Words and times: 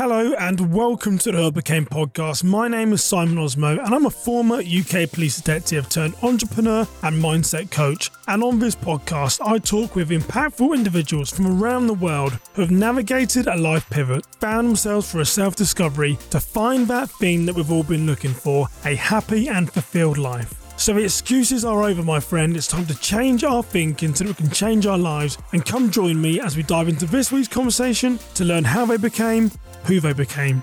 Hello 0.00 0.32
and 0.32 0.72
welcome 0.72 1.18
to 1.18 1.30
the 1.30 1.36
Who 1.36 1.46
I 1.48 1.50
Became 1.50 1.84
podcast. 1.84 2.42
My 2.42 2.68
name 2.68 2.94
is 2.94 3.04
Simon 3.04 3.34
Osmo 3.34 3.84
and 3.84 3.94
I'm 3.94 4.06
a 4.06 4.10
former 4.10 4.54
UK 4.56 5.10
police 5.12 5.36
detective 5.36 5.90
turned 5.90 6.14
entrepreneur 6.22 6.88
and 7.02 7.22
mindset 7.22 7.70
coach. 7.70 8.10
And 8.26 8.42
on 8.42 8.58
this 8.58 8.74
podcast, 8.74 9.42
I 9.44 9.58
talk 9.58 9.94
with 9.94 10.08
impactful 10.08 10.74
individuals 10.74 11.30
from 11.30 11.62
around 11.62 11.86
the 11.86 11.92
world 11.92 12.38
who 12.54 12.62
have 12.62 12.70
navigated 12.70 13.46
a 13.46 13.58
life 13.58 13.90
pivot, 13.90 14.24
found 14.36 14.68
themselves 14.68 15.12
for 15.12 15.20
a 15.20 15.26
self 15.26 15.54
discovery 15.54 16.16
to 16.30 16.40
find 16.40 16.88
that 16.88 17.10
thing 17.10 17.44
that 17.44 17.54
we've 17.54 17.70
all 17.70 17.82
been 17.82 18.06
looking 18.06 18.32
for 18.32 18.68
a 18.86 18.94
happy 18.94 19.50
and 19.50 19.70
fulfilled 19.70 20.16
life. 20.16 20.59
So 20.80 20.94
the 20.94 21.04
excuses 21.04 21.62
are 21.62 21.82
over, 21.82 22.02
my 22.02 22.20
friend. 22.20 22.56
It's 22.56 22.66
time 22.66 22.86
to 22.86 22.98
change 22.98 23.44
our 23.44 23.62
thinking 23.62 24.14
so 24.14 24.24
that 24.24 24.30
we 24.30 24.46
can 24.46 24.50
change 24.50 24.86
our 24.86 24.96
lives. 24.96 25.36
And 25.52 25.62
come 25.62 25.90
join 25.90 26.18
me 26.18 26.40
as 26.40 26.56
we 26.56 26.62
dive 26.62 26.88
into 26.88 27.04
this 27.04 27.30
week's 27.30 27.48
conversation 27.48 28.18
to 28.32 28.46
learn 28.46 28.64
how 28.64 28.86
they 28.86 28.96
became 28.96 29.50
who 29.84 30.00
they 30.00 30.14
became. 30.14 30.62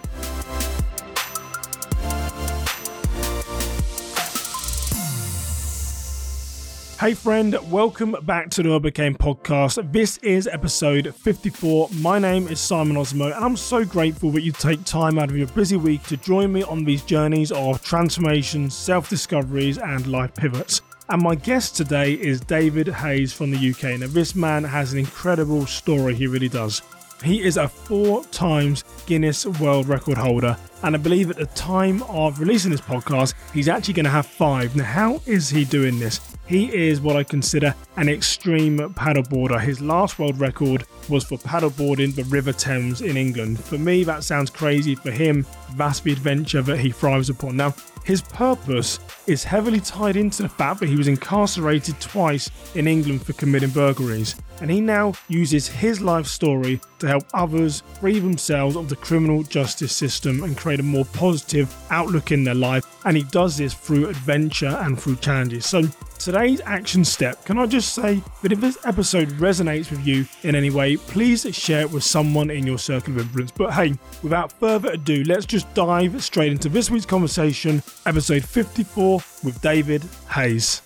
Hey 6.99 7.13
friend, 7.13 7.55
welcome 7.71 8.15
back 8.23 8.49
to 8.49 8.63
the 8.63 8.71
I 8.71 9.13
podcast. 9.13 9.91
This 9.91 10.17
is 10.17 10.47
episode 10.47 11.13
54. 11.13 11.89
My 11.99 12.17
name 12.17 12.47
is 12.47 12.59
Simon 12.59 12.97
Osmo, 12.97 13.35
and 13.35 13.45
I'm 13.45 13.55
so 13.55 13.85
grateful 13.85 14.31
that 14.31 14.41
you 14.41 14.51
take 14.51 14.83
time 14.83 15.19
out 15.19 15.29
of 15.29 15.37
your 15.37 15.45
busy 15.49 15.77
week 15.77 16.01
to 16.05 16.17
join 16.17 16.51
me 16.51 16.63
on 16.63 16.83
these 16.83 17.03
journeys 17.03 17.51
of 17.51 17.83
transformations, 17.83 18.73
self 18.73 19.11
discoveries, 19.11 19.77
and 19.77 20.07
life 20.07 20.33
pivots. 20.33 20.81
And 21.09 21.21
my 21.21 21.35
guest 21.35 21.75
today 21.75 22.13
is 22.13 22.41
David 22.41 22.87
Haze 22.87 23.31
from 23.31 23.51
the 23.51 23.69
UK. 23.69 23.99
Now, 23.99 24.07
this 24.07 24.33
man 24.33 24.63
has 24.63 24.91
an 24.91 24.97
incredible 24.97 25.67
story, 25.67 26.15
he 26.15 26.25
really 26.25 26.49
does. 26.49 26.81
He 27.23 27.43
is 27.43 27.57
a 27.57 27.67
four 27.67 28.23
times 28.25 28.83
Guinness 29.05 29.45
World 29.45 29.87
Record 29.87 30.17
holder, 30.17 30.57
and 30.83 30.95
I 30.95 30.99
believe 30.99 31.29
at 31.29 31.37
the 31.37 31.45
time 31.47 32.03
of 32.03 32.39
releasing 32.39 32.71
this 32.71 32.81
podcast, 32.81 33.33
he's 33.53 33.67
actually 33.67 33.95
going 33.95 34.05
to 34.05 34.09
have 34.09 34.25
five. 34.25 34.75
Now, 34.75 34.83
how 34.83 35.21
is 35.25 35.49
he 35.49 35.65
doing 35.65 35.99
this? 35.99 36.19
He 36.47 36.73
is 36.73 37.01
what 37.01 37.17
I 37.17 37.23
consider 37.23 37.75
an 37.97 38.07
extreme 38.07 38.77
paddleboarder. 38.77 39.59
His 39.59 39.81
last 39.81 40.17
world 40.17 40.39
record 40.39 40.85
was 41.09 41.25
for 41.25 41.37
paddleboarding 41.37 42.15
the 42.15 42.23
River 42.25 42.53
Thames 42.53 43.01
in 43.01 43.17
England. 43.17 43.59
For 43.59 43.77
me, 43.77 44.03
that 44.05 44.23
sounds 44.23 44.49
crazy. 44.49 44.95
For 44.95 45.11
him, 45.11 45.45
that's 45.75 45.99
the 45.99 46.13
adventure 46.13 46.61
that 46.61 46.79
he 46.79 46.91
thrives 46.91 47.29
upon. 47.29 47.57
Now, 47.57 47.75
his 48.05 48.21
purpose 48.21 48.99
is 49.27 49.43
heavily 49.43 49.81
tied 49.81 50.15
into 50.15 50.41
the 50.41 50.47
fact 50.47 50.79
that 50.79 50.87
he 50.87 50.95
was 50.95 51.09
incarcerated 51.09 51.99
twice 51.99 52.49
in 52.73 52.87
England 52.87 53.25
for 53.25 53.33
committing 53.33 53.71
burglaries, 53.71 54.35
and 54.61 54.71
he 54.71 54.79
now 54.79 55.11
uses 55.27 55.67
his 55.67 55.99
life 55.99 56.25
story 56.25 56.79
to 56.99 57.07
help 57.09 57.25
others 57.33 57.83
free 57.99 58.19
themselves 58.19 58.77
of 58.77 58.87
the 58.87 58.95
criminal 58.95 59.43
justice 59.43 59.91
system 59.91 60.43
and 60.43 60.55
create 60.67 60.81
a 60.81 60.83
more 60.83 61.05
positive 61.05 61.73
outlook 61.91 62.33
in 62.33 62.43
their 62.43 62.53
life. 62.53 62.85
And 63.05 63.15
he 63.15 63.23
does 63.23 63.55
this 63.55 63.73
through 63.73 64.09
adventure 64.09 64.77
and 64.81 65.01
through 65.01 65.15
challenges. 65.15 65.65
So, 65.65 65.83
today's 66.19 66.59
action 66.65 67.05
step 67.05 67.45
can 67.45 67.57
I 67.57 67.67
just 67.67 67.93
say 67.93 68.21
that 68.41 68.51
if 68.51 68.59
this 68.59 68.77
episode 68.83 69.29
resonates 69.39 69.89
with 69.89 70.05
you 70.05 70.25
in 70.43 70.55
any 70.55 70.69
way, 70.69 70.97
please 70.97 71.47
share 71.55 71.81
it 71.81 71.91
with 71.91 72.03
someone 72.03 72.49
in 72.49 72.67
your 72.67 72.77
circle 72.77 73.13
of 73.13 73.21
influence. 73.21 73.51
But 73.51 73.73
hey, 73.75 73.93
without 74.21 74.51
further 74.51 74.91
ado, 74.91 75.23
let's 75.23 75.45
just 75.45 75.73
dive 75.73 76.21
straight 76.21 76.51
into 76.51 76.67
this 76.67 76.91
week's 76.91 77.05
conversation, 77.05 77.81
episode 78.05 78.43
54 78.43 79.21
with 79.45 79.61
David 79.61 80.03
Haze. 80.29 80.81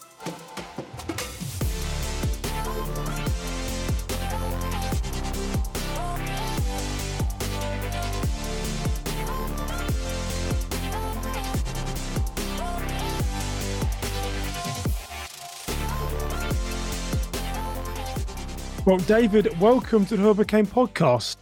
Well, 18.84 18.98
David, 18.98 19.60
welcome 19.60 20.08
to 20.08 20.18
the 20.18 20.24
Who 20.24 20.32
I 20.32 20.34
Became 20.34 20.66
podcast. 20.66 21.36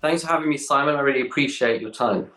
Thanks 0.00 0.22
for 0.22 0.28
having 0.28 0.48
me, 0.48 0.56
Simon. 0.56 0.94
I 0.94 1.00
really 1.00 1.22
appreciate 1.22 1.80
your 1.80 1.90
time. 1.90 2.30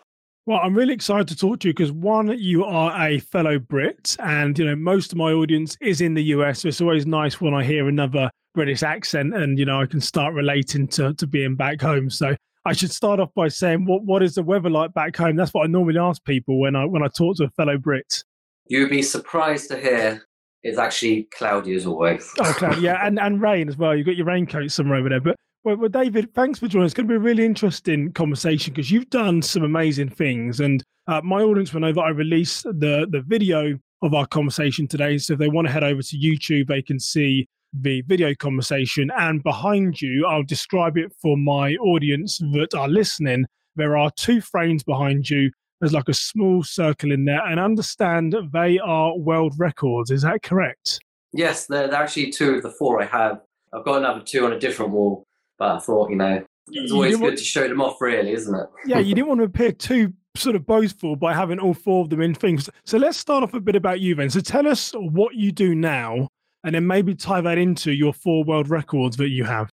Well, 0.47 0.59
I'm 0.63 0.73
really 0.73 0.95
excited 0.95 1.27
to 1.27 1.35
talk 1.35 1.59
to 1.59 1.67
you 1.67 1.75
because 1.75 1.91
one, 1.91 2.35
you 2.39 2.65
are 2.65 3.07
a 3.07 3.19
fellow 3.19 3.59
Brit, 3.59 4.17
and 4.17 4.57
you 4.57 4.65
know 4.65 4.75
most 4.75 5.11
of 5.11 5.17
my 5.19 5.31
audience 5.31 5.77
is 5.79 6.01
in 6.01 6.15
the 6.15 6.23
US. 6.23 6.61
So 6.61 6.69
it's 6.69 6.81
always 6.81 7.05
nice 7.05 7.39
when 7.39 7.53
I 7.53 7.63
hear 7.63 7.87
another 7.87 8.31
British 8.55 8.81
accent, 8.81 9.35
and 9.35 9.59
you 9.59 9.65
know 9.65 9.79
I 9.79 9.85
can 9.85 10.01
start 10.01 10.33
relating 10.33 10.87
to 10.87 11.13
to 11.13 11.27
being 11.27 11.55
back 11.55 11.79
home. 11.79 12.09
So 12.09 12.35
I 12.65 12.73
should 12.73 12.91
start 12.91 13.19
off 13.19 13.29
by 13.35 13.49
saying, 13.49 13.85
what 13.85 14.05
what 14.05 14.23
is 14.23 14.33
the 14.33 14.43
weather 14.43 14.71
like 14.71 14.91
back 14.91 15.15
home? 15.15 15.35
That's 15.35 15.53
what 15.53 15.65
I 15.65 15.67
normally 15.67 15.99
ask 15.99 16.23
people 16.23 16.59
when 16.59 16.75
I 16.75 16.85
when 16.85 17.03
I 17.03 17.09
talk 17.09 17.37
to 17.37 17.43
a 17.43 17.49
fellow 17.51 17.77
Brit. 17.77 18.23
You'd 18.65 18.89
be 18.89 19.03
surprised 19.03 19.69
to 19.69 19.79
hear 19.79 20.26
it's 20.67 20.77
actually 20.77 21.23
cloudy 21.31 21.75
as 21.75 21.85
always. 21.85 22.29
Oh, 22.39 22.53
cloudy, 22.57 22.81
yeah, 22.81 23.05
and, 23.07 23.17
and 23.19 23.41
rain 23.41 23.69
as 23.69 23.77
well. 23.77 23.95
You've 23.95 24.05
got 24.05 24.17
your 24.17 24.25
raincoat 24.25 24.69
somewhere 24.69 24.97
over 24.97 25.07
there. 25.07 25.21
But 25.21 25.37
well, 25.63 25.77
well, 25.77 25.89
David, 25.89 26.33
thanks 26.33 26.59
for 26.59 26.67
joining. 26.67 26.85
Us. 26.85 26.89
It's 26.89 26.93
going 26.93 27.07
to 27.07 27.11
be 27.13 27.15
a 27.15 27.19
really 27.19 27.45
interesting 27.45 28.11
conversation 28.11 28.73
because 28.73 28.91
you've 28.91 29.09
done 29.09 29.41
some 29.41 29.63
amazing 29.63 30.09
things. 30.09 30.59
And 30.59 30.83
uh, 31.07 31.21
my 31.23 31.41
audience 31.41 31.73
will 31.73 31.81
know 31.81 31.93
that 31.93 32.01
I 32.01 32.09
released 32.09 32.63
the 32.63 33.07
the 33.09 33.23
video 33.25 33.79
of 34.01 34.13
our 34.13 34.27
conversation 34.27 34.87
today. 34.87 35.17
So 35.17 35.33
if 35.33 35.39
they 35.39 35.47
want 35.47 35.67
to 35.67 35.73
head 35.73 35.85
over 35.85 36.01
to 36.01 36.17
YouTube, 36.17 36.67
they 36.67 36.81
can 36.81 36.99
see 36.99 37.47
the 37.73 38.01
video 38.01 38.35
conversation. 38.35 39.09
And 39.17 39.41
behind 39.43 40.01
you, 40.01 40.25
I'll 40.27 40.43
describe 40.43 40.97
it 40.97 41.13
for 41.21 41.37
my 41.37 41.75
audience 41.75 42.39
that 42.39 42.73
are 42.75 42.89
listening. 42.89 43.45
There 43.77 43.95
are 43.95 44.11
two 44.11 44.41
frames 44.41 44.83
behind 44.83 45.29
you 45.29 45.51
there's 45.79 45.93
like 45.93 46.09
a 46.09 46.13
small 46.13 46.63
circle 46.63 47.11
in 47.11 47.25
there 47.25 47.45
and 47.45 47.59
understand 47.59 48.35
they 48.51 48.79
are 48.79 49.17
world 49.17 49.53
records. 49.57 50.11
Is 50.11 50.23
that 50.23 50.43
correct? 50.43 50.99
Yes, 51.33 51.65
they're, 51.67 51.87
they're 51.87 52.01
actually 52.01 52.31
two 52.31 52.55
of 52.55 52.63
the 52.63 52.71
four 52.71 53.01
I 53.01 53.05
have. 53.05 53.41
I've 53.73 53.85
got 53.85 53.97
another 53.97 54.21
two 54.21 54.45
on 54.45 54.53
a 54.53 54.59
different 54.59 54.91
wall, 54.91 55.23
but 55.59 55.75
I 55.75 55.79
thought, 55.79 56.09
you 56.09 56.15
know, 56.15 56.43
it's 56.69 56.91
always 56.91 57.15
good 57.15 57.23
want... 57.23 57.37
to 57.37 57.43
show 57.43 57.67
them 57.67 57.81
off, 57.81 58.01
really, 58.01 58.31
isn't 58.31 58.53
it? 58.53 58.67
yeah, 58.85 58.99
you 58.99 59.13
didn't 59.15 59.27
want 59.27 59.39
to 59.39 59.45
appear 59.45 59.71
too 59.71 60.13
sort 60.35 60.55
of 60.55 60.65
boastful 60.65 61.15
by 61.15 61.33
having 61.33 61.59
all 61.59 61.73
four 61.73 62.01
of 62.03 62.09
them 62.09 62.21
in 62.21 62.33
things. 62.33 62.69
So 62.85 62.97
let's 62.97 63.17
start 63.17 63.43
off 63.43 63.53
a 63.53 63.59
bit 63.59 63.75
about 63.75 63.99
you 63.99 64.15
then. 64.15 64.29
So 64.29 64.39
tell 64.39 64.67
us 64.67 64.93
what 64.93 65.35
you 65.35 65.51
do 65.51 65.75
now, 65.75 66.27
and 66.63 66.75
then 66.75 66.87
maybe 66.87 67.15
tie 67.15 67.41
that 67.41 67.57
into 67.57 67.91
your 67.91 68.13
four 68.13 68.43
world 68.43 68.69
records 68.69 69.17
that 69.17 69.29
you 69.29 69.43
have. 69.43 69.69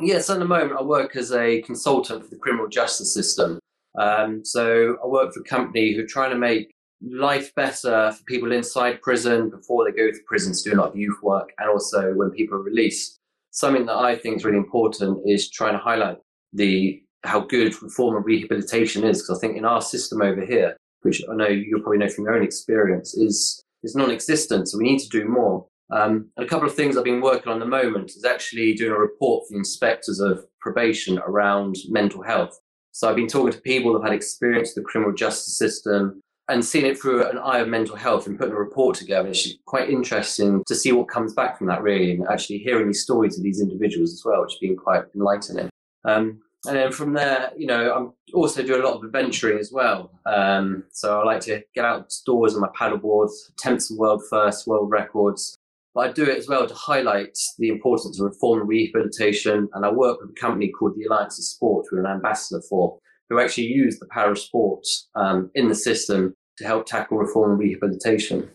Yes, 0.00 0.28
at 0.28 0.38
the 0.38 0.44
moment 0.44 0.78
I 0.78 0.82
work 0.82 1.16
as 1.16 1.32
a 1.32 1.62
consultant 1.62 2.24
for 2.24 2.30
the 2.30 2.36
criminal 2.36 2.68
justice 2.68 3.12
system. 3.12 3.58
Um, 3.98 4.44
so 4.44 4.96
I 5.02 5.06
work 5.06 5.32
for 5.32 5.40
a 5.40 5.44
company 5.44 5.94
who 5.94 6.02
are 6.02 6.06
trying 6.06 6.30
to 6.30 6.38
make 6.38 6.74
life 7.02 7.54
better 7.54 8.12
for 8.12 8.24
people 8.24 8.52
inside 8.52 9.02
prison 9.02 9.50
before 9.50 9.84
they 9.84 9.96
go 9.96 10.10
to 10.10 10.18
prison 10.26 10.54
to 10.54 10.70
do 10.70 10.76
a 10.76 10.80
lot 10.80 10.90
of 10.90 10.96
youth 10.96 11.18
work 11.22 11.52
and 11.58 11.68
also 11.68 12.12
when 12.14 12.30
people 12.30 12.56
are 12.56 12.62
released. 12.62 13.18
Something 13.50 13.86
that 13.86 13.96
I 13.96 14.16
think 14.16 14.36
is 14.36 14.44
really 14.44 14.58
important 14.58 15.20
is 15.26 15.50
trying 15.50 15.74
to 15.74 15.78
highlight 15.78 16.18
the 16.52 17.00
how 17.24 17.40
good 17.40 17.80
reform 17.82 18.16
and 18.16 18.24
rehabilitation 18.24 19.04
is 19.04 19.22
because 19.22 19.38
I 19.38 19.40
think 19.40 19.56
in 19.56 19.64
our 19.64 19.80
system 19.80 20.20
over 20.20 20.44
here, 20.44 20.76
which 21.02 21.22
I 21.30 21.34
know 21.34 21.48
you'll 21.48 21.80
probably 21.80 21.98
know 21.98 22.08
from 22.08 22.24
your 22.24 22.36
own 22.36 22.42
experience, 22.42 23.14
is 23.14 23.62
is 23.82 23.94
non-existent. 23.94 24.68
So 24.68 24.78
we 24.78 24.84
need 24.84 25.00
to 25.00 25.08
do 25.08 25.28
more. 25.28 25.66
Um, 25.90 26.30
and 26.36 26.46
a 26.46 26.48
couple 26.48 26.66
of 26.66 26.74
things 26.74 26.96
I've 26.96 27.04
been 27.04 27.20
working 27.20 27.52
on 27.52 27.60
at 27.60 27.64
the 27.64 27.70
moment 27.70 28.12
is 28.16 28.24
actually 28.24 28.74
doing 28.74 28.92
a 28.92 28.98
report 28.98 29.44
for 29.46 29.52
the 29.52 29.58
inspectors 29.58 30.18
of 30.18 30.44
probation 30.60 31.18
around 31.18 31.76
mental 31.88 32.22
health. 32.22 32.58
So 32.94 33.10
I've 33.10 33.16
been 33.16 33.26
talking 33.26 33.52
to 33.52 33.60
people 33.60 33.92
who've 33.92 34.04
had 34.04 34.12
experience 34.12 34.68
with 34.68 34.84
the 34.84 34.88
criminal 34.88 35.12
justice 35.12 35.58
system 35.58 36.22
and 36.48 36.64
seen 36.64 36.84
it 36.84 36.96
through 36.96 37.28
an 37.28 37.38
eye 37.38 37.58
of 37.58 37.66
mental 37.66 37.96
health 37.96 38.28
and 38.28 38.38
putting 38.38 38.54
a 38.54 38.56
report 38.56 38.96
together. 38.96 39.30
It's 39.30 39.54
quite 39.66 39.90
interesting 39.90 40.62
to 40.68 40.74
see 40.76 40.92
what 40.92 41.08
comes 41.08 41.34
back 41.34 41.58
from 41.58 41.66
that, 41.66 41.82
really, 41.82 42.12
and 42.12 42.24
actually 42.28 42.58
hearing 42.58 42.86
these 42.86 43.02
stories 43.02 43.36
of 43.36 43.42
these 43.42 43.60
individuals 43.60 44.12
as 44.12 44.22
well, 44.24 44.42
which 44.42 44.52
has 44.52 44.58
been 44.60 44.76
quite 44.76 45.02
enlightening. 45.16 45.70
Um, 46.04 46.40
and 46.68 46.76
then 46.76 46.92
from 46.92 47.14
there, 47.14 47.50
you 47.56 47.66
know, 47.66 47.92
I'm 47.92 48.12
also 48.32 48.62
do 48.62 48.80
a 48.80 48.84
lot 48.84 48.94
of 48.94 49.04
adventuring 49.04 49.58
as 49.58 49.72
well. 49.72 50.12
Um, 50.24 50.84
so 50.92 51.20
I 51.20 51.24
like 51.24 51.40
to 51.42 51.64
get 51.74 51.84
outdoors 51.84 52.54
on 52.54 52.60
my 52.60 52.68
paddleboards, 52.78 53.50
attempt 53.50 53.82
some 53.82 53.98
world 53.98 54.22
first, 54.30 54.68
world 54.68 54.88
records, 54.88 55.58
but 55.94 56.08
I 56.08 56.12
do 56.12 56.24
it 56.24 56.36
as 56.36 56.48
well 56.48 56.66
to 56.66 56.74
highlight 56.74 57.38
the 57.58 57.68
importance 57.68 58.18
of 58.18 58.26
reform 58.26 58.60
and 58.60 58.68
rehabilitation. 58.68 59.68
And 59.74 59.86
I 59.86 59.90
work 59.90 60.20
with 60.20 60.30
a 60.30 60.40
company 60.40 60.70
called 60.70 60.94
the 60.96 61.04
Alliance 61.04 61.38
of 61.38 61.44
Sport, 61.44 61.86
who 61.88 61.98
are 61.98 62.00
an 62.00 62.10
ambassador 62.10 62.62
for, 62.68 62.98
who 63.30 63.40
actually 63.40 63.66
use 63.66 63.98
the 63.98 64.08
power 64.10 64.32
of 64.32 64.38
sport 64.38 64.84
um, 65.14 65.50
in 65.54 65.68
the 65.68 65.74
system 65.74 66.34
to 66.58 66.64
help 66.64 66.86
tackle 66.86 67.18
reform 67.18 67.52
and 67.52 67.60
rehabilitation. 67.60 68.50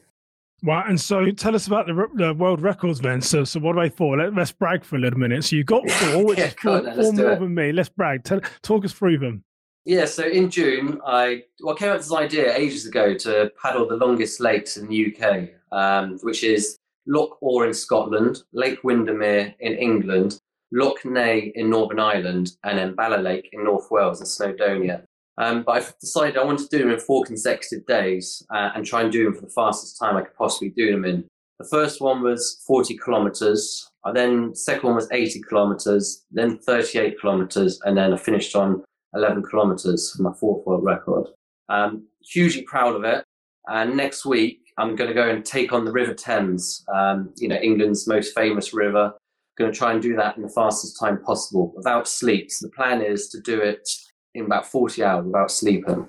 Wow. 0.62 0.84
And 0.88 1.00
so 1.00 1.32
tell 1.32 1.56
us 1.56 1.68
about 1.68 1.88
the, 1.88 2.08
the 2.16 2.34
world 2.34 2.62
records 2.62 3.00
then. 3.00 3.22
So, 3.22 3.46
so 3.46 3.62
what 3.62 3.78
are 3.78 3.88
they 3.88 3.96
for? 3.96 4.18
Let, 4.18 4.38
us 4.38 4.52
brag 4.52 4.84
for 4.84 4.98
a 4.98 5.00
little 5.00 5.20
minute. 5.20 5.46
So 5.46 5.56
you 5.56 5.64
got 5.64 5.90
four, 5.92 6.26
which 6.26 6.40
yeah, 6.40 6.46
is 6.48 6.54
four, 6.56 6.72
on, 6.72 6.96
four 6.96 7.14
more 7.14 7.36
than 7.36 7.56
me. 7.56 7.72
Let's 7.72 7.90
brag. 7.90 8.26
Tell, 8.26 8.42
talk 8.62 8.84
us 8.84 8.92
through 8.92 9.20
them. 9.20 9.44
Yeah, 9.86 10.06
so 10.06 10.24
in 10.24 10.52
June, 10.52 11.00
I 11.06 11.44
well, 11.62 11.74
I 11.74 11.80
came 11.80 11.90
up 11.90 11.96
with 11.96 12.04
this 12.04 12.14
idea 12.14 12.54
ages 12.54 12.86
ago 12.86 13.14
to 13.16 13.50
paddle 13.60 13.88
the 13.88 13.96
longest 13.96 14.40
lakes 14.42 14.76
in 14.76 14.88
the 14.88 15.16
UK, 15.16 15.50
um, 15.72 16.20
which 16.22 16.44
is 16.44 16.78
Loch 17.10 17.38
Awe 17.42 17.64
in 17.64 17.74
Scotland, 17.74 18.44
Lake 18.54 18.84
Windermere 18.84 19.56
in 19.60 19.74
England, 19.74 20.40
Lough 20.72 20.96
Neagh 21.04 21.52
in 21.56 21.70
Northern 21.70 22.00
Ireland, 22.00 22.52
and 22.64 22.78
then 22.78 22.94
Bala 22.94 23.18
Lake 23.18 23.50
in 23.52 23.64
North 23.64 23.88
Wales 23.90 24.22
and 24.22 24.30
Snowdonia. 24.30 25.04
Um, 25.40 25.64
but 25.64 25.72
I've 25.72 25.98
decided 26.00 26.38
I 26.38 26.44
want 26.44 26.60
to 26.60 26.68
do 26.68 26.78
them 26.78 26.92
in 26.92 27.00
four 27.00 27.24
consecutive 27.24 27.86
days 27.88 28.46
uh, 28.54 28.70
and 28.76 28.86
try 28.86 29.02
and 29.02 29.12
do 29.12 29.24
them 29.24 29.34
for 29.34 29.42
the 29.42 29.52
fastest 29.52 29.98
time 29.98 30.18
I 30.18 30.22
could 30.22 30.36
possibly 30.38 30.70
do 30.70 30.92
them 30.92 31.06
in. 31.06 31.26
The 31.58 31.68
first 31.68 32.00
one 32.00 32.22
was 32.22 32.64
40 32.68 32.98
kilometers. 32.98 33.90
I 34.06 34.12
then 34.12 34.54
second 34.54 34.84
one 34.84 34.96
was 34.96 35.10
80 35.12 35.42
kilometers, 35.50 36.26
then 36.32 36.60
38 36.60 37.20
kilometers, 37.20 37.80
and 37.86 37.98
then 37.98 38.14
I 38.14 38.18
finished 38.18 38.56
on 38.56 38.84
11 39.16 39.44
kilometers 39.50 40.14
for 40.16 40.22
my 40.22 40.34
fourth 40.34 40.66
world 40.68 40.84
record. 40.84 41.28
Um, 41.70 42.08
hugely 42.22 42.62
proud 42.64 42.96
of 42.96 43.04
it. 43.04 43.24
And 43.68 43.96
next 43.96 44.26
week, 44.26 44.59
I'm 44.80 44.96
going 44.96 45.10
to 45.10 45.14
go 45.14 45.30
and 45.30 45.46
take 45.46 45.74
on 45.74 45.86
the 45.86 45.92
River 45.92 46.14
Thames, 46.14 46.86
um, 46.94 47.34
you 47.38 47.48
know, 47.48 47.58
England's 47.58 48.08
most 48.08 48.34
famous 48.34 48.74
river. 48.74 49.14
Going 49.58 49.72
to 49.72 49.78
try 49.78 49.92
and 49.92 50.02
do 50.02 50.16
that 50.16 50.38
in 50.38 50.44
the 50.44 50.50
fastest 50.50 50.98
time 50.98 51.22
possible 51.22 51.74
without 51.76 52.08
sleep. 52.08 52.50
So 52.50 52.68
the 52.68 52.72
plan 52.72 53.02
is 53.02 53.28
to 53.30 53.42
do 53.42 53.60
it 53.60 53.88
in 54.34 54.46
about 54.46 54.66
40 54.66 55.04
hours 55.04 55.26
without 55.26 55.52
sleeping. 55.52 56.08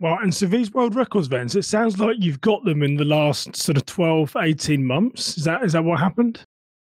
Well, 0.00 0.18
and 0.20 0.34
so 0.34 0.46
these 0.46 0.72
world 0.72 0.94
records, 0.94 1.28
Vance, 1.28 1.54
it 1.54 1.64
sounds 1.64 2.00
like 2.00 2.16
you've 2.18 2.40
got 2.40 2.64
them 2.64 2.82
in 2.82 2.96
the 2.96 3.04
last 3.04 3.54
sort 3.54 3.76
of 3.76 3.86
12, 3.86 4.36
18 4.40 4.84
months. 4.84 5.36
Is 5.36 5.44
that 5.44 5.62
is 5.62 5.74
that 5.74 5.84
what 5.84 6.00
happened? 6.00 6.40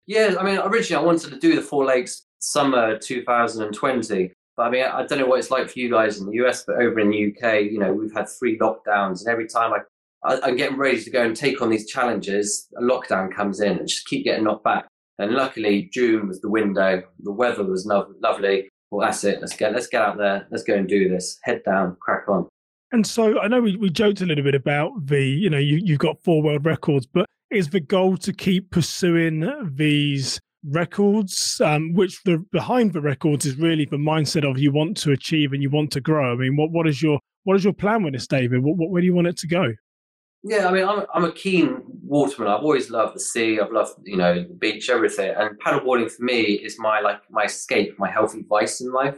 Yeah, 0.06 0.36
I 0.40 0.44
mean, 0.44 0.60
originally 0.60 1.04
I 1.04 1.06
wanted 1.06 1.32
to 1.32 1.40
do 1.40 1.56
the 1.56 1.62
Four 1.62 1.84
Lakes 1.86 2.26
summer 2.40 2.98
2020. 2.98 4.32
But 4.56 4.64
I 4.64 4.70
mean, 4.70 4.84
I 4.84 5.06
don't 5.06 5.20
know 5.20 5.26
what 5.26 5.40
it's 5.40 5.52
like 5.52 5.70
for 5.70 5.80
you 5.80 5.90
guys 5.90 6.20
in 6.20 6.26
the 6.26 6.46
US, 6.46 6.64
but 6.66 6.76
over 6.76 7.00
in 7.00 7.10
the 7.10 7.34
UK, 7.34 7.64
you 7.64 7.80
know, 7.80 7.92
we've 7.92 8.14
had 8.14 8.30
three 8.30 8.58
lockdowns, 8.60 9.22
and 9.22 9.30
every 9.30 9.48
time 9.48 9.74
I, 9.74 9.80
I 10.24 10.50
am 10.50 10.56
getting 10.56 10.78
ready 10.78 11.04
to 11.04 11.10
go 11.10 11.24
and 11.24 11.36
take 11.36 11.62
on 11.62 11.70
these 11.70 11.88
challenges, 11.88 12.68
a 12.78 12.82
lockdown 12.82 13.34
comes 13.34 13.60
in 13.60 13.78
and 13.80 13.88
just 13.88 14.08
keep 14.08 14.24
getting 14.24 14.44
knocked 14.44 14.64
back. 14.64 14.88
And 15.18 15.32
luckily, 15.32 15.90
June 15.94 16.28
was 16.28 16.42
the 16.42 16.50
window. 16.50 17.04
The 17.20 17.32
weather 17.32 17.64
was 17.64 17.86
no- 17.86 18.14
lovely. 18.22 18.70
Well, 18.90 19.06
that's 19.06 19.24
it. 19.24 19.40
Let's 19.40 19.56
get 19.56 19.74
let's 19.74 19.88
get 19.88 20.02
out 20.02 20.18
there. 20.18 20.48
Let's 20.52 20.64
go 20.64 20.76
and 20.76 20.88
do 20.88 21.10
this. 21.10 21.40
Head 21.44 21.64
down, 21.64 21.96
crack 22.02 22.28
on. 22.28 22.48
And 22.92 23.08
so 23.08 23.40
I 23.40 23.48
know 23.48 23.62
we, 23.62 23.78
we 23.78 23.90
joked 23.90 24.22
a 24.22 24.26
little 24.26 24.44
bit 24.44 24.56
about 24.56 24.92
the, 25.06 25.24
you 25.24 25.50
know, 25.50 25.58
you, 25.58 25.80
you've 25.82 26.00
got 26.00 26.22
four 26.22 26.42
world 26.42 26.66
records, 26.66 27.06
but 27.06 27.26
is 27.50 27.70
the 27.70 27.80
goal 27.80 28.18
to 28.18 28.34
keep 28.34 28.70
pursuing 28.72 29.50
these 29.74 30.40
records, 30.66 31.62
um, 31.62 31.94
which 31.94 32.22
the 32.24 32.38
behind 32.52 32.94
the 32.94 33.02
records 33.02 33.46
is 33.46 33.56
really 33.56 33.86
the 33.86 33.98
mindset 33.98 34.50
of 34.50 34.60
you 34.60 34.72
want 34.72 34.98
to 34.98 35.12
achieve 35.12 35.54
and 35.54 35.62
you 35.62 35.70
want 35.70 35.92
to 35.92 36.02
grow. 36.02 36.34
I 36.34 36.36
mean, 36.36 36.56
what 36.56 36.72
what 36.72 36.88
is 36.88 37.02
your 37.02 37.20
what 37.44 37.56
is 37.56 37.64
your 37.64 37.74
plan 37.74 38.04
with 38.04 38.14
this, 38.14 38.28
David? 38.28 38.64
What, 38.64 38.78
what 38.78 38.90
where 38.90 39.02
do 39.02 39.06
you 39.06 39.16
want 39.16 39.28
it 39.28 39.38
to 39.38 39.48
go? 39.48 39.74
Yeah, 40.44 40.68
I 40.68 40.72
mean, 40.72 40.88
I'm 40.88 41.06
I'm 41.14 41.24
a 41.24 41.32
keen 41.32 41.82
waterman. 42.04 42.52
I've 42.52 42.64
always 42.64 42.90
loved 42.90 43.16
the 43.16 43.20
sea. 43.20 43.60
I've 43.60 43.72
loved 43.72 44.00
you 44.04 44.18
know 44.18 44.44
the 44.44 44.54
beach, 44.54 44.90
everything. 44.90 45.34
And 45.38 45.60
paddleboarding 45.60 46.12
for 46.12 46.24
me 46.24 46.42
is 46.42 46.80
my 46.80 47.00
like 47.00 47.22
my 47.30 47.44
escape, 47.44 47.98
my 48.00 48.10
healthy 48.10 48.44
vice 48.50 48.82
in 48.82 48.92
life. 48.92 49.18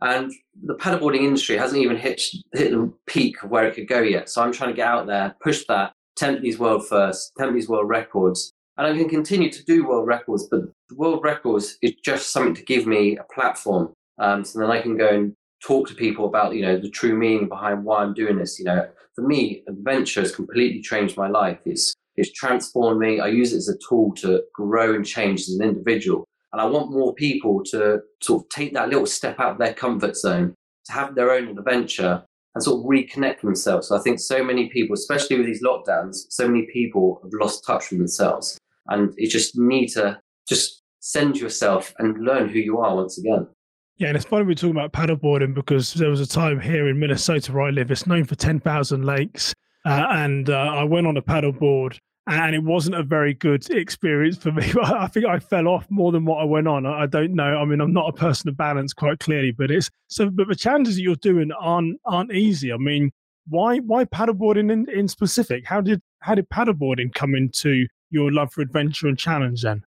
And 0.00 0.32
the 0.64 0.74
paddleboarding 0.74 1.22
industry 1.22 1.56
hasn't 1.56 1.80
even 1.82 1.96
hit 1.96 2.22
hit 2.54 2.70
the 2.70 2.92
peak 3.06 3.42
of 3.42 3.50
where 3.50 3.66
it 3.66 3.74
could 3.74 3.86
go 3.88 4.00
yet. 4.00 4.30
So 4.30 4.42
I'm 4.42 4.52
trying 4.52 4.70
to 4.70 4.76
get 4.76 4.88
out 4.88 5.06
there, 5.06 5.36
push 5.42 5.64
that, 5.68 5.92
tempt 6.16 6.42
these 6.42 6.58
world 6.58 6.88
first, 6.88 7.32
tempt 7.38 7.54
these 7.54 7.68
world 7.68 7.88
records, 7.88 8.52
and 8.78 8.86
I 8.86 8.96
can 8.96 9.08
continue 9.08 9.50
to 9.50 9.64
do 9.64 9.86
world 9.86 10.06
records, 10.06 10.48
but 10.50 10.62
the 10.88 10.96
world 10.96 11.22
records 11.22 11.76
is 11.82 11.92
just 12.02 12.32
something 12.32 12.54
to 12.54 12.64
give 12.64 12.86
me 12.86 13.18
a 13.18 13.24
platform. 13.34 13.92
Um, 14.18 14.44
so 14.44 14.58
then 14.58 14.70
I 14.70 14.80
can 14.80 14.96
go 14.96 15.08
and 15.08 15.34
talk 15.62 15.86
to 15.88 15.94
people 15.94 16.26
about, 16.26 16.54
you 16.54 16.62
know, 16.62 16.78
the 16.78 16.90
true 16.90 17.14
meaning 17.16 17.48
behind 17.48 17.84
why 17.84 18.02
I'm 18.02 18.14
doing 18.14 18.38
this. 18.38 18.58
You 18.58 18.64
know, 18.64 18.88
for 19.14 19.22
me, 19.22 19.62
adventure 19.68 20.20
has 20.20 20.34
completely 20.34 20.80
changed 20.80 21.16
my 21.16 21.28
life. 21.28 21.58
It's 21.64 21.94
it's 22.16 22.32
transformed 22.32 23.00
me. 23.00 23.20
I 23.20 23.28
use 23.28 23.52
it 23.52 23.58
as 23.58 23.68
a 23.68 23.78
tool 23.88 24.12
to 24.16 24.42
grow 24.54 24.94
and 24.94 25.06
change 25.06 25.40
as 25.40 25.50
an 25.50 25.62
individual. 25.62 26.24
And 26.52 26.60
I 26.60 26.66
want 26.66 26.92
more 26.92 27.14
people 27.14 27.62
to 27.64 28.00
sort 28.20 28.42
of 28.42 28.48
take 28.50 28.74
that 28.74 28.90
little 28.90 29.06
step 29.06 29.40
out 29.40 29.52
of 29.52 29.58
their 29.58 29.72
comfort 29.72 30.16
zone, 30.16 30.54
to 30.86 30.92
have 30.92 31.14
their 31.14 31.32
own 31.32 31.56
adventure 31.56 32.22
and 32.54 32.62
sort 32.62 32.80
of 32.80 32.84
reconnect 32.84 33.40
themselves. 33.40 33.88
So 33.88 33.96
I 33.96 34.00
think 34.00 34.20
so 34.20 34.44
many 34.44 34.68
people, 34.68 34.92
especially 34.92 35.38
with 35.38 35.46
these 35.46 35.62
lockdowns, 35.62 36.26
so 36.28 36.46
many 36.46 36.66
people 36.70 37.18
have 37.22 37.32
lost 37.32 37.64
touch 37.64 37.90
with 37.90 37.98
themselves 37.98 38.58
and 38.88 39.14
you 39.16 39.28
just 39.28 39.58
need 39.58 39.88
to 39.88 40.20
just 40.48 40.82
send 41.00 41.36
yourself 41.36 41.94
and 41.98 42.24
learn 42.24 42.48
who 42.48 42.58
you 42.58 42.78
are 42.78 42.94
once 42.94 43.18
again. 43.18 43.46
Yeah, 43.98 44.08
and 44.08 44.16
it's 44.16 44.26
funny 44.26 44.44
we're 44.44 44.54
talking 44.54 44.70
about 44.76 44.92
paddleboarding 44.92 45.54
because 45.54 45.94
there 45.94 46.10
was 46.10 46.20
a 46.20 46.26
time 46.26 46.60
here 46.60 46.88
in 46.88 46.98
Minnesota 46.98 47.52
where 47.52 47.64
I 47.64 47.70
live. 47.70 47.90
It's 47.90 48.06
known 48.06 48.24
for 48.24 48.34
ten 48.34 48.58
thousand 48.58 49.04
lakes, 49.04 49.54
uh, 49.84 50.06
and 50.10 50.48
uh, 50.48 50.56
I 50.56 50.84
went 50.84 51.06
on 51.06 51.16
a 51.16 51.22
paddleboard, 51.22 51.98
and 52.26 52.54
it 52.54 52.64
wasn't 52.64 52.96
a 52.96 53.02
very 53.02 53.34
good 53.34 53.68
experience 53.70 54.38
for 54.38 54.50
me. 54.50 54.72
I 54.82 55.06
think 55.08 55.26
I 55.26 55.38
fell 55.38 55.68
off 55.68 55.86
more 55.90 56.10
than 56.10 56.24
what 56.24 56.40
I 56.40 56.44
went 56.44 56.68
on. 56.68 56.86
I 56.86 57.06
don't 57.06 57.34
know. 57.34 57.58
I 57.58 57.64
mean, 57.64 57.80
I'm 57.80 57.92
not 57.92 58.08
a 58.08 58.12
person 58.12 58.48
of 58.48 58.56
balance 58.56 58.92
quite 58.92 59.18
clearly, 59.20 59.52
but 59.52 59.70
it's 59.70 59.90
so. 60.08 60.30
But 60.30 60.48
the 60.48 60.56
challenges 60.56 60.96
that 60.96 61.02
you're 61.02 61.16
doing 61.16 61.50
aren't 61.60 62.00
aren't 62.06 62.32
easy. 62.32 62.72
I 62.72 62.78
mean, 62.78 63.10
why 63.48 63.78
why 63.78 64.04
paddleboarding 64.06 64.72
in, 64.72 64.88
in 64.90 65.06
specific? 65.06 65.66
How 65.66 65.80
did 65.80 66.00
how 66.20 66.34
did 66.34 66.48
paddleboarding 66.48 67.14
come 67.14 67.34
into 67.34 67.86
your 68.10 68.32
love 68.32 68.52
for 68.52 68.62
adventure 68.62 69.06
and 69.06 69.18
challenge 69.18 69.62
then? 69.62 69.84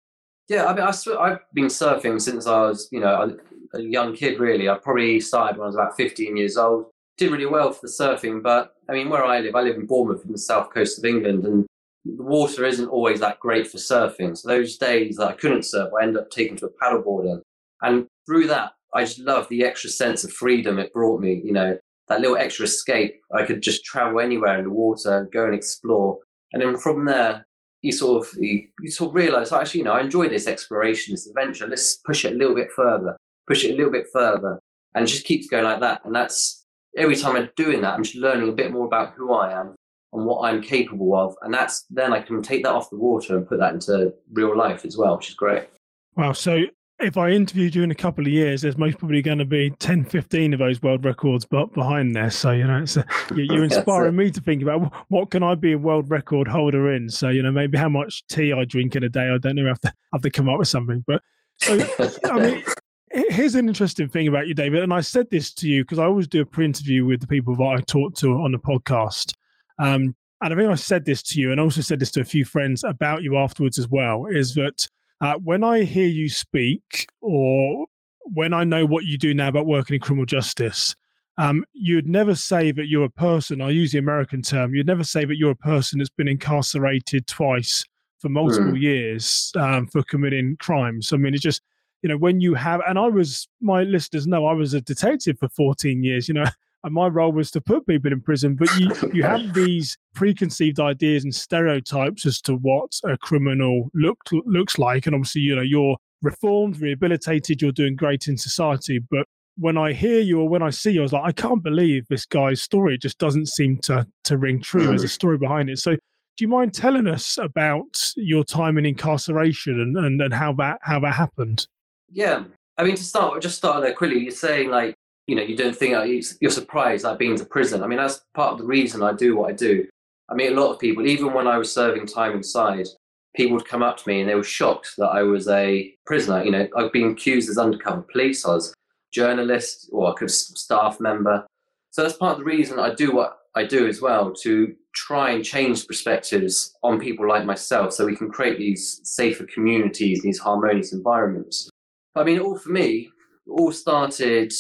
Yeah, 0.50 0.66
I 0.66 0.74
mean, 0.74 0.84
I, 0.84 1.30
have 1.30 1.40
been 1.54 1.66
surfing 1.66 2.22
since 2.22 2.48
I 2.48 2.62
was, 2.62 2.90
you 2.92 3.00
know, 3.00 3.38
a, 3.74 3.78
a, 3.78 3.82
young 3.82 4.14
kid. 4.14 4.40
Really, 4.40 4.70
I 4.70 4.78
probably 4.78 5.20
started 5.20 5.58
when 5.58 5.66
I 5.66 5.68
was 5.68 5.76
about 5.76 5.96
15 5.96 6.36
years 6.36 6.58
old. 6.58 6.88
Did 7.18 7.32
really 7.32 7.46
well 7.46 7.72
for 7.72 7.82
the 7.84 7.94
surfing, 7.94 8.44
but 8.44 8.76
I 8.90 8.94
mean, 8.94 9.10
where 9.10 9.24
I 9.24 9.40
live, 9.40 9.56
I 9.56 9.62
live 9.62 9.76
in 9.76 9.86
Bournemouth, 9.86 10.26
in 10.26 10.32
the 10.32 10.38
south 10.38 10.74
coast 10.74 10.98
of 10.98 11.06
England, 11.06 11.46
and 11.46 11.66
the 12.06 12.24
water 12.24 12.66
isn't 12.66 12.90
always 12.90 13.20
that 13.22 13.40
great 13.40 13.68
for 13.68 13.78
surfing. 13.78 14.38
So 14.38 14.48
those 14.50 14.78
days 14.78 15.18
that 15.18 15.28
I 15.28 15.34
couldn't 15.34 15.64
surf, 15.64 15.92
I 15.98 16.04
ended 16.04 16.22
up 16.22 16.30
taking 16.30 16.58
to 16.58 16.66
a 16.66 16.70
paddleboarding, 16.84 17.42
and 17.82 18.08
through 18.26 18.48
that, 18.48 18.74
I 18.94 19.06
just 19.06 19.20
loved 19.20 19.50
the 19.50 19.64
extra 19.64 19.90
sense 19.90 20.24
of 20.24 20.34
freedom 20.34 20.80
it 20.80 20.92
brought 20.92 21.22
me. 21.22 21.42
You 21.44 21.54
know, 21.54 21.78
that 22.10 22.20
little 22.20 22.38
extra 22.38 22.66
escape. 22.66 23.22
I 23.34 23.46
could 23.46 23.62
just 23.62 23.86
travel 23.86 24.20
anywhere 24.20 24.58
in 24.58 24.66
the 24.66 24.72
water, 24.72 25.30
go 25.32 25.46
and 25.46 25.56
explore, 25.56 26.20
and 26.52 26.62
then 26.62 26.78
from 26.78 27.06
there, 27.06 27.46
you 27.84 27.92
sort 27.92 28.26
of 28.26 28.34
you, 28.42 28.68
sort 28.88 29.10
of 29.10 29.16
realize 29.16 29.52
oh, 29.52 29.60
actually 29.60 29.80
you 29.80 29.84
know 29.84 29.94
I 29.94 30.02
enjoy 30.02 30.30
this 30.30 30.48
exploration, 30.48 31.14
this 31.14 31.28
adventure. 31.28 31.68
Let's 31.68 31.98
push 31.98 32.26
it 32.26 32.34
a 32.34 32.36
little 32.36 32.56
bit 32.56 32.72
further, 32.72 33.16
push 33.48 33.64
it 33.64 33.74
a 33.74 33.76
little 33.76 33.92
bit 33.92 34.08
further, 34.12 34.60
and 34.96 35.06
just 35.06 35.26
keeps 35.26 35.48
going 35.48 35.66
like 35.66 35.82
that. 35.82 36.02
And 36.06 36.16
that's 36.16 36.66
every 36.98 37.16
time 37.16 37.36
I'm 37.36 37.50
doing 37.56 37.82
that, 37.82 37.94
I'm 37.94 38.04
just 38.04 38.16
learning 38.16 38.50
a 38.50 38.54
bit 38.54 38.72
more 38.72 38.86
about 38.86 39.14
who 39.14 39.34
I 39.34 39.60
am 39.60 39.76
and 40.14 40.26
what 40.26 40.48
I'm 40.48 40.62
capable 40.62 41.14
of, 41.16 41.36
and 41.42 41.54
that's 41.54 41.86
then 41.90 42.14
I 42.14 42.22
can 42.22 42.42
take 42.42 42.64
that 42.64 42.74
off 42.74 42.90
the 42.90 42.98
water 42.98 43.38
and 43.38 43.48
put 43.48 43.60
that 43.60 43.74
into 43.74 44.14
real 44.32 44.58
life 44.58 44.86
as 44.86 44.98
well, 44.98 45.18
which 45.18 45.30
is 45.30 45.36
great. 45.36 45.68
Wow. 46.16 46.32
So 46.32 46.64
if 47.00 47.18
I 47.18 47.30
interviewed 47.30 47.76
you 47.76 47.84
in 47.84 47.92
a 47.92 47.96
couple 47.96 48.26
of 48.26 48.32
years, 48.32 48.62
there's 48.62 48.78
most 48.78 48.98
probably 48.98 49.22
going 49.22 49.40
to 49.40 49.46
be 49.46 49.72
10, 49.72 50.06
15 50.06 50.54
of 50.54 50.60
those 50.60 50.82
world 50.82 51.04
records 51.04 51.46
but 51.46 51.74
behind 51.74 52.16
there. 52.16 52.30
So, 52.30 52.52
you 52.52 52.66
know, 52.66 52.82
it's 52.84 52.98
a, 52.98 53.06
you're 53.36 53.64
inspiring 53.64 54.16
me 54.16 54.32
to 54.32 54.42
think 54.42 54.62
about 54.62 54.94
what 55.10 55.32
can 55.32 55.44
I 55.44 55.56
be 55.56 55.74
a 55.74 55.78
world 55.78 56.10
record 56.10 56.48
holder 56.48 56.94
in? 56.94 57.10
So, 57.10 57.30
you 57.30 57.44
know, 57.44 57.52
maybe 57.52 57.78
how 57.78 57.90
much 57.90 58.26
tea 58.28 58.54
I 58.54 58.66
drink 58.66 58.96
in 58.96 59.04
a 59.04 59.10
day. 59.10 59.30
I 59.30 59.38
don't 59.38 59.56
know. 59.56 59.66
I 59.66 59.70
have 59.70 59.82
to, 59.82 59.94
have 60.14 60.22
to 60.22 60.30
come 60.30 60.48
up 60.48 60.60
with 60.60 60.68
something. 60.68 61.04
But 61.06 61.22
so, 61.58 61.86
I 62.26 62.40
mean, 62.40 62.64
here's 63.12 63.56
an 63.56 63.68
interesting 63.68 64.08
thing 64.08 64.28
about 64.28 64.48
you, 64.48 64.54
David. 64.54 64.84
And 64.84 64.94
I 64.94 65.02
said 65.02 65.30
this 65.30 65.54
to 65.56 65.68
you 65.68 65.84
because 65.84 66.00
I 66.00 66.06
always 66.06 66.28
do 66.28 66.42
a 66.42 66.46
pre 66.46 66.66
interview 66.66 67.06
with 67.06 67.22
the 67.22 67.28
people 67.28 67.56
that 67.56 67.64
I 67.64 67.82
talk 67.82 68.16
to 68.18 68.34
on 68.42 68.52
the 68.52 68.60
podcast. 68.60 69.34
Um, 69.80 70.16
and 70.42 70.54
I 70.54 70.56
think 70.58 70.70
I 70.70 70.76
said 70.76 71.06
this 71.06 71.24
to 71.24 71.40
you 71.40 71.52
and 71.52 71.60
also 71.60 71.82
said 71.82 72.00
this 72.00 72.12
to 72.12 72.22
a 72.22 72.26
few 72.26 72.44
friends 72.44 72.84
about 72.84 73.24
you 73.24 73.38
afterwards 73.38 73.80
as 73.80 73.88
well 73.88 74.26
is 74.26 74.54
that 74.56 74.88
uh, 75.24 75.36
when 75.36 75.64
I 75.64 75.84
hear 75.84 76.08
you 76.08 76.28
speak, 76.28 77.08
or 77.22 77.86
when 78.24 78.54
I 78.54 78.66
know 78.66 78.86
what 78.86 79.06
you 79.06 79.18
do 79.18 79.34
now 79.34 79.48
about 79.48 79.66
working 79.66 79.96
in 79.96 80.02
criminal 80.02 80.26
justice, 80.26 80.96
um, 81.38 81.64
you'd 81.72 82.08
never 82.08 82.36
say 82.36 82.74
that 82.74 82.88
you're 82.88 83.06
a 83.06 83.10
person. 83.10 83.62
I 83.62 83.70
use 83.70 83.94
the 83.94 84.00
American 84.00 84.42
term. 84.42 84.76
You'd 84.76 84.86
never 84.86 85.06
say 85.06 85.24
that 85.24 85.38
you're 85.38 85.52
a 85.52 85.56
person 85.56 86.00
that's 86.00 86.10
been 86.10 86.28
incarcerated 86.28 87.26
twice 87.26 87.86
for 88.20 88.28
multiple 88.28 88.74
mm. 88.74 88.82
years 88.82 89.52
um, 89.56 89.88
for 89.88 90.04
committing 90.04 90.58
crimes. 90.60 91.14
I 91.14 91.18
mean, 91.18 91.34
it's 91.34 91.42
just 91.42 91.62
you 92.02 92.10
know 92.10 92.18
when 92.18 92.42
you 92.42 92.54
have, 92.56 92.82
and 92.86 93.00
I 93.00 93.08
was 93.08 93.48
my 93.62 93.84
listeners 93.84 94.28
know 94.28 94.46
I 94.46 94.54
was 94.54 94.74
a 94.74 94.82
detective 94.82 95.40
for 95.40 95.48
14 95.48 96.04
years. 96.04 96.28
You 96.28 96.34
know, 96.34 96.46
and 96.84 96.94
my 96.94 97.08
role 97.08 97.32
was 97.32 97.52
to 97.52 97.62
put 97.62 97.88
people 97.88 98.12
in 98.12 98.22
prison. 98.22 98.56
But 98.56 98.70
you 98.78 98.92
you 99.14 99.24
have 99.24 99.54
these 99.54 99.98
preconceived 100.14 100.80
ideas 100.80 101.24
and 101.24 101.34
stereotypes 101.34 102.26
as 102.26 102.42
to 102.42 102.56
what 102.56 102.92
a 103.04 103.18
criminal 103.18 103.90
look 103.94 104.20
looks 104.32 104.78
like, 104.78 105.06
and 105.06 105.16
obviously 105.16 105.42
you 105.42 105.56
know 105.56 105.62
you're 105.62 105.98
reformed, 106.22 106.80
rehabilitated, 106.80 107.62
you're 107.62 107.72
doing 107.72 107.96
great 107.96 108.28
in 108.28 108.38
society, 108.38 108.98
but 108.98 109.28
when 109.58 109.78
I 109.78 109.94
hear 109.94 110.20
you 110.20 110.40
or 110.40 110.50
when 110.50 110.64
I 110.64 110.70
see 110.72 110.92
you, 110.92 111.02
I 111.02 111.04
was 111.04 111.14
like, 111.14 111.24
I 111.26 111.32
can't 111.32 111.62
believe 111.62 112.08
this 112.08 112.26
guy's 112.26 112.62
story. 112.62 112.96
It 112.96 113.02
just 113.02 113.20
doesn't 113.20 113.48
seem 113.50 113.78
to 113.80 114.08
to 114.26 114.38
ring 114.38 114.62
true. 114.62 114.88
There's 114.88 115.04
a 115.04 115.06
mm-hmm. 115.06 115.12
story 115.12 115.38
behind 115.38 115.70
it. 115.70 115.80
So, 115.80 115.92
do 115.92 116.00
you 116.40 116.48
mind 116.48 116.74
telling 116.74 117.08
us 117.08 117.38
about 117.38 118.14
your 118.16 118.44
time 118.44 118.78
in 118.78 118.86
incarceration 118.86 119.80
and, 119.80 119.98
and, 119.98 120.22
and 120.22 120.34
how 120.34 120.54
that 120.54 120.80
how 120.82 121.00
that 121.02 121.14
happened? 121.14 121.68
Yeah, 122.10 122.46
I 122.78 122.84
mean, 122.84 122.96
to 122.96 123.04
start, 123.04 123.42
just 123.42 123.58
start 123.58 123.82
there 123.82 123.94
quickly. 123.94 124.20
You're 124.20 124.32
saying 124.32 124.70
like 124.70 124.96
you 125.28 125.36
know, 125.36 125.44
you 125.44 125.56
don't 125.56 125.76
think 125.76 125.96
uh, 125.96 126.04
you're 126.04 126.52
surprised 126.52 127.06
I've 127.06 127.20
been 127.20 127.36
to 127.38 127.46
prison. 127.46 127.84
I 127.84 127.88
mean, 127.88 127.98
that's 127.98 128.22
part 128.34 128.54
of 128.54 128.60
the 128.60 128.66
reason 128.66 129.04
I 129.04 129.14
do 129.14 129.38
what 129.38 129.50
I 129.50 129.54
do. 129.54 129.88
I 130.30 130.36
mean, 130.36 130.52
a 130.52 130.60
lot 130.60 130.72
of 130.72 130.80
people, 130.80 131.06
even 131.06 131.34
when 131.34 131.48
I 131.48 131.58
was 131.58 131.74
serving 131.74 132.08
time 132.08 132.34
inside, 132.34 132.88
people 133.36 133.56
would 133.56 133.68
come 133.68 133.84
up 133.84 133.98
to 133.98 134.08
me 134.08 134.22
and 134.22 134.30
they 134.30 134.36
were 134.36 134.44
shocked 134.44 134.96
that 134.98 135.08
I 135.08 135.24
was 135.24 135.48
a 135.48 135.94
prisoner. 136.06 136.44
You 136.44 136.52
know, 136.52 136.68
I've 136.76 136.92
been 136.92 137.12
accused 137.12 137.50
as 137.50 137.58
undercover 137.58 138.06
police, 138.12 138.46
I 138.46 138.54
was 138.54 138.74
journalist 139.12 139.90
or 139.92 140.14
a 140.20 140.30
staff 140.30 141.00
member. 141.00 141.46
So 141.92 142.02
that's 142.02 142.18
part 142.18 142.34
of 142.34 142.40
the 142.40 142.46
reason 142.46 142.80
I 142.80 142.94
do 142.94 143.14
what 143.14 143.38
I 143.56 143.64
do 143.64 143.88
as 143.88 144.02
well 144.02 144.34
to 144.42 144.76
try 144.94 145.32
and 145.32 145.46
change 145.46 145.88
perspectives 145.88 146.76
on 146.84 147.00
people 147.00 147.28
like 147.28 147.46
myself 147.46 147.94
so 147.94 148.06
we 148.06 148.16
can 148.16 148.32
create 148.32 148.58
these 148.58 149.00
safer 149.04 149.46
communities, 149.46 150.22
these 150.22 150.40
harmonious 150.40 150.94
environments. 150.94 151.70
I 152.16 152.24
mean, 152.24 152.40
all 152.40 152.58
for 152.58 152.70
me, 152.70 153.10
all 153.48 153.72
started 153.72 154.52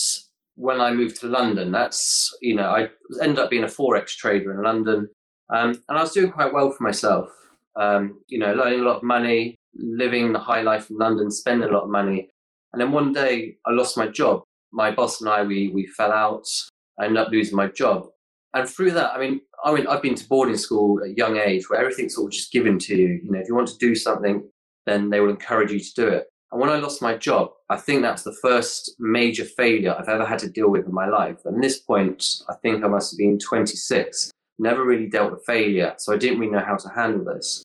when 0.56 0.80
I 0.80 0.94
moved 0.94 1.20
to 1.22 1.28
London. 1.28 1.72
That's, 1.72 2.32
you 2.42 2.56
know, 2.56 2.70
I 2.70 2.90
ended 3.22 3.40
up 3.40 3.50
being 3.50 3.64
a 3.64 3.68
Forex 3.68 4.10
trader 4.10 4.54
in 4.54 4.64
London. 4.64 5.10
Um, 5.54 5.70
and 5.90 5.98
I 5.98 6.02
was 6.02 6.14
doing 6.14 6.32
quite 6.32 6.54
well 6.54 6.72
for 6.72 6.84
myself, 6.84 7.30
um, 7.76 8.20
you 8.28 8.40
know, 8.40 8.54
learning 8.54 8.80
a 8.80 8.84
lot 8.84 8.98
of 8.98 9.04
money, 9.04 9.56
living 9.76 10.32
the 10.32 10.40
high 10.40 10.62
life 10.62 10.90
in 10.90 10.98
London, 10.98 11.30
spending 11.32 11.70
a 11.70 11.72
lot 11.72 11.84
of 11.84 11.90
money. 11.90 12.30
And 12.72 12.82
then 12.82 12.92
one 12.92 13.14
day 13.14 13.58
I 13.66 13.72
lost 13.72 13.98
my 13.98 14.08
job. 14.08 14.44
My 14.72 14.90
boss 14.90 15.22
and 15.22 15.30
I, 15.30 15.44
we, 15.44 15.70
we 15.70 15.86
fell 15.86 16.12
out. 16.12 16.46
I 17.00 17.06
ended 17.06 17.24
up 17.24 17.32
losing 17.32 17.56
my 17.56 17.68
job. 17.68 18.08
And 18.56 18.68
through 18.68 18.92
that, 18.92 19.14
I 19.14 19.20
mean, 19.20 19.42
I 19.64 19.74
mean, 19.74 19.88
I've 19.88 20.02
been 20.02 20.16
to 20.16 20.28
boarding 20.28 20.58
school 20.58 21.00
at 21.02 21.10
a 21.10 21.14
young 21.14 21.38
age 21.38 21.70
where 21.70 21.80
everything's 21.80 22.16
sort 22.16 22.28
of 22.28 22.34
just 22.34 22.52
given 22.52 22.78
to 22.80 22.96
you. 22.96 23.22
You 23.24 23.32
know, 23.32 23.40
if 23.40 23.48
you 23.48 23.56
want 23.56 23.70
to 23.70 23.78
do 23.78 23.96
something, 23.96 24.48
then 24.86 25.10
they 25.10 25.20
will 25.20 25.30
encourage 25.30 25.72
you 25.72 25.80
to 25.80 25.94
do 25.96 26.08
it. 26.08 26.26
And 26.54 26.62
when 26.62 26.70
I 26.70 26.76
lost 26.76 27.02
my 27.02 27.18
job, 27.18 27.50
I 27.72 27.78
think 27.78 28.04
that's 28.04 28.22
the 28.22 28.38
first 28.40 28.94
major 29.00 29.44
failure 29.44 29.96
I've 29.98 30.08
ever 30.08 30.24
had 30.24 30.38
to 30.40 30.50
deal 30.52 30.70
with 30.70 30.86
in 30.86 30.94
my 30.94 31.08
life. 31.08 31.40
And 31.46 31.64
this 31.64 31.80
point, 31.80 32.24
I 32.48 32.54
think 32.62 32.84
I 32.84 32.88
must 32.88 33.12
have 33.12 33.18
been 33.18 33.40
26. 33.40 34.30
Never 34.60 34.86
really 34.86 35.08
dealt 35.08 35.32
with 35.32 35.44
failure, 35.48 35.96
so 35.98 36.14
I 36.14 36.18
didn't 36.18 36.38
really 36.38 36.52
know 36.52 36.64
how 36.64 36.76
to 36.76 36.90
handle 36.90 37.26
this. 37.26 37.64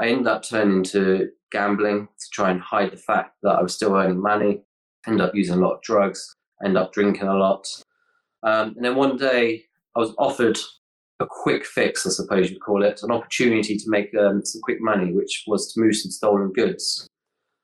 I 0.00 0.06
ended 0.06 0.26
up 0.26 0.42
turning 0.42 0.82
to 0.84 1.28
gambling 1.52 2.08
to 2.18 2.26
try 2.32 2.50
and 2.50 2.62
hide 2.62 2.92
the 2.92 2.96
fact 2.96 3.36
that 3.42 3.58
I 3.58 3.62
was 3.62 3.74
still 3.74 3.94
earning 3.94 4.22
money. 4.22 4.62
Ended 5.06 5.20
up 5.20 5.34
using 5.34 5.56
a 5.56 5.60
lot 5.60 5.74
of 5.74 5.82
drugs. 5.82 6.34
Ended 6.64 6.82
up 6.82 6.94
drinking 6.94 7.28
a 7.28 7.36
lot. 7.36 7.66
Um, 8.42 8.72
and 8.74 8.82
then 8.82 8.96
one 8.96 9.18
day, 9.18 9.64
I 9.94 9.98
was 9.98 10.14
offered 10.16 10.58
a 11.20 11.26
quick 11.28 11.66
fix, 11.66 12.06
I 12.06 12.10
suppose 12.10 12.50
you'd 12.50 12.62
call 12.62 12.84
it, 12.84 13.02
an 13.02 13.10
opportunity 13.10 13.76
to 13.76 13.84
make 13.88 14.14
um, 14.14 14.42
some 14.46 14.62
quick 14.62 14.80
money, 14.80 15.12
which 15.12 15.44
was 15.46 15.70
to 15.74 15.80
move 15.82 15.94
some 15.94 16.10
stolen 16.10 16.52
goods. 16.52 17.06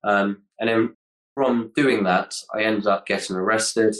Um, 0.06 0.42
and 0.58 0.68
then 0.68 0.94
from 1.34 1.72
doing 1.76 2.04
that, 2.04 2.34
I 2.54 2.62
ended 2.62 2.86
up 2.86 3.06
getting 3.06 3.36
arrested. 3.36 3.94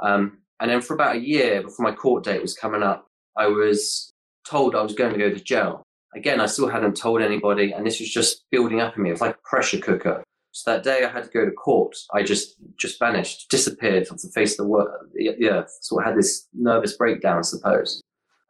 Um, 0.00 0.38
and 0.60 0.70
then 0.70 0.80
for 0.80 0.94
about 0.94 1.16
a 1.16 1.20
year 1.20 1.62
before 1.62 1.84
my 1.84 1.94
court 1.94 2.24
date 2.24 2.42
was 2.42 2.54
coming 2.54 2.82
up, 2.82 3.06
I 3.36 3.46
was 3.46 4.10
told 4.48 4.74
I 4.74 4.82
was 4.82 4.94
going 4.94 5.12
to 5.12 5.18
go 5.18 5.30
to 5.30 5.40
jail. 5.40 5.82
Again, 6.14 6.40
I 6.40 6.46
still 6.46 6.68
hadn't 6.68 6.96
told 6.96 7.20
anybody, 7.20 7.72
and 7.72 7.86
this 7.86 8.00
was 8.00 8.08
just 8.08 8.44
building 8.50 8.80
up 8.80 8.96
in 8.96 9.02
me. 9.02 9.10
It 9.10 9.12
was 9.12 9.20
like 9.20 9.36
a 9.36 9.48
pressure 9.48 9.78
cooker. 9.78 10.24
So 10.52 10.72
that 10.72 10.82
day 10.82 11.04
I 11.04 11.10
had 11.10 11.24
to 11.24 11.30
go 11.30 11.44
to 11.44 11.52
court, 11.52 11.94
I 12.12 12.22
just 12.22 12.56
just 12.78 12.98
vanished, 12.98 13.50
disappeared 13.50 14.08
off 14.10 14.22
the 14.22 14.30
face 14.30 14.52
of 14.52 14.64
the 14.64 14.70
world, 14.70 14.88
the 15.14 15.50
earth. 15.50 15.78
So 15.82 16.00
I 16.00 16.08
had 16.08 16.16
this 16.16 16.48
nervous 16.54 16.96
breakdown, 16.96 17.38
I 17.38 17.42
suppose. 17.42 18.00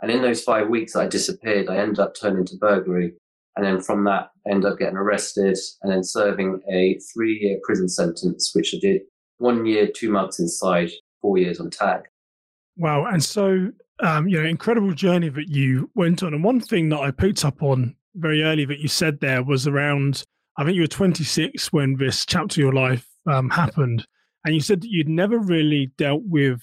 And 0.00 0.10
in 0.10 0.22
those 0.22 0.42
five 0.42 0.68
weeks 0.68 0.94
I 0.94 1.08
disappeared, 1.08 1.68
I 1.68 1.76
ended 1.76 1.98
up 1.98 2.14
turning 2.14 2.46
to 2.46 2.56
burglary. 2.56 3.14
And 3.58 3.66
then 3.66 3.80
from 3.80 4.04
that, 4.04 4.30
end 4.48 4.64
up 4.64 4.78
getting 4.78 4.96
arrested 4.96 5.58
and 5.82 5.92
then 5.92 6.04
serving 6.04 6.60
a 6.72 6.96
three 7.12 7.40
year 7.42 7.58
prison 7.64 7.88
sentence, 7.88 8.52
which 8.54 8.72
I 8.72 8.78
did 8.80 9.02
one 9.38 9.66
year, 9.66 9.88
two 9.88 10.12
months 10.12 10.38
inside, 10.38 10.92
four 11.20 11.38
years 11.38 11.58
on 11.58 11.68
tag. 11.68 12.02
Wow. 12.76 13.06
And 13.06 13.22
so, 13.22 13.72
um, 13.98 14.28
you 14.28 14.40
know, 14.40 14.48
incredible 14.48 14.92
journey 14.92 15.28
that 15.30 15.48
you 15.48 15.90
went 15.96 16.22
on. 16.22 16.34
And 16.34 16.44
one 16.44 16.60
thing 16.60 16.88
that 16.90 17.00
I 17.00 17.10
picked 17.10 17.44
up 17.44 17.60
on 17.60 17.96
very 18.14 18.44
early 18.44 18.64
that 18.64 18.78
you 18.78 18.86
said 18.86 19.18
there 19.18 19.42
was 19.42 19.66
around, 19.66 20.22
I 20.56 20.62
think 20.62 20.76
you 20.76 20.82
were 20.82 20.86
26 20.86 21.72
when 21.72 21.96
this 21.96 22.24
chapter 22.24 22.60
of 22.60 22.64
your 22.64 22.72
life 22.72 23.08
um, 23.26 23.50
happened. 23.50 24.06
And 24.44 24.54
you 24.54 24.60
said 24.60 24.82
that 24.82 24.88
you'd 24.88 25.08
never 25.08 25.40
really 25.40 25.90
dealt 25.98 26.22
with 26.24 26.62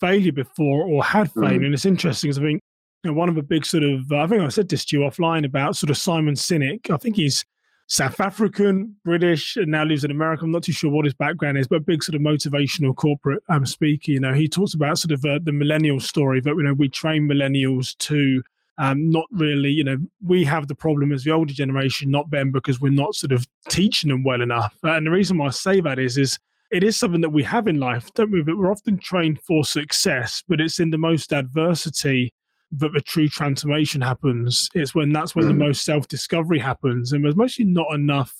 failure 0.00 0.32
before 0.32 0.86
or 0.86 1.04
had 1.04 1.30
failure. 1.32 1.60
Mm. 1.60 1.66
And 1.66 1.74
it's 1.74 1.84
interesting 1.84 2.30
because 2.30 2.38
I 2.38 2.44
think 2.44 2.62
you 3.02 3.10
know, 3.10 3.16
one 3.16 3.28
of 3.28 3.34
the 3.34 3.42
big 3.42 3.64
sort 3.64 3.82
of, 3.82 4.10
uh, 4.12 4.18
I 4.18 4.26
think 4.26 4.42
I 4.42 4.48
said 4.48 4.68
this 4.68 4.84
to 4.86 4.98
you 4.98 5.04
offline 5.04 5.44
about 5.44 5.76
sort 5.76 5.90
of 5.90 5.96
Simon 5.96 6.34
Sinek. 6.34 6.90
I 6.90 6.96
think 6.96 7.16
he's 7.16 7.44
South 7.86 8.20
African, 8.20 8.94
British, 9.04 9.56
and 9.56 9.68
now 9.68 9.84
lives 9.84 10.04
in 10.04 10.10
America. 10.10 10.44
I'm 10.44 10.52
not 10.52 10.62
too 10.62 10.72
sure 10.72 10.90
what 10.90 11.06
his 11.06 11.14
background 11.14 11.58
is, 11.58 11.66
but 11.66 11.84
big 11.84 12.04
sort 12.04 12.14
of 12.14 12.20
motivational 12.20 12.94
corporate 12.94 13.42
um, 13.48 13.66
speaker. 13.66 14.12
You 14.12 14.20
know, 14.20 14.32
he 14.32 14.48
talks 14.48 14.74
about 14.74 14.98
sort 14.98 15.12
of 15.12 15.24
uh, 15.24 15.40
the 15.42 15.52
millennial 15.52 15.98
story 15.98 16.40
that, 16.40 16.54
you 16.54 16.62
know, 16.62 16.74
we 16.74 16.88
train 16.88 17.26
millennials 17.26 17.96
to 17.98 18.42
um, 18.78 19.10
not 19.10 19.26
really, 19.32 19.70
you 19.70 19.82
know, 19.82 19.98
we 20.24 20.44
have 20.44 20.68
the 20.68 20.74
problem 20.74 21.10
as 21.10 21.24
the 21.24 21.32
older 21.32 21.52
generation, 21.52 22.10
not 22.10 22.30
them, 22.30 22.52
because 22.52 22.80
we're 22.80 22.92
not 22.92 23.14
sort 23.14 23.32
of 23.32 23.46
teaching 23.68 24.08
them 24.08 24.24
well 24.24 24.40
enough. 24.40 24.76
And 24.82 25.06
the 25.06 25.10
reason 25.10 25.38
why 25.38 25.46
I 25.46 25.50
say 25.50 25.80
that 25.80 25.98
is, 25.98 26.16
is 26.16 26.38
it 26.70 26.84
is 26.84 26.96
something 26.96 27.20
that 27.22 27.30
we 27.30 27.42
have 27.42 27.66
in 27.66 27.80
life, 27.80 28.08
don't 28.14 28.30
we? 28.30 28.42
But 28.42 28.56
we're 28.56 28.70
often 28.70 28.98
trained 28.98 29.40
for 29.40 29.64
success, 29.64 30.44
but 30.46 30.60
it's 30.60 30.78
in 30.78 30.90
the 30.90 30.98
most 30.98 31.32
adversity 31.32 32.32
that 32.72 32.92
the 32.92 33.00
true 33.00 33.28
transformation 33.28 34.00
happens. 34.00 34.68
It's 34.74 34.94
when 34.94 35.12
that's 35.12 35.34
when 35.34 35.46
mm. 35.46 35.48
the 35.48 35.54
most 35.54 35.84
self 35.84 36.08
discovery 36.08 36.58
happens. 36.58 37.12
And 37.12 37.24
there's 37.24 37.36
mostly 37.36 37.64
not 37.64 37.92
enough 37.92 38.34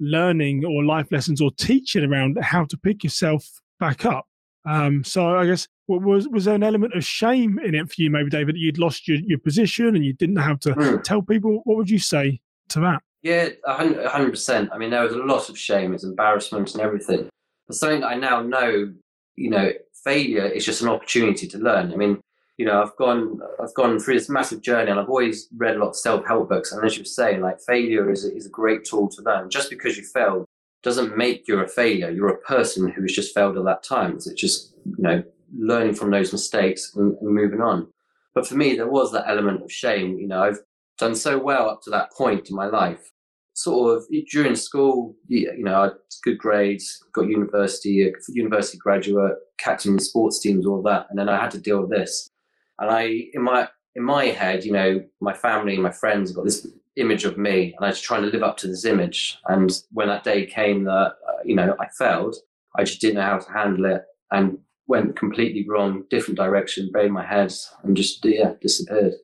learning 0.00 0.64
or 0.64 0.84
life 0.84 1.10
lessons 1.10 1.40
or 1.40 1.50
teaching 1.52 2.04
around 2.04 2.38
how 2.42 2.64
to 2.64 2.76
pick 2.76 3.04
yourself 3.04 3.48
back 3.78 4.04
up. 4.04 4.26
Um, 4.66 5.04
so 5.04 5.36
I 5.36 5.46
guess 5.46 5.68
was 5.86 6.26
was 6.28 6.46
there 6.46 6.54
an 6.54 6.62
element 6.62 6.94
of 6.94 7.04
shame 7.04 7.58
in 7.58 7.74
it 7.74 7.92
for 7.92 8.00
you, 8.00 8.10
maybe 8.10 8.30
David, 8.30 8.54
that 8.54 8.60
you'd 8.60 8.78
lost 8.78 9.06
your, 9.06 9.18
your 9.18 9.38
position 9.38 9.94
and 9.94 10.04
you 10.04 10.14
didn't 10.14 10.36
know 10.36 10.42
how 10.42 10.54
to 10.56 10.74
mm. 10.74 11.02
tell 11.02 11.20
people? 11.20 11.60
What 11.64 11.76
would 11.76 11.90
you 11.90 11.98
say 11.98 12.40
to 12.70 12.80
that? 12.80 13.02
Yeah, 13.22 13.50
hundred 13.66 14.30
percent. 14.30 14.70
I 14.72 14.78
mean, 14.78 14.90
there 14.90 15.02
was 15.02 15.12
a 15.12 15.18
lot 15.18 15.48
of 15.48 15.58
shame, 15.58 15.94
it's 15.94 16.04
embarrassment, 16.04 16.72
and 16.72 16.82
everything. 16.82 17.28
But 17.66 17.76
something 17.76 18.00
that 18.00 18.08
I 18.08 18.14
now 18.16 18.42
know, 18.42 18.92
you 19.36 19.50
know, 19.50 19.72
failure 20.04 20.46
is 20.46 20.64
just 20.64 20.82
an 20.82 20.88
opportunity 20.88 21.46
to 21.48 21.58
learn. 21.58 21.92
I 21.92 21.96
mean, 21.96 22.20
you 22.56 22.66
know, 22.66 22.82
I've 22.82 22.96
gone, 22.96 23.40
I've 23.60 23.74
gone 23.74 23.98
through 23.98 24.14
this 24.14 24.28
massive 24.28 24.62
journey, 24.62 24.90
and 24.90 25.00
I've 25.00 25.08
always 25.08 25.48
read 25.56 25.76
a 25.76 25.78
lot 25.78 25.90
of 25.90 25.96
self-help 25.96 26.48
books. 26.48 26.72
And 26.72 26.84
as 26.84 26.96
you 26.96 27.02
were 27.02 27.06
saying, 27.06 27.40
like 27.40 27.58
failure 27.66 28.10
is 28.10 28.24
a, 28.24 28.34
is 28.34 28.46
a 28.46 28.50
great 28.50 28.84
tool 28.84 29.08
to 29.08 29.22
learn. 29.22 29.50
Just 29.50 29.70
because 29.70 29.96
you 29.96 30.04
failed 30.04 30.46
doesn't 30.82 31.16
make 31.16 31.48
you 31.48 31.58
a 31.58 31.66
failure. 31.66 32.10
You're 32.10 32.28
a 32.28 32.38
person 32.38 32.88
who 32.88 33.02
has 33.02 33.12
just 33.12 33.34
failed 33.34 33.56
at 33.56 33.64
that 33.64 33.82
time. 33.82 34.14
It's 34.14 34.32
just, 34.34 34.74
you 34.84 34.94
know, 34.98 35.22
learning 35.56 35.94
from 35.94 36.10
those 36.10 36.32
mistakes 36.32 36.92
and, 36.94 37.16
and 37.20 37.34
moving 37.34 37.60
on. 37.60 37.88
But 38.34 38.46
for 38.46 38.54
me, 38.56 38.76
there 38.76 38.90
was 38.90 39.10
that 39.12 39.28
element 39.28 39.62
of 39.62 39.72
shame. 39.72 40.18
You 40.18 40.28
know, 40.28 40.42
I've 40.42 40.58
done 40.98 41.14
so 41.14 41.38
well 41.38 41.68
up 41.68 41.82
to 41.82 41.90
that 41.90 42.12
point 42.12 42.50
in 42.50 42.56
my 42.56 42.66
life. 42.66 43.10
Sort 43.56 43.96
of 43.96 44.04
during 44.32 44.56
school, 44.56 45.14
you 45.28 45.62
know, 45.62 45.80
I 45.80 45.82
had 45.84 45.92
good 46.24 46.38
grades, 46.38 47.00
got 47.12 47.28
university, 47.28 48.12
university 48.28 48.78
graduate, 48.78 49.36
captain 49.58 49.92
in 49.92 49.98
sports 50.00 50.40
teams, 50.40 50.66
all 50.66 50.82
that, 50.82 51.06
and 51.08 51.18
then 51.18 51.28
I 51.28 51.40
had 51.40 51.52
to 51.52 51.60
deal 51.60 51.80
with 51.80 51.90
this. 51.90 52.30
And 52.78 52.90
I, 52.90 53.28
in 53.32 53.42
my 53.42 53.68
in 53.94 54.02
my 54.02 54.26
head, 54.26 54.64
you 54.64 54.72
know, 54.72 55.02
my 55.20 55.32
family, 55.32 55.74
and 55.74 55.82
my 55.82 55.90
friends 55.90 56.32
got 56.32 56.44
this 56.44 56.66
image 56.96 57.24
of 57.24 57.38
me, 57.38 57.74
and 57.76 57.84
I 57.84 57.88
was 57.88 58.00
trying 58.00 58.22
to 58.22 58.28
live 58.28 58.42
up 58.42 58.56
to 58.58 58.68
this 58.68 58.84
image. 58.84 59.38
And 59.46 59.70
when 59.90 60.08
that 60.08 60.24
day 60.24 60.46
came 60.46 60.84
that 60.84 60.90
uh, 61.28 61.42
you 61.44 61.54
know 61.54 61.76
I 61.80 61.86
failed, 61.98 62.36
I 62.76 62.84
just 62.84 63.00
didn't 63.00 63.16
know 63.16 63.22
how 63.22 63.38
to 63.38 63.52
handle 63.52 63.86
it, 63.86 64.02
and 64.30 64.58
went 64.86 65.16
completely 65.16 65.66
wrong, 65.68 66.04
different 66.10 66.38
direction, 66.38 66.90
buried 66.92 67.12
my 67.12 67.24
head, 67.24 67.52
and 67.82 67.96
just 67.96 68.24
yeah 68.24 68.52
disappeared. 68.60 69.14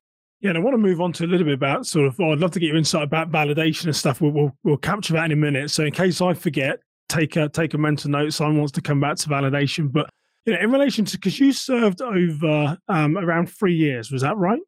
Yeah, 0.41 0.49
and 0.49 0.57
I 0.57 0.61
want 0.61 0.73
to 0.73 0.79
move 0.79 1.01
on 1.01 1.13
to 1.13 1.25
a 1.25 1.27
little 1.27 1.45
bit 1.45 1.53
about 1.53 1.85
sort 1.85 2.07
of. 2.07 2.19
Oh, 2.19 2.31
I'd 2.31 2.39
love 2.39 2.51
to 2.51 2.59
get 2.59 2.67
your 2.67 2.77
insight 2.77 3.03
about 3.03 3.31
validation 3.31 3.85
and 3.85 3.95
stuff. 3.95 4.21
We'll, 4.21 4.31
we'll, 4.31 4.51
we'll 4.63 4.77
capture 4.77 5.13
that 5.13 5.25
in 5.25 5.31
a 5.31 5.35
minute. 5.35 5.69
So 5.69 5.83
in 5.85 5.91
case 5.91 6.19
I 6.19 6.33
forget, 6.33 6.79
take 7.09 7.35
a 7.35 7.47
take 7.47 7.73
a 7.73 7.77
mental 7.77 8.09
note. 8.09 8.33
Someone 8.33 8.57
wants 8.57 8.71
to 8.73 8.81
come 8.81 8.99
back 8.99 9.17
to 9.17 9.29
validation, 9.29 9.91
but 9.91 10.09
you 10.45 10.53
know, 10.53 10.59
in 10.59 10.71
relation 10.71 11.05
to 11.05 11.17
because 11.17 11.39
you 11.39 11.53
served 11.53 12.01
over 12.01 12.77
um, 12.87 13.17
around 13.17 13.47
three 13.47 13.75
years, 13.75 14.11
was 14.11 14.21
that 14.21 14.37
right? 14.37 14.61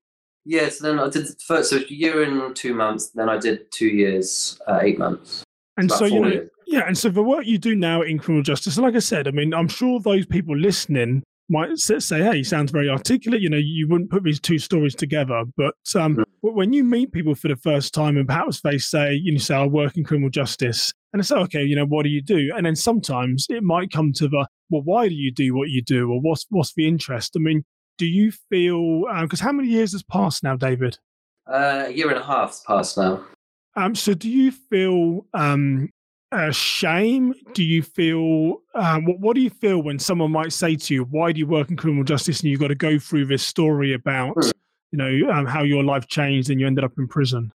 Yes. 0.46 0.80
then 0.80 1.00
I 1.00 1.10
did 1.10 1.28
the 1.28 1.36
first 1.46 1.70
so 1.70 1.78
a 1.78 1.86
year 1.88 2.24
and 2.24 2.56
two 2.56 2.74
months. 2.74 3.12
Then 3.12 3.30
I 3.30 3.38
did 3.38 3.72
two 3.72 3.88
years, 3.88 4.60
uh, 4.68 4.80
eight 4.82 5.00
months. 5.00 5.44
And 5.78 5.92
so 5.92 6.06
you 6.06 6.20
know, 6.20 6.28
years. 6.28 6.50
yeah. 6.68 6.82
And 6.86 6.98
so 6.98 7.10
the 7.10 7.24
work 7.24 7.46
you 7.46 7.58
do 7.58 7.76
now 7.76 8.02
in 8.02 8.20
criminal 8.20 8.44
justice, 8.44 8.78
like 8.78 8.96
I 8.96 9.00
said, 9.00 9.28
I 9.28 9.32
mean, 9.32 9.54
I'm 9.54 9.68
sure 9.68 10.00
those 10.00 10.26
people 10.26 10.56
listening 10.56 11.24
might 11.50 11.78
say, 11.78 12.22
"Hey, 12.22 12.38
he 12.38 12.44
sounds 12.44 12.72
very 12.72 12.90
articulate." 12.90 13.42
You 13.42 13.50
know, 13.50 13.58
you 13.58 13.88
wouldn't 13.88 14.12
put 14.12 14.24
these 14.24 14.40
two 14.40 14.60
stories 14.60 14.96
together. 14.96 15.44
But 15.58 15.76
um, 15.96 16.18
mm. 16.18 16.23
When 16.52 16.74
you 16.74 16.84
meet 16.84 17.14
people 17.14 17.36
for 17.36 17.48
the 17.48 17.56
first 17.56 17.94
time, 17.94 18.18
and 18.18 18.28
perhaps 18.28 18.62
they 18.62 18.78
say, 18.78 19.14
"You 19.14 19.32
know, 19.32 19.38
say 19.38 19.56
I 19.56 19.66
work 19.66 19.96
in 19.96 20.04
criminal 20.04 20.30
justice," 20.30 20.94
and 21.14 21.22
I 21.22 21.24
say, 21.24 21.36
"Okay, 21.36 21.64
you 21.64 21.76
know, 21.76 21.86
what 21.86 22.04
do 22.04 22.10
you 22.10 22.22
do?" 22.22 22.52
And 22.56 22.66
then 22.66 22.76
sometimes 22.76 23.48
it 23.50 23.64
might 23.64 23.92
come 23.92 24.12
to 24.14 24.28
the, 24.28 24.46
"Well, 24.70 24.82
why 24.84 25.08
do 25.08 25.16
you 25.16 25.32
do 25.32 25.56
what 25.56 25.70
you 25.70 25.82
do?" 25.82 26.12
or 26.12 26.20
"What's 26.20 26.46
what's 26.50 26.74
the 26.74 26.88
interest?" 26.88 27.34
I 27.38 27.40
mean, 27.40 27.64
do 27.98 28.06
you 28.06 28.32
feel 28.32 29.04
because 29.22 29.42
um, 29.42 29.46
how 29.46 29.52
many 29.54 29.70
years 29.70 29.94
has 29.94 30.04
passed 30.04 30.44
now, 30.44 30.58
David? 30.58 30.98
Uh, 31.48 31.86
a 31.88 31.92
year 31.92 32.10
and 32.10 32.20
a 32.20 32.24
half's 32.24 32.62
passed 32.62 32.98
now. 32.98 33.24
Um, 33.76 33.96
so 33.96 34.14
do 34.14 34.30
you 34.30 34.52
feel 34.52 35.26
um, 35.34 35.90
uh, 36.32 36.52
shame? 36.52 37.34
Do 37.54 37.64
you 37.64 37.84
feel 37.84 38.62
um, 38.76 39.06
what, 39.06 39.20
what 39.20 39.36
do 39.36 39.42
you 39.42 39.50
feel 39.50 39.82
when 39.82 39.98
someone 39.98 40.32
might 40.32 40.52
say 40.52 40.76
to 40.76 40.94
you, 40.94 41.04
"Why 41.06 41.32
do 41.32 41.40
you 41.40 41.48
work 41.48 41.70
in 41.70 41.78
criminal 41.78 42.04
justice?" 42.04 42.42
and 42.42 42.50
you've 42.50 42.60
got 42.60 42.68
to 42.68 42.76
go 42.76 43.00
through 43.00 43.28
this 43.28 43.44
story 43.44 43.94
about 43.94 44.36
mm. 44.36 44.52
You 44.94 44.98
know 45.00 45.32
um, 45.32 45.48
how 45.48 45.64
your 45.64 45.84
life 45.84 46.08
changed 46.08 46.52
and 46.52 46.60
you 46.62 46.68
ended 46.68 46.84
up 46.84 46.94
in 47.00 47.08
prison? 47.08 47.52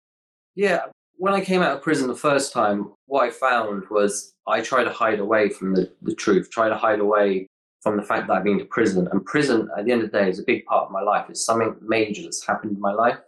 Yeah, 0.57 0.81
when 1.17 1.33
I 1.33 1.41
came 1.41 1.63
out 1.63 1.77
of 1.77 1.83
prison 1.83 2.09
the 2.09 2.17
first 2.17 2.53
time, 2.53 2.93
what 3.07 3.29
I 3.29 3.31
found 3.31 3.85
was 3.91 4.35
I 4.49 4.61
tried 4.61 4.85
to 4.85 4.93
hide 4.93 5.21
away 5.21 5.49
from 5.49 5.75
the, 5.75 5.91
the 6.03 6.15
truth, 6.15 6.51
try 6.51 6.69
to 6.69 6.77
hide 6.77 6.99
away 6.99 7.47
from 7.81 7.97
the 7.97 8.03
fact 8.03 8.27
that 8.27 8.35
I've 8.35 8.45
been 8.45 8.59
to 8.59 8.65
prison. 8.65 9.09
And 9.13 9.25
prison, 9.25 9.69
at 9.79 9.85
the 9.85 9.93
end 9.93 10.03
of 10.03 10.11
the 10.11 10.19
day, 10.19 10.29
is 10.29 10.41
a 10.41 10.45
big 10.45 10.67
part 10.67 10.87
of 10.87 10.91
my 10.91 11.01
life. 11.01 11.27
It's 11.29 11.45
something 11.45 11.77
major 11.81 12.23
that's 12.23 12.45
happened 12.45 12.73
in 12.73 12.81
my 12.81 12.93
life. 12.93 13.19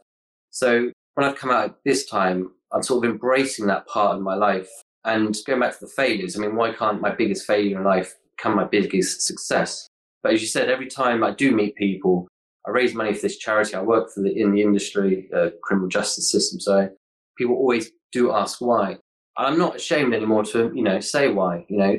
So 0.50 0.90
when 1.14 1.28
I've 1.28 1.36
come 1.36 1.52
out 1.52 1.78
this 1.84 2.06
time, 2.06 2.50
I'm 2.72 2.82
sort 2.82 3.04
of 3.04 3.10
embracing 3.12 3.68
that 3.68 3.86
part 3.86 4.16
of 4.16 4.22
my 4.22 4.34
life 4.34 4.68
and 5.04 5.36
going 5.46 5.60
back 5.60 5.78
to 5.78 5.84
the 5.86 5.92
failures. 5.92 6.36
I 6.36 6.40
mean, 6.40 6.56
why 6.56 6.72
can't 6.72 7.00
my 7.00 7.14
biggest 7.14 7.46
failure 7.46 7.78
in 7.78 7.84
life 7.84 8.16
become 8.36 8.56
my 8.56 8.64
biggest 8.64 9.22
success? 9.22 9.86
But 10.24 10.34
as 10.34 10.42
you 10.42 10.48
said, 10.48 10.68
every 10.68 10.88
time 10.88 11.22
I 11.22 11.30
do 11.30 11.54
meet 11.54 11.76
people, 11.76 12.26
I 12.66 12.70
raise 12.70 12.94
money 12.94 13.14
for 13.14 13.22
this 13.22 13.38
charity. 13.38 13.74
I 13.74 13.82
work 13.82 14.10
for 14.12 14.22
the 14.22 14.32
in 14.38 14.52
the 14.52 14.62
industry, 14.62 15.28
uh, 15.34 15.50
criminal 15.62 15.88
justice 15.88 16.30
system. 16.30 16.60
So 16.60 16.90
people 17.36 17.56
always 17.56 17.90
do 18.12 18.32
ask 18.32 18.60
why. 18.60 18.98
I'm 19.36 19.58
not 19.58 19.76
ashamed 19.76 20.12
anymore 20.14 20.44
to, 20.44 20.70
you 20.74 20.82
know, 20.82 21.00
say 21.00 21.28
why. 21.28 21.64
You 21.68 21.78
know, 21.78 21.98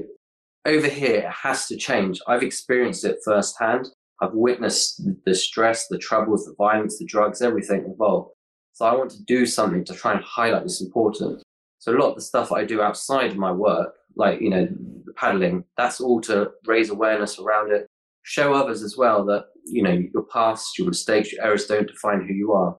over 0.65 0.88
here 0.88 1.22
it 1.22 1.32
has 1.32 1.68
to 1.68 1.77
change. 1.77 2.20
I've 2.27 2.44
experienced 2.44 3.06
it 3.06 3.18
firsthand. 3.25 3.89
I've 4.22 4.34
witnessed 4.34 5.01
the 5.25 5.34
stress, 5.34 5.88
the 5.88 5.98
troubles, 5.98 6.46
the 6.46 6.53
violence, 6.58 7.00
the 7.00 7.06
drugs, 7.06 7.41
everything 7.41 7.86
involved. 7.86 8.32
So 8.74 8.86
I 8.86 8.94
want 8.94 9.10
to 9.12 9.24
do 9.24 9.46
something 9.46 9.84
to 9.86 9.96
try 9.96 10.13
and 10.13 10.24
highlight 10.24 10.63
this 10.63 10.82
importance. 10.82 11.41
So 11.80 11.91
a 11.91 11.98
lot 11.98 12.10
of 12.10 12.15
the 12.15 12.22
stuff 12.22 12.51
I 12.51 12.63
do 12.63 12.82
outside 12.82 13.32
of 13.32 13.38
my 13.38 13.51
work, 13.51 13.96
like, 14.15 14.39
you 14.39 14.51
know, 14.51 14.68
the 15.06 15.13
paddling, 15.13 15.63
that's 15.77 16.00
all 16.00 16.22
to 16.22 16.51
raise 16.68 16.91
awareness 16.91 17.39
around 17.39 17.72
it, 17.72 17.88
show 18.23 18.53
others 18.53 18.83
as 18.83 18.97
well 18.97 19.25
that, 19.25 19.45
you 19.65 19.83
know, 19.83 19.91
your 20.13 20.23
past, 20.31 20.77
your 20.77 20.87
mistakes, 20.87 21.31
your 21.31 21.43
errors 21.43 21.65
don't 21.65 21.87
define 21.87 22.25
who 22.25 22.33
you 22.33 22.53
are. 22.53 22.77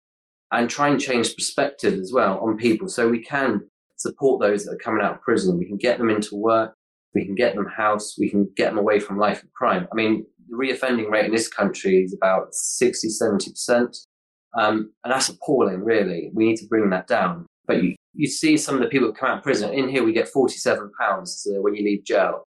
And 0.52 0.68
try 0.68 0.88
and 0.88 1.00
change 1.00 1.34
perspective 1.34 1.94
as 1.94 2.12
well 2.12 2.38
on 2.40 2.58
people 2.58 2.86
so 2.86 3.08
we 3.08 3.24
can 3.24 3.62
support 3.96 4.40
those 4.40 4.64
that 4.64 4.72
are 4.72 4.78
coming 4.84 5.02
out 5.02 5.14
of 5.14 5.22
prison. 5.22 5.58
We 5.58 5.64
can 5.64 5.78
get 5.78 5.96
them 5.98 6.10
into 6.10 6.36
work. 6.36 6.74
We 7.14 7.24
can 7.24 7.34
get 7.34 7.54
them 7.54 7.66
house. 7.66 8.16
We 8.18 8.28
can 8.28 8.50
get 8.54 8.70
them 8.70 8.78
away 8.78 9.00
from 9.00 9.18
life 9.18 9.42
of 9.42 9.52
crime. 9.52 9.88
I 9.90 9.94
mean, 9.94 10.26
the 10.48 10.56
reoffending 10.56 11.10
rate 11.10 11.24
in 11.24 11.32
this 11.32 11.48
country 11.48 12.02
is 12.02 12.12
about 12.12 12.48
60, 12.52 13.08
70%. 13.08 13.96
Um, 14.58 14.92
and 15.04 15.12
that's 15.12 15.30
appalling, 15.30 15.82
really. 15.82 16.30
We 16.34 16.46
need 16.46 16.56
to 16.58 16.66
bring 16.66 16.90
that 16.90 17.06
down. 17.06 17.46
But 17.66 17.82
you, 17.82 17.94
you 18.12 18.26
see 18.26 18.56
some 18.56 18.74
of 18.74 18.82
the 18.82 18.88
people 18.88 19.08
that 19.08 19.16
come 19.16 19.30
out 19.30 19.38
of 19.38 19.44
prison. 19.44 19.72
In 19.72 19.88
here, 19.88 20.04
we 20.04 20.12
get 20.12 20.30
£47 20.30 20.90
when 21.62 21.74
you 21.74 21.84
leave 21.84 22.04
jail. 22.04 22.44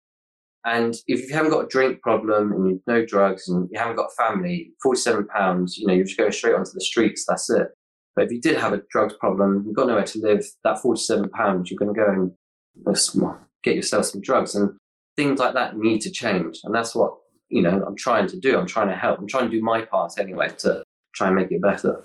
And 0.65 0.95
if 1.07 1.29
you 1.29 1.35
haven't 1.35 1.51
got 1.51 1.65
a 1.65 1.67
drink 1.67 2.01
problem 2.01 2.51
and 2.51 2.67
you've 2.67 2.81
no 2.87 3.05
drugs 3.05 3.47
and 3.47 3.69
you 3.71 3.79
haven't 3.79 3.97
got 3.97 4.09
a 4.11 4.23
family, 4.23 4.73
£47, 4.83 5.77
you 5.77 5.85
know, 5.85 5.93
you're 5.93 6.05
just 6.05 6.17
going 6.17 6.31
straight 6.31 6.55
onto 6.55 6.71
the 6.73 6.81
streets. 6.81 7.23
That's 7.27 7.49
it. 7.51 7.67
But 8.15 8.25
if 8.25 8.31
you 8.31 8.41
did 8.41 8.57
have 8.57 8.73
a 8.73 8.81
drugs 8.89 9.13
problem, 9.19 9.63
you've 9.65 9.75
got 9.75 9.87
nowhere 9.87 10.03
to 10.03 10.19
live, 10.19 10.43
that 10.63 10.77
£47, 10.77 11.69
you're 11.69 11.77
going 11.77 11.93
to 11.93 11.99
go 11.99 12.09
and 12.09 13.37
get 13.63 13.75
yourself 13.75 14.05
some 14.05 14.21
drugs. 14.21 14.55
And 14.55 14.71
things 15.15 15.39
like 15.39 15.53
that 15.53 15.77
need 15.77 16.01
to 16.01 16.11
change. 16.11 16.59
And 16.63 16.73
that's 16.73 16.95
what, 16.95 17.13
you 17.49 17.61
know, 17.61 17.83
I'm 17.85 17.95
trying 17.95 18.27
to 18.27 18.39
do. 18.39 18.57
I'm 18.57 18.67
trying 18.67 18.89
to 18.89 18.95
help. 18.95 19.19
I'm 19.19 19.27
trying 19.27 19.49
to 19.49 19.55
do 19.55 19.61
my 19.61 19.81
part 19.81 20.13
anyway 20.17 20.49
to 20.59 20.83
try 21.13 21.27
and 21.27 21.35
make 21.35 21.51
it 21.51 21.61
better. 21.61 22.03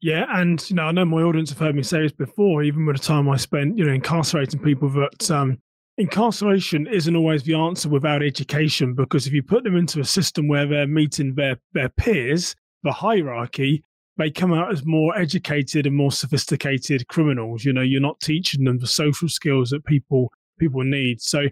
Yeah, 0.00 0.26
and 0.30 0.68
you 0.68 0.74
know, 0.74 0.82
I 0.82 0.90
know 0.92 1.04
my 1.04 1.22
audience 1.22 1.50
have 1.50 1.60
heard 1.60 1.76
me 1.76 1.84
say 1.84 2.02
this 2.02 2.10
before, 2.10 2.64
even 2.64 2.84
with 2.84 2.96
the 2.96 3.02
time 3.04 3.28
I 3.28 3.36
spent, 3.36 3.78
you 3.78 3.84
know, 3.84 3.92
incarcerating 3.92 4.58
people, 4.58 4.88
that 4.88 5.30
um, 5.30 5.58
incarceration 5.98 6.86
isn't 6.86 7.16
always 7.16 7.42
the 7.42 7.54
answer 7.54 7.88
without 7.88 8.22
education, 8.22 8.94
because 8.94 9.26
if 9.26 9.32
you 9.32 9.42
put 9.42 9.64
them 9.64 9.76
into 9.76 10.00
a 10.00 10.04
system 10.04 10.48
where 10.48 10.66
they're 10.66 10.86
meeting 10.86 11.34
their, 11.34 11.58
their 11.72 11.88
peers, 11.90 12.54
the 12.82 12.92
hierarchy, 12.92 13.84
they 14.18 14.30
come 14.30 14.52
out 14.52 14.72
as 14.72 14.84
more 14.84 15.16
educated 15.16 15.86
and 15.86 15.96
more 15.96 16.12
sophisticated 16.12 17.08
criminals. 17.08 17.64
You 17.64 17.72
know, 17.72 17.80
you're 17.80 18.00
not 18.00 18.20
teaching 18.20 18.64
them 18.64 18.78
the 18.78 18.86
social 18.86 19.28
skills 19.28 19.70
that 19.70 19.84
people 19.84 20.32
people 20.58 20.84
need. 20.84 21.20
So 21.20 21.46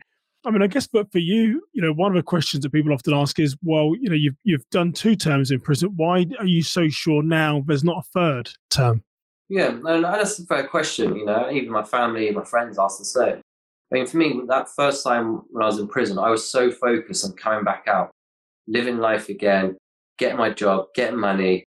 I 0.44 0.50
mean, 0.50 0.62
I 0.62 0.68
guess, 0.68 0.86
but 0.86 1.12
for 1.12 1.18
you, 1.18 1.62
you 1.72 1.82
know, 1.82 1.92
one 1.92 2.12
of 2.12 2.16
the 2.16 2.22
questions 2.22 2.62
that 2.62 2.72
people 2.72 2.92
often 2.92 3.12
ask 3.12 3.38
is, 3.38 3.56
well, 3.62 3.92
you 4.00 4.08
know, 4.08 4.16
you've 4.16 4.36
you've 4.44 4.68
done 4.70 4.92
two 4.92 5.14
terms 5.14 5.50
in 5.50 5.60
prison. 5.60 5.92
Why 5.96 6.26
are 6.38 6.46
you 6.46 6.62
so 6.62 6.88
sure 6.88 7.22
now 7.22 7.62
there's 7.66 7.84
not 7.84 7.98
a 7.98 8.08
third 8.14 8.50
term? 8.70 9.02
Yeah, 9.48 9.68
and 9.68 10.04
that's 10.04 10.38
a 10.38 10.46
fair 10.46 10.66
question. 10.66 11.16
You 11.16 11.26
know, 11.26 11.50
even 11.50 11.70
my 11.70 11.82
family, 11.82 12.30
my 12.30 12.44
friends 12.44 12.78
ask 12.78 12.98
the 12.98 13.04
same. 13.04 13.40
I 13.92 13.96
mean, 13.96 14.06
for 14.06 14.16
me, 14.18 14.40
that 14.48 14.68
first 14.68 15.04
time 15.04 15.42
when 15.50 15.62
I 15.62 15.66
was 15.66 15.78
in 15.78 15.88
prison, 15.88 16.18
I 16.18 16.30
was 16.30 16.48
so 16.48 16.70
focused 16.70 17.24
on 17.24 17.32
coming 17.32 17.64
back 17.64 17.84
out, 17.88 18.10
living 18.68 18.98
life 18.98 19.28
again, 19.28 19.76
getting 20.18 20.38
my 20.38 20.50
job, 20.50 20.86
getting 20.94 21.18
money, 21.18 21.64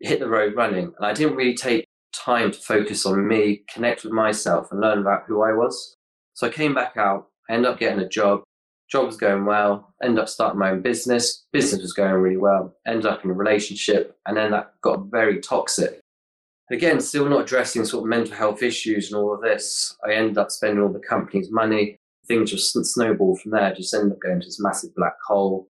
hit 0.00 0.20
the 0.20 0.28
road 0.28 0.54
running, 0.54 0.92
and 0.96 1.06
I 1.06 1.12
didn't 1.12 1.36
really 1.36 1.54
take 1.54 1.84
time 2.14 2.52
to 2.52 2.58
focus 2.58 3.04
on 3.06 3.26
me, 3.26 3.64
connect 3.72 4.04
with 4.04 4.12
myself, 4.12 4.70
and 4.70 4.80
learn 4.80 5.00
about 5.00 5.24
who 5.26 5.42
I 5.42 5.52
was. 5.52 5.96
So 6.34 6.46
I 6.46 6.50
came 6.50 6.74
back 6.74 6.96
out 6.96 7.28
I 7.48 7.54
ended 7.54 7.70
up 7.70 7.78
getting 7.78 8.00
a 8.00 8.08
job. 8.08 8.42
Job 8.90 9.06
was 9.06 9.16
going 9.16 9.44
well. 9.44 9.94
Ended 10.02 10.20
up 10.20 10.28
starting 10.28 10.58
my 10.58 10.70
own 10.70 10.82
business. 10.82 11.44
Business 11.52 11.82
was 11.82 11.92
going 11.92 12.12
really 12.12 12.36
well. 12.36 12.74
Ended 12.86 13.06
up 13.06 13.24
in 13.24 13.30
a 13.30 13.34
relationship, 13.34 14.16
and 14.26 14.36
then 14.36 14.50
that 14.52 14.74
got 14.82 15.10
very 15.10 15.40
toxic. 15.40 16.00
Again, 16.70 17.00
still 17.00 17.28
not 17.28 17.42
addressing 17.42 17.84
sort 17.84 18.04
of 18.04 18.08
mental 18.08 18.34
health 18.34 18.62
issues 18.62 19.12
and 19.12 19.20
all 19.20 19.34
of 19.34 19.42
this. 19.42 19.96
I 20.06 20.14
ended 20.14 20.38
up 20.38 20.50
spending 20.50 20.82
all 20.82 20.92
the 20.92 20.98
company's 20.98 21.50
money. 21.50 21.98
Things 22.26 22.50
just 22.50 22.72
snowballed 22.72 23.40
from 23.40 23.52
there. 23.52 23.74
Just 23.74 23.92
ended 23.92 24.12
up 24.12 24.20
going 24.20 24.40
to 24.40 24.46
this 24.46 24.60
massive 24.60 24.94
black 24.94 25.14
hole. 25.26 25.68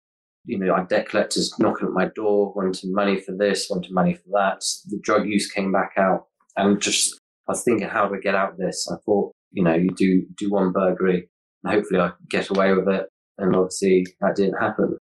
You 0.45 0.57
know, 0.57 0.73
I 0.73 0.83
debt 0.83 1.07
collectors 1.07 1.53
knocking 1.59 1.87
at 1.87 1.93
my 1.93 2.05
door, 2.15 2.51
wanting 2.55 2.93
money 2.93 3.19
for 3.19 3.31
this, 3.31 3.67
wanting 3.69 3.93
money 3.93 4.15
for 4.15 4.29
that. 4.33 4.63
The 4.89 4.99
drug 5.01 5.27
use 5.27 5.49
came 5.49 5.71
back 5.71 5.91
out, 5.97 6.25
and 6.57 6.81
just 6.81 7.13
I 7.47 7.51
was 7.51 7.63
thinking, 7.63 7.87
how 7.87 8.07
do 8.07 8.15
I 8.15 8.19
get 8.19 8.35
out 8.35 8.53
of 8.53 8.57
this? 8.57 8.87
I 8.91 8.95
thought, 9.05 9.31
you 9.51 9.63
know, 9.63 9.75
you 9.75 9.91
do 9.95 10.25
do 10.37 10.49
one 10.49 10.71
burglary, 10.71 11.29
and 11.63 11.73
hopefully 11.73 12.01
I 12.01 12.11
get 12.29 12.49
away 12.49 12.73
with 12.73 12.89
it. 12.89 13.07
And 13.37 13.55
obviously 13.55 14.05
that 14.19 14.35
didn't 14.35 14.59
happen. 14.59 14.97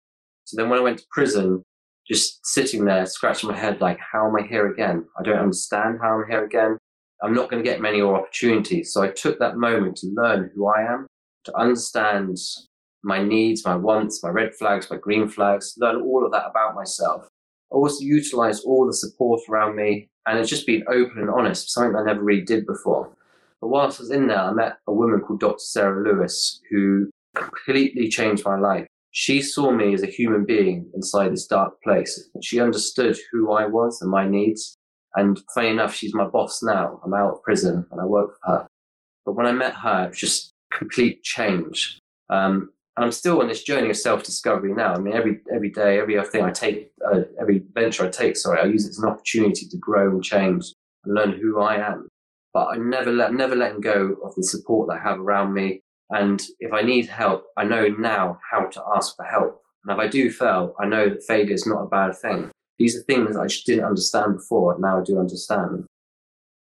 So 0.45 0.57
then 0.57 0.71
when 0.71 0.79
I 0.79 0.83
went 0.83 0.99
to 0.99 1.05
prison, 1.11 1.63
just 2.07 2.45
sitting 2.47 2.85
there 2.85 3.07
scratching 3.07 3.51
my 3.51 3.57
head 3.57 3.81
like, 3.81 3.99
how 3.99 4.27
am 4.27 4.37
I 4.37 4.47
here 4.47 4.71
again? 4.71 5.07
I 5.19 5.23
don't 5.23 5.39
understand 5.39 5.99
how 6.03 6.21
I'm 6.21 6.31
here 6.31 6.45
again. 6.45 6.79
I'm 7.23 7.35
not 7.35 7.51
going 7.51 7.63
to 7.63 7.69
get 7.69 7.81
many 7.81 8.03
more 8.03 8.21
opportunities. 8.21 8.93
So 8.93 9.03
I 9.03 9.09
took 9.09 9.39
that 9.39 9.57
moment 9.57 9.97
to 9.99 10.09
learn 10.09 10.51
who 10.55 10.67
I 10.67 10.83
am, 10.83 11.07
to 11.45 11.57
understand 11.57 12.37
my 13.03 13.23
needs, 13.23 13.65
my 13.65 13.77
wants, 13.77 14.23
my 14.23 14.29
red 14.29 14.55
flags, 14.55 14.91
my 14.91 14.97
green 14.97 15.29
flags, 15.29 15.75
learn 15.79 16.03
all 16.03 16.25
of 16.25 16.33
that 16.33 16.47
about 16.47 16.75
myself. 16.75 17.27
I 17.73 17.77
also 17.77 18.05
utilize 18.05 18.61
all 18.61 18.87
the 18.87 18.95
support 18.95 19.41
around 19.49 19.77
me 19.77 20.09
and 20.27 20.39
it's 20.39 20.51
just 20.51 20.67
been 20.67 20.85
open 20.89 21.19
and 21.19 21.31
honest, 21.31 21.71
something 21.71 21.97
I 21.97 22.05
never 22.05 22.23
really 22.23 22.43
did 22.43 22.67
before. 22.67 23.11
But 23.61 23.69
whilst 23.69 24.01
I 24.01 24.03
was 24.03 24.11
in 24.11 24.27
there, 24.27 24.39
I 24.39 24.53
met 24.53 24.79
a 24.87 24.93
woman 24.93 25.21
called 25.21 25.41
Dr. 25.41 25.59
Sarah 25.59 26.03
Lewis 26.03 26.61
who 26.71 27.11
completely 27.35 28.09
changed 28.09 28.45
my 28.45 28.59
life. 28.59 28.87
She 29.17 29.43
saw 29.43 29.71
me 29.71 29.95
as 29.95 30.03
a 30.03 30.07
human 30.07 30.45
being 30.45 30.91
inside 30.93 31.33
this 31.33 31.47
dark 31.47 31.81
place. 31.83 32.29
She 32.43 32.61
understood 32.61 33.17
who 33.31 33.53
I 33.53 33.65
was 33.65 34.03
and 34.03 34.11
my 34.11 34.27
needs. 34.27 34.77
And 35.15 35.41
funny 35.55 35.69
enough, 35.69 35.95
she's 35.95 36.13
my 36.13 36.27
boss 36.27 36.65
now. 36.65 37.01
I'm 37.05 37.15
out 37.15 37.35
of 37.35 37.43
prison 37.45 37.87
and 37.93 38.01
I 38.01 38.05
work 38.05 38.33
for 38.41 38.51
her. 38.51 38.67
But 39.25 39.35
when 39.35 39.47
I 39.47 39.53
met 39.53 39.75
her, 39.75 40.07
it 40.07 40.09
was 40.09 40.19
just 40.19 40.51
complete 40.73 41.23
change. 41.23 42.01
Um, 42.29 42.71
and 42.97 43.05
I'm 43.05 43.13
still 43.13 43.41
on 43.41 43.47
this 43.47 43.63
journey 43.63 43.89
of 43.89 43.97
self-discovery 43.97 44.75
now. 44.75 44.95
I 44.95 44.99
mean, 44.99 45.15
every 45.15 45.41
every 45.55 45.71
day, 45.71 46.01
every 46.01 46.21
thing 46.25 46.43
I 46.43 46.51
take, 46.51 46.91
uh, 47.07 47.21
every 47.41 47.63
venture 47.73 48.07
I 48.07 48.09
take, 48.09 48.37
sorry, 48.37 48.61
I 48.61 48.65
use 48.65 48.85
it 48.85 48.91
as 48.91 48.99
an 48.99 49.09
opportunity 49.09 49.69
to 49.69 49.77
grow 49.77 50.11
and 50.11 50.25
change 50.25 50.73
and 51.05 51.15
learn 51.15 51.39
who 51.39 51.61
I 51.61 51.77
am 51.77 52.09
but 52.55 52.69
I 52.69 52.77
never 52.77 53.13
let 53.13 53.35
never 53.35 53.57
letting 53.57 53.81
go 53.81 54.17
of 54.25 54.35
the 54.37 54.45
support 54.45 54.89
that 54.89 55.01
I 55.01 55.03
have 55.03 55.19
around 55.19 55.53
me. 55.53 55.81
And 56.15 56.41
if 56.61 56.73
I 56.73 56.83
need 56.83 57.07
help, 57.07 57.45
I 57.57 57.65
know 57.65 57.89
now 57.89 58.39
how 58.49 58.67
to 58.67 58.83
ask 58.95 59.17
for 59.17 59.25
help. 59.25 59.61
And 59.85 59.93
if 59.93 59.99
I 59.99 60.07
do 60.07 60.31
fail, 60.31 60.75
I 60.79 60.87
know 60.87 61.09
that 61.09 61.25
failure 61.25 61.53
is 61.53 61.67
not 61.67 61.83
a 61.83 61.89
bad 61.89 62.17
thing. 62.17 62.53
These 62.79 62.97
are 62.97 63.03
things 63.03 63.37
I 63.37 63.49
just 63.49 63.67
didn't 63.67 63.85
understand 63.85 64.37
before, 64.37 64.73
and 64.73 64.83
now 64.83 65.01
I 65.01 65.03
do 65.03 65.19
understand. 65.19 65.87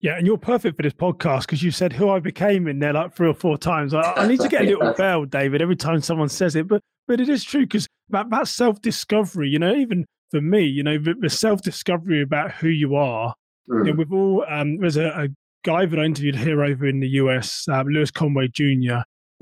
Yeah, 0.02 0.18
and 0.18 0.26
you're 0.26 0.40
perfect 0.40 0.76
for 0.76 0.82
this 0.82 0.94
podcast 0.94 1.42
because 1.42 1.62
you 1.62 1.70
said 1.70 1.94
who 1.94 2.10
I 2.10 2.20
became 2.20 2.68
in 2.68 2.80
there 2.80 2.94
like 2.94 3.16
three 3.16 3.30
or 3.30 3.36
four 3.36 3.60
times. 3.60 3.94
I, 3.94 4.02
I 4.14 4.28
need 4.28 4.40
to 4.40 4.50
get 4.50 4.64
a 4.64 4.66
little 4.66 4.94
bell, 4.98 5.26
David, 5.26 5.62
every 5.62 5.76
time 5.76 6.02
someone 6.02 6.30
says 6.30 6.56
it. 6.56 6.68
But 6.68 6.82
but 7.08 7.22
it 7.22 7.30
is 7.30 7.44
true 7.44 7.62
because 7.62 7.88
that, 8.10 8.32
that 8.32 8.48
self 8.48 8.82
discovery, 8.82 9.50
you 9.50 9.60
know, 9.60 9.76
even 9.76 10.06
for 10.32 10.42
me, 10.42 10.64
you 10.64 10.82
know, 10.82 10.98
the, 10.98 11.14
the 11.20 11.30
self 11.30 11.62
discovery 11.62 12.24
about 12.24 12.52
who 12.54 12.70
you 12.70 12.96
are. 12.96 13.36
Mm. 13.70 13.86
You 13.86 13.94
know, 13.94 13.98
we've 13.98 14.14
all 14.14 14.46
um, 14.50 14.78
there's 14.78 14.98
a, 14.98 15.10
a, 15.10 15.28
guy 15.64 15.86
that 15.86 15.98
I 15.98 16.04
interviewed 16.04 16.36
here 16.36 16.62
over 16.62 16.86
in 16.86 17.00
the 17.00 17.08
US, 17.08 17.66
um, 17.70 17.88
Lewis 17.88 18.12
Conway 18.12 18.50
Jr. 18.50 18.98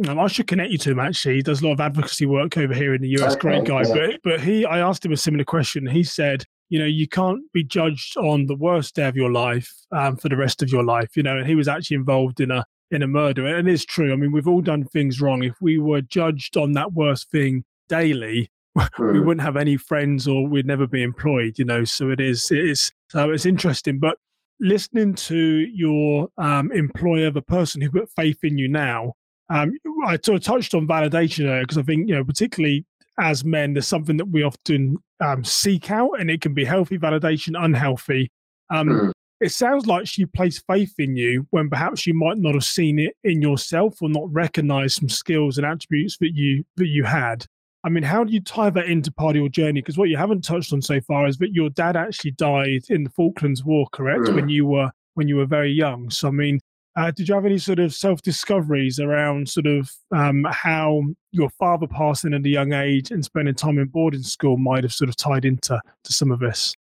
Um, 0.07 0.19
I 0.19 0.27
should 0.27 0.47
connect 0.47 0.71
you 0.71 0.77
to 0.79 0.91
him. 0.91 0.99
Actually, 0.99 1.35
he 1.35 1.41
does 1.41 1.61
a 1.61 1.65
lot 1.65 1.73
of 1.73 1.81
advocacy 1.81 2.25
work 2.25 2.57
over 2.57 2.73
here 2.73 2.93
in 2.93 3.01
the 3.01 3.09
US. 3.19 3.33
Okay, 3.33 3.39
Great 3.39 3.65
guy, 3.65 3.83
yeah. 3.83 3.93
but 3.93 4.19
but 4.23 4.41
he, 4.41 4.65
I 4.65 4.79
asked 4.79 5.05
him 5.05 5.11
a 5.11 5.17
similar 5.17 5.43
question. 5.43 5.87
He 5.87 6.03
said, 6.03 6.43
you 6.69 6.79
know, 6.79 6.85
you 6.85 7.07
can't 7.07 7.41
be 7.53 7.63
judged 7.63 8.17
on 8.17 8.47
the 8.47 8.55
worst 8.55 8.95
day 8.95 9.07
of 9.07 9.15
your 9.15 9.31
life 9.31 9.71
um, 9.91 10.15
for 10.15 10.29
the 10.29 10.37
rest 10.37 10.63
of 10.63 10.69
your 10.69 10.83
life. 10.83 11.15
You 11.15 11.23
know, 11.23 11.37
and 11.37 11.47
he 11.47 11.55
was 11.55 11.67
actually 11.67 11.95
involved 11.95 12.39
in 12.39 12.51
a 12.51 12.65
in 12.89 13.03
a 13.03 13.07
murder, 13.07 13.45
and 13.45 13.69
it's 13.69 13.85
true. 13.85 14.11
I 14.11 14.15
mean, 14.15 14.31
we've 14.31 14.47
all 14.47 14.61
done 14.61 14.85
things 14.85 15.21
wrong. 15.21 15.43
If 15.43 15.55
we 15.61 15.77
were 15.77 16.01
judged 16.01 16.57
on 16.57 16.73
that 16.73 16.93
worst 16.93 17.29
thing 17.29 17.63
daily, 17.89 18.49
we 18.75 18.83
hmm. 18.95 19.25
wouldn't 19.25 19.41
have 19.41 19.57
any 19.57 19.77
friends 19.77 20.27
or 20.27 20.47
we'd 20.47 20.65
never 20.65 20.87
be 20.87 21.03
employed. 21.03 21.59
You 21.59 21.65
know, 21.65 21.83
so 21.83 22.09
it 22.09 22.19
is 22.19 22.49
it 22.51 22.65
is 22.69 22.91
so 23.09 23.31
it's 23.31 23.45
interesting, 23.45 23.99
but 23.99 24.17
listening 24.61 25.15
to 25.15 25.37
your 25.37 26.29
um, 26.37 26.71
employer, 26.71 27.31
the 27.31 27.41
person 27.41 27.81
who 27.81 27.91
put 27.91 28.09
faith 28.15 28.37
in 28.43 28.57
you 28.57 28.67
now, 28.67 29.13
um, 29.51 29.77
I 30.05 30.17
sort 30.23 30.37
of 30.37 30.43
touched 30.43 30.73
on 30.73 30.87
validation 30.87 31.45
there 31.45 31.61
because 31.61 31.77
I 31.77 31.83
think, 31.83 32.07
you 32.07 32.15
know, 32.15 32.23
particularly 32.23 32.85
as 33.19 33.43
men, 33.43 33.73
there's 33.73 33.87
something 33.87 34.17
that 34.17 34.25
we 34.25 34.43
often 34.43 34.97
um, 35.19 35.43
seek 35.43 35.91
out, 35.91 36.19
and 36.19 36.31
it 36.31 36.41
can 36.41 36.53
be 36.53 36.63
healthy 36.63 36.97
validation, 36.97 37.61
unhealthy. 37.61 38.31
Um, 38.69 38.87
mm. 38.87 39.11
It 39.41 39.51
sounds 39.51 39.87
like 39.87 40.07
she 40.07 40.25
placed 40.25 40.63
faith 40.67 40.93
in 40.99 41.15
you 41.15 41.47
when 41.49 41.69
perhaps 41.69 42.05
you 42.05 42.13
might 42.13 42.37
not 42.37 42.53
have 42.53 42.63
seen 42.63 42.99
it 42.99 43.15
in 43.23 43.41
yourself 43.41 44.01
or 44.01 44.07
not 44.07 44.31
recognized 44.31 44.99
some 44.99 45.09
skills 45.09 45.57
and 45.57 45.65
attributes 45.65 46.17
that 46.19 46.33
you 46.33 46.63
that 46.77 46.87
you 46.87 47.03
had. 47.03 47.45
I 47.83 47.89
mean, 47.89 48.03
how 48.03 48.23
do 48.23 48.31
you 48.31 48.39
tie 48.39 48.69
that 48.69 48.85
into 48.85 49.11
part 49.11 49.35
of 49.35 49.41
your 49.41 49.49
journey? 49.49 49.81
Because 49.81 49.97
what 49.97 50.09
you 50.09 50.17
haven't 50.17 50.43
touched 50.43 50.71
on 50.71 50.81
so 50.81 51.01
far 51.01 51.27
is 51.27 51.37
that 51.39 51.53
your 51.53 51.71
dad 51.71 51.95
actually 51.95 52.31
died 52.31 52.83
in 52.89 53.03
the 53.03 53.09
Falklands 53.09 53.63
War, 53.65 53.87
correct? 53.91 54.25
Mm. 54.25 54.35
When 54.35 54.49
you 54.49 54.67
were 54.67 54.91
when 55.15 55.27
you 55.27 55.35
were 55.35 55.47
very 55.47 55.71
young. 55.71 56.09
So, 56.09 56.29
I 56.29 56.31
mean, 56.31 56.59
uh, 56.95 57.11
did 57.11 57.27
you 57.27 57.35
have 57.35 57.45
any 57.45 57.57
sort 57.57 57.79
of 57.79 57.93
self 57.93 58.21
discoveries 58.21 58.99
around 58.99 59.47
sort 59.47 59.67
of 59.67 59.91
um, 60.11 60.45
how 60.49 61.03
your 61.31 61.49
father 61.51 61.87
passing 61.87 62.33
at 62.33 62.45
a 62.45 62.49
young 62.49 62.73
age 62.73 63.11
and 63.11 63.23
spending 63.23 63.55
time 63.55 63.79
in 63.79 63.87
boarding 63.87 64.23
school 64.23 64.57
might 64.57 64.83
have 64.83 64.93
sort 64.93 65.09
of 65.09 65.15
tied 65.15 65.45
into 65.45 65.79
to 66.03 66.13
some 66.13 66.31
of 66.31 66.39
this? 66.39 66.75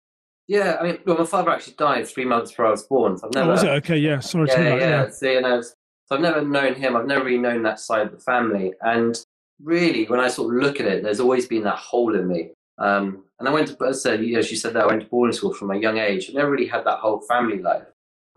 Yeah, 0.48 0.78
I 0.80 0.84
mean, 0.84 1.00
well, 1.06 1.17
my 1.17 1.26
father 1.26 1.52
actually 1.52 1.74
died 1.74 2.08
three 2.08 2.24
months 2.24 2.52
before 2.52 2.67
I 2.67 2.72
was 2.72 2.84
born. 2.84 3.17
So 3.17 3.28
I've 3.28 3.34
never. 3.34 3.50
Oh, 3.50 3.52
was 3.52 3.63
it 3.63 3.70
okay? 3.70 3.98
Yeah, 3.98 4.20
sorry. 4.20 4.48
Yeah, 4.48 4.56
to 4.56 4.63
yeah. 4.63 4.70
That, 4.70 4.80
yeah. 4.80 5.10
So, 5.10 5.30
you 5.30 5.41
know, 5.41 5.62
so 5.62 5.76
I've 6.12 6.22
never 6.22 6.41
known 6.41 6.76
him. 6.76 6.96
I've 6.96 7.06
never 7.06 7.26
really 7.26 7.38
known 7.38 7.63
that 7.63 7.82
side 7.82 8.06
of 8.06 8.13
the 8.13 8.20
family. 8.20 8.74
And 8.82 9.20
really, 9.62 10.06
when 10.06 10.22
I 10.22 10.30
sort 10.30 10.56
of 10.56 10.62
look 10.62 10.80
at 10.80 10.86
it, 10.86 11.04
there's 11.04 11.20
always 11.20 11.48
been 11.48 11.63
that 11.63 11.76
hole 11.76 12.15
in 12.15 12.30
me. 12.30 12.52
Um, 12.78 13.26
and 13.39 13.50
I 13.50 13.52
went 13.52 13.67
to, 13.67 13.86
as 13.86 14.06
I 14.06 14.12
said, 14.12 14.22
as 14.22 14.50
you 14.50 14.56
said 14.56 14.74
that, 14.74 14.84
I 14.84 14.88
went 14.88 15.02
to 15.02 15.08
boarding 15.08 15.36
school 15.36 15.54
from 15.54 15.72
a 15.72 15.78
young 15.78 15.98
age. 15.98 16.30
I 16.30 16.34
never 16.34 16.50
really 16.50 16.67
had 16.67 16.86
that 16.86 17.00
whole 17.00 17.20
family 17.22 17.62
life. 17.62 17.84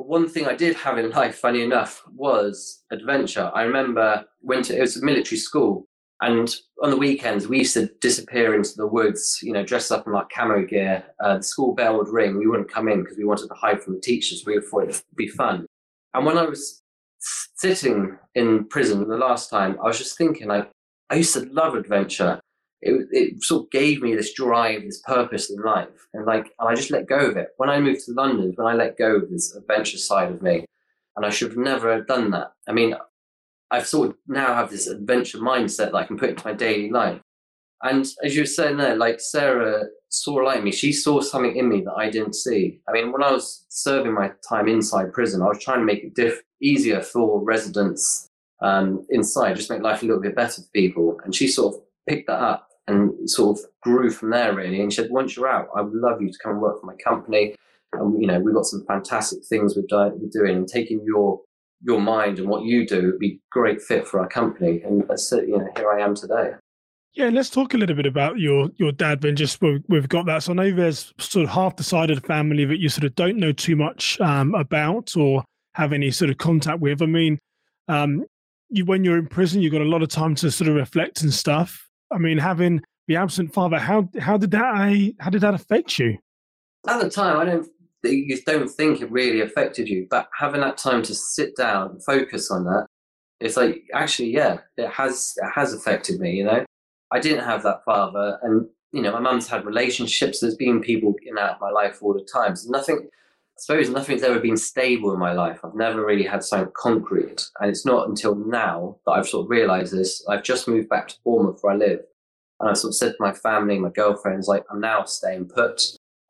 But 0.01 0.09
one 0.09 0.31
thing 0.31 0.47
I 0.47 0.55
did 0.55 0.77
have 0.77 0.97
in 0.97 1.11
life, 1.21 1.37
funny 1.37 1.61
enough, 1.61 2.03
was 2.17 2.85
adventure. 2.91 3.51
I 3.55 3.65
remember 3.65 4.25
went 4.41 4.65
to 4.67 4.79
it 4.79 4.81
was 4.81 4.97
a 4.97 5.05
military 5.05 5.37
school, 5.37 5.87
and 6.23 6.57
on 6.83 6.89
the 6.89 6.97
weekends 6.97 7.47
we 7.47 7.59
used 7.59 7.75
to 7.75 7.91
disappear 8.01 8.55
into 8.55 8.73
the 8.79 8.87
woods, 8.87 9.41
you 9.43 9.53
know, 9.53 9.63
dressed 9.63 9.93
up 9.93 10.07
in 10.07 10.15
our 10.15 10.27
camo 10.35 10.65
gear. 10.65 11.05
Uh, 11.23 11.37
the 11.37 11.43
school 11.43 11.75
bell 11.75 11.99
would 11.99 12.09
ring, 12.09 12.39
we 12.39 12.47
wouldn't 12.47 12.73
come 12.73 12.89
in 12.89 13.03
because 13.03 13.19
we 13.19 13.27
wanted 13.27 13.49
to 13.49 13.55
hide 13.55 13.83
from 13.83 13.93
the 13.93 14.01
teachers. 14.01 14.43
We 14.47 14.59
thought 14.59 14.85
it'd 14.85 15.03
be 15.17 15.29
fun. 15.29 15.67
And 16.15 16.25
when 16.25 16.39
I 16.39 16.47
was 16.47 16.81
sitting 17.19 18.17
in 18.35 18.69
prison 18.69 19.07
the 19.07 19.19
last 19.19 19.51
time, 19.51 19.77
I 19.85 19.87
was 19.87 19.99
just 19.99 20.17
thinking, 20.17 20.49
like, 20.49 20.71
I 21.11 21.17
used 21.17 21.35
to 21.35 21.47
love 21.53 21.75
adventure 21.75 22.41
it, 22.83 23.09
it 23.11 23.43
sort 23.43 23.65
of 23.65 23.71
gave 23.71 24.03
me 24.03 24.15
this 24.15 24.33
drive, 24.33 24.83
this 24.83 25.01
purpose 25.03 25.51
in 25.51 25.61
life. 25.61 25.89
And 26.15 26.25
like, 26.27 26.53
and 26.59 26.69
I 26.69 26.75
just 26.75 26.91
let 26.91 27.07
go 27.07 27.19
of 27.19 27.37
it. 27.37 27.49
When 27.59 27.71
I 27.71 27.79
moved 27.79 28.05
to 28.07 28.13
London, 28.13 28.53
when 28.57 28.67
I 28.67 28.75
let 28.75 28.99
go 28.99 29.17
of 29.17 29.31
this 29.31 29.55
adventure 29.55 29.99
side 29.99 30.31
of 30.31 30.43
me, 30.43 30.65
and 31.17 31.27
I 31.27 31.31
should 31.31 31.51
have 31.51 31.59
never 31.59 31.93
have 31.93 32.07
done 32.07 32.31
that. 32.31 32.53
I 32.69 32.73
mean, 32.73 32.95
I've 33.71 33.87
sort 33.87 34.11
of 34.11 34.17
now 34.27 34.55
have 34.55 34.71
this 34.71 34.87
adventure 34.87 35.39
mindset 35.39 35.93
that 35.93 35.95
I 35.95 36.05
can 36.05 36.19
put 36.19 36.31
into 36.31 36.47
my 36.47 36.55
daily 36.55 36.91
life. 36.91 37.21
And 37.83 38.07
as 38.23 38.35
you 38.35 38.43
were 38.43 38.47
saying 38.47 38.77
there, 38.77 38.97
like 38.97 39.21
Sarah 39.21 39.85
saw 40.09 40.35
like 40.35 40.63
me, 40.63 40.73
she 40.73 40.93
saw 40.93 41.21
something 41.21 41.57
in 41.57 41.69
me 41.69 41.83
that 41.83 41.95
I 41.95 42.11
didn't 42.11 42.35
see. 42.35 42.81
I 42.89 42.93
mean, 42.93 43.13
when 43.13 43.23
I 43.23 43.31
was 43.33 43.65
serving 43.69 44.13
my 44.13 44.33
time 44.47 44.69
inside 44.69 45.13
prison, 45.13 45.43
I 45.43 45.47
was 45.47 45.63
trying 45.63 45.81
to 45.81 45.85
make 45.85 46.05
it 46.05 46.15
diff- 46.15 46.43
easier 46.61 47.01
for 47.01 47.43
residents 47.43 48.29
um, 48.61 49.07
inside, 49.11 49.57
just 49.57 49.71
make 49.71 49.83
life 49.83 50.03
a 50.03 50.07
little 50.07 50.21
bit 50.21 50.37
better 50.37 50.63
for 50.63 50.69
people. 50.75 51.19
And 51.25 51.35
she 51.35 51.49
sort 51.49 51.75
of 51.75 51.81
picked 52.07 52.27
that 52.27 52.41
up 52.41 52.70
and 52.91 53.31
sort 53.31 53.59
of 53.59 53.65
grew 53.83 54.11
from 54.11 54.31
there 54.31 54.55
really. 54.55 54.81
And 54.81 54.93
she 54.93 55.03
said, 55.03 55.11
once 55.11 55.37
you're 55.37 55.49
out, 55.49 55.69
I 55.77 55.83
would 55.83 55.95
love 55.95 56.21
you 56.21 56.31
to 56.31 56.39
come 56.43 56.53
and 56.53 56.61
work 56.61 56.81
for 56.81 56.87
my 56.87 56.97
company. 56.97 57.55
And 57.93 58.21
you 58.21 58.27
know, 58.27 58.39
we've 58.39 58.55
got 58.55 58.67
some 58.67 58.85
fantastic 58.87 59.41
things 59.49 59.77
we're, 59.77 59.83
do- 59.83 60.17
we're 60.17 60.31
doing, 60.31 60.57
and 60.57 60.69
taking 60.69 61.03
your 61.05 61.41
your 61.83 62.01
mind 62.01 62.39
and 62.39 62.49
what 62.49 62.63
you 62.65 62.87
do 62.87 63.07
would 63.07 63.19
be 63.19 63.41
great 63.51 63.81
fit 63.81 64.07
for 64.07 64.21
our 64.21 64.29
company. 64.29 64.83
And 64.83 65.05
that's 65.09 65.33
it. 65.33 65.49
You 65.49 65.59
know, 65.59 65.69
here 65.77 65.91
I 65.91 66.01
am 66.01 66.15
today. 66.15 66.53
Yeah, 67.15 67.31
let's 67.31 67.51
talk 67.51 67.75
a 67.75 67.77
little 67.77 67.97
bit 67.97 68.07
about 68.07 68.39
your 68.39 68.71
your 68.77 68.93
dad. 68.93 69.21
Then 69.21 69.35
just 69.35 69.61
we've 69.61 70.09
got 70.09 70.27
that. 70.27 70.45
So 70.45 70.53
I 70.53 70.55
know 70.55 70.71
there's 70.71 71.13
sort 71.19 71.45
of 71.45 71.51
half 71.51 71.77
the 71.77 71.83
side 71.83 72.11
of 72.11 72.21
the 72.21 72.27
family 72.27 72.65
that 72.65 72.79
you 72.79 72.89
sort 72.89 73.05
of 73.05 73.15
don't 73.17 73.39
know 73.39 73.53
too 73.53 73.75
much 73.75 74.21
um, 74.21 74.55
about 74.55 75.17
or 75.17 75.45
have 75.75 75.93
any 75.93 76.11
sort 76.13 76.31
of 76.31 76.39
contact 76.39 76.81
with. 76.81 77.03
I 77.03 77.07
mean, 77.07 77.39
um, 77.89 78.25
you 78.69 78.85
when 78.85 79.03
you're 79.03 79.19
in 79.19 79.27
prison, 79.27 79.61
you've 79.61 79.73
got 79.73 79.81
a 79.81 79.85
lot 79.85 80.03
of 80.03 80.09
time 80.09 80.37
to 80.37 80.51
sort 80.53 80.69
of 80.69 80.77
reflect 80.77 81.23
and 81.23 81.35
stuff. 81.35 81.89
I 82.13 82.19
mean, 82.19 82.39
having 82.39 82.83
the 83.09 83.17
absent 83.17 83.53
father, 83.53 83.79
how 83.79 84.09
how 84.19 84.37
did 84.37 84.51
that 84.53 85.15
how 85.21 85.31
did 85.31 85.41
that 85.41 85.55
affect 85.55 85.99
you? 85.99 86.19
At 86.87 87.01
the 87.01 87.11
time, 87.11 87.39
I 87.39 87.45
don't 87.45 87.69
you 88.03 88.39
don't 88.47 88.69
think 88.69 89.01
it 89.01 89.11
really 89.11 89.41
affected 89.41 89.89
you, 89.89 90.07
but 90.11 90.29
having 90.39 90.61
that 90.63 90.79
time 90.79 91.03
to 91.03 91.15
sit 91.15 91.57
down 91.57 91.91
and 91.91 92.05
focus 92.05 92.51
on 92.51 92.65
that, 92.65 92.87
it's 93.41 93.57
like 93.57 93.83
actually, 93.95 94.31
yeah, 94.31 94.59
it 94.77 94.89
has 94.89 95.35
it 95.37 95.51
has 95.55 95.75
affected 95.75 96.21
me. 96.21 96.33
You 96.33 96.45
know, 96.45 96.65
I 97.11 97.21
didn't 97.21 97.45
have 97.45 97.63
that 97.65 97.85
father, 97.85 98.39
and 98.43 98.67
you 98.93 99.03
know, 99.03 99.13
my 99.13 99.21
mum's 99.21 99.49
had 99.49 99.65
relationships. 99.65 100.41
There's 100.41 100.57
been 100.57 100.81
people 100.81 101.15
in 101.25 101.39
out 101.39 101.55
of 101.55 101.61
my 101.61 101.71
life 101.71 102.03
all 102.03 102.15
the 102.15 102.27
time. 102.33 102.57
So 102.57 102.71
nothing. 102.71 103.09
I 103.61 103.63
suppose 103.63 103.91
nothing's 103.91 104.23
ever 104.23 104.41
been 104.41 104.57
stable 104.57 105.13
in 105.13 105.19
my 105.19 105.35
life. 105.35 105.61
I've 105.63 105.75
never 105.75 106.03
really 106.03 106.25
had 106.25 106.43
something 106.43 106.73
concrete. 106.75 107.47
And 107.61 107.69
it's 107.69 107.85
not 107.85 108.09
until 108.09 108.35
now 108.35 108.97
that 109.05 109.13
I've 109.13 109.29
sort 109.29 109.45
of 109.45 109.51
realized 109.51 109.93
this. 109.93 110.25
I've 110.27 110.43
just 110.43 110.67
moved 110.67 110.89
back 110.89 111.09
to 111.09 111.17
Bournemouth 111.27 111.59
where 111.61 111.75
I 111.75 111.77
live. 111.77 112.01
And 112.59 112.71
I 112.71 112.73
sort 112.73 112.93
of 112.93 112.95
said 112.95 113.11
to 113.11 113.17
my 113.21 113.35
family, 113.35 113.79
my 113.79 113.91
girlfriends, 113.91 114.49
like, 114.49 114.65
I'm 114.71 114.81
now 114.81 115.05
staying 115.05 115.51
put. 115.55 115.83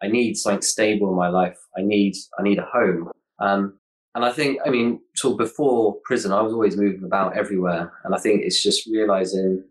I 0.02 0.08
need 0.08 0.38
something 0.38 0.60
stable 0.60 1.08
in 1.08 1.16
my 1.16 1.28
life. 1.28 1.56
I 1.78 1.82
need, 1.82 2.16
I 2.36 2.42
need 2.42 2.58
a 2.58 2.64
home. 2.64 3.12
Um, 3.38 3.78
and 4.16 4.24
I 4.24 4.32
think, 4.32 4.58
I 4.66 4.70
mean, 4.70 5.00
sort 5.14 5.34
of 5.34 5.38
before 5.38 5.98
prison, 6.04 6.32
I 6.32 6.42
was 6.42 6.52
always 6.52 6.76
moving 6.76 7.04
about 7.04 7.36
everywhere. 7.36 7.92
And 8.02 8.12
I 8.12 8.18
think 8.18 8.42
it's 8.42 8.60
just 8.60 8.88
realizing, 8.88 9.62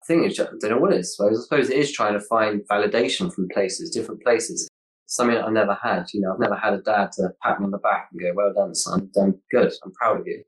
I 0.00 0.06
think 0.06 0.26
it's, 0.26 0.36
just, 0.36 0.48
I 0.48 0.52
don't 0.60 0.70
know 0.70 0.78
what 0.78 0.92
it 0.92 1.00
is. 1.00 1.20
I 1.20 1.34
suppose 1.34 1.70
it 1.70 1.76
is 1.76 1.90
trying 1.90 2.12
to 2.12 2.20
find 2.20 2.62
validation 2.68 3.34
from 3.34 3.48
places, 3.48 3.90
different 3.90 4.22
places. 4.22 4.69
Something 5.10 5.38
I 5.38 5.50
never 5.50 5.76
had. 5.82 6.06
You 6.14 6.20
know, 6.20 6.32
I've 6.32 6.38
never 6.38 6.54
had 6.54 6.72
a 6.72 6.80
dad 6.82 7.10
to 7.12 7.30
pat 7.42 7.58
me 7.58 7.64
on 7.64 7.72
the 7.72 7.78
back 7.78 8.10
and 8.12 8.20
go, 8.20 8.32
well 8.32 8.52
done, 8.54 8.76
son. 8.76 9.10
Done 9.12 9.34
good. 9.50 9.72
I'm 9.84 9.90
proud 9.92 10.20
of 10.20 10.26
you. 10.28 10.44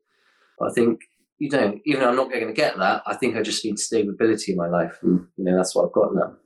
But 0.56 0.70
I 0.70 0.72
think 0.72 1.00
you 1.40 1.50
don't. 1.50 1.82
even 1.84 2.00
though 2.00 2.10
I'm 2.10 2.16
not 2.16 2.30
going 2.30 2.46
to 2.46 2.52
get 2.52 2.78
that, 2.78 3.02
I 3.04 3.16
think 3.16 3.36
I 3.36 3.42
just 3.42 3.64
need 3.64 3.80
stability 3.80 4.52
in 4.52 4.58
my 4.58 4.68
life, 4.68 5.00
and 5.02 5.26
you 5.36 5.44
know 5.44 5.56
that's 5.56 5.74
what 5.74 5.86
I've 5.86 5.92
got 5.92 6.14
now. 6.14 6.36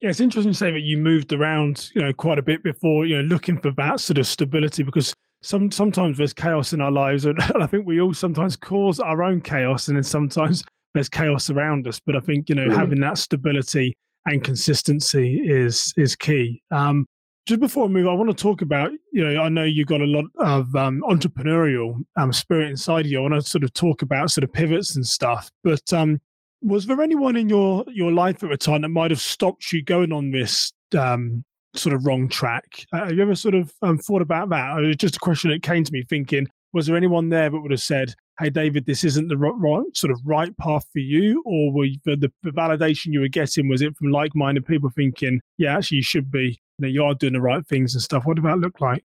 Yeah, 0.00 0.10
it's 0.10 0.18
interesting 0.18 0.52
to 0.52 0.58
say 0.58 0.72
that 0.72 0.80
you 0.80 0.98
moved 0.98 1.32
around, 1.32 1.90
you 1.94 2.02
know, 2.02 2.12
quite 2.12 2.40
a 2.40 2.42
bit 2.42 2.64
before, 2.64 3.06
you 3.06 3.16
know, 3.16 3.22
looking 3.22 3.60
for 3.60 3.70
that 3.76 4.00
sort 4.00 4.18
of 4.18 4.26
stability 4.26 4.82
because 4.82 5.14
some 5.42 5.70
sometimes 5.70 6.18
there's 6.18 6.32
chaos 6.32 6.72
in 6.72 6.80
our 6.80 6.90
lives, 6.90 7.24
and 7.26 7.40
I 7.60 7.68
think 7.68 7.86
we 7.86 8.00
all 8.00 8.12
sometimes 8.12 8.56
cause 8.56 8.98
our 8.98 9.22
own 9.22 9.40
chaos, 9.40 9.86
and 9.86 9.96
then 9.96 10.02
sometimes 10.02 10.64
there's 10.94 11.08
chaos 11.08 11.48
around 11.48 11.86
us. 11.86 12.00
But 12.04 12.16
I 12.16 12.20
think 12.20 12.48
you 12.48 12.56
know 12.56 12.66
mm-hmm. 12.66 12.80
having 12.80 13.00
that 13.02 13.18
stability 13.18 13.96
and 14.26 14.42
consistency 14.42 15.40
is 15.44 15.94
is 15.96 16.16
key. 16.16 16.60
Um, 16.72 17.06
just 17.46 17.60
before 17.60 17.86
we 17.86 17.94
move, 17.94 18.08
I 18.08 18.14
want 18.14 18.30
to 18.30 18.40
talk 18.40 18.62
about, 18.62 18.92
you 19.12 19.26
know, 19.26 19.42
I 19.42 19.48
know 19.48 19.64
you've 19.64 19.88
got 19.88 20.00
a 20.00 20.06
lot 20.06 20.26
of 20.38 20.74
um, 20.76 21.02
entrepreneurial 21.08 22.04
um, 22.16 22.32
spirit 22.32 22.70
inside 22.70 23.06
you. 23.06 23.18
I 23.18 23.22
want 23.22 23.34
to 23.34 23.42
sort 23.42 23.64
of 23.64 23.72
talk 23.72 24.02
about 24.02 24.30
sort 24.30 24.44
of 24.44 24.52
pivots 24.52 24.94
and 24.94 25.06
stuff. 25.06 25.50
But 25.64 25.92
um, 25.92 26.20
was 26.62 26.86
there 26.86 27.02
anyone 27.02 27.36
in 27.36 27.48
your 27.48 27.84
your 27.88 28.12
life 28.12 28.42
at 28.44 28.50
the 28.50 28.56
time 28.56 28.82
that 28.82 28.90
might 28.90 29.10
have 29.10 29.20
stopped 29.20 29.72
you 29.72 29.82
going 29.82 30.12
on 30.12 30.30
this 30.30 30.72
um, 30.96 31.44
sort 31.74 31.94
of 31.94 32.06
wrong 32.06 32.28
track? 32.28 32.86
Uh, 32.92 33.06
have 33.06 33.12
you 33.12 33.22
ever 33.22 33.34
sort 33.34 33.54
of 33.54 33.72
um, 33.82 33.98
thought 33.98 34.22
about 34.22 34.48
that? 34.50 34.78
It 34.78 34.86
was 34.86 34.96
just 34.96 35.16
a 35.16 35.20
question 35.20 35.50
that 35.50 35.62
came 35.62 35.82
to 35.82 35.92
me 35.92 36.04
thinking, 36.08 36.46
was 36.72 36.86
there 36.86 36.96
anyone 36.96 37.28
there 37.28 37.50
that 37.50 37.60
would 37.60 37.72
have 37.72 37.80
said, 37.80 38.14
hey, 38.38 38.50
David, 38.50 38.86
this 38.86 39.04
isn't 39.04 39.28
the 39.28 39.36
right, 39.36 39.84
sort 39.94 40.10
of 40.10 40.20
right 40.24 40.56
path 40.56 40.86
for 40.92 40.98
you? 40.98 41.42
Or 41.44 41.72
were 41.72 41.84
you, 41.84 41.98
the, 42.04 42.32
the 42.42 42.50
validation 42.50 43.12
you 43.12 43.20
were 43.20 43.28
getting, 43.28 43.68
was 43.68 43.82
it 43.82 43.96
from 43.96 44.10
like 44.10 44.34
minded 44.34 44.66
people 44.66 44.90
thinking, 44.90 45.40
yeah, 45.58 45.76
actually, 45.76 45.98
you 45.98 46.02
should 46.02 46.30
be 46.30 46.60
you, 46.78 46.82
know, 46.82 46.88
you 46.88 47.04
are 47.04 47.14
doing 47.14 47.34
the 47.34 47.40
right 47.40 47.66
things 47.66 47.94
and 47.94 48.02
stuff. 48.02 48.24
What 48.24 48.36
did 48.36 48.44
that 48.44 48.58
look 48.58 48.80
like? 48.80 49.04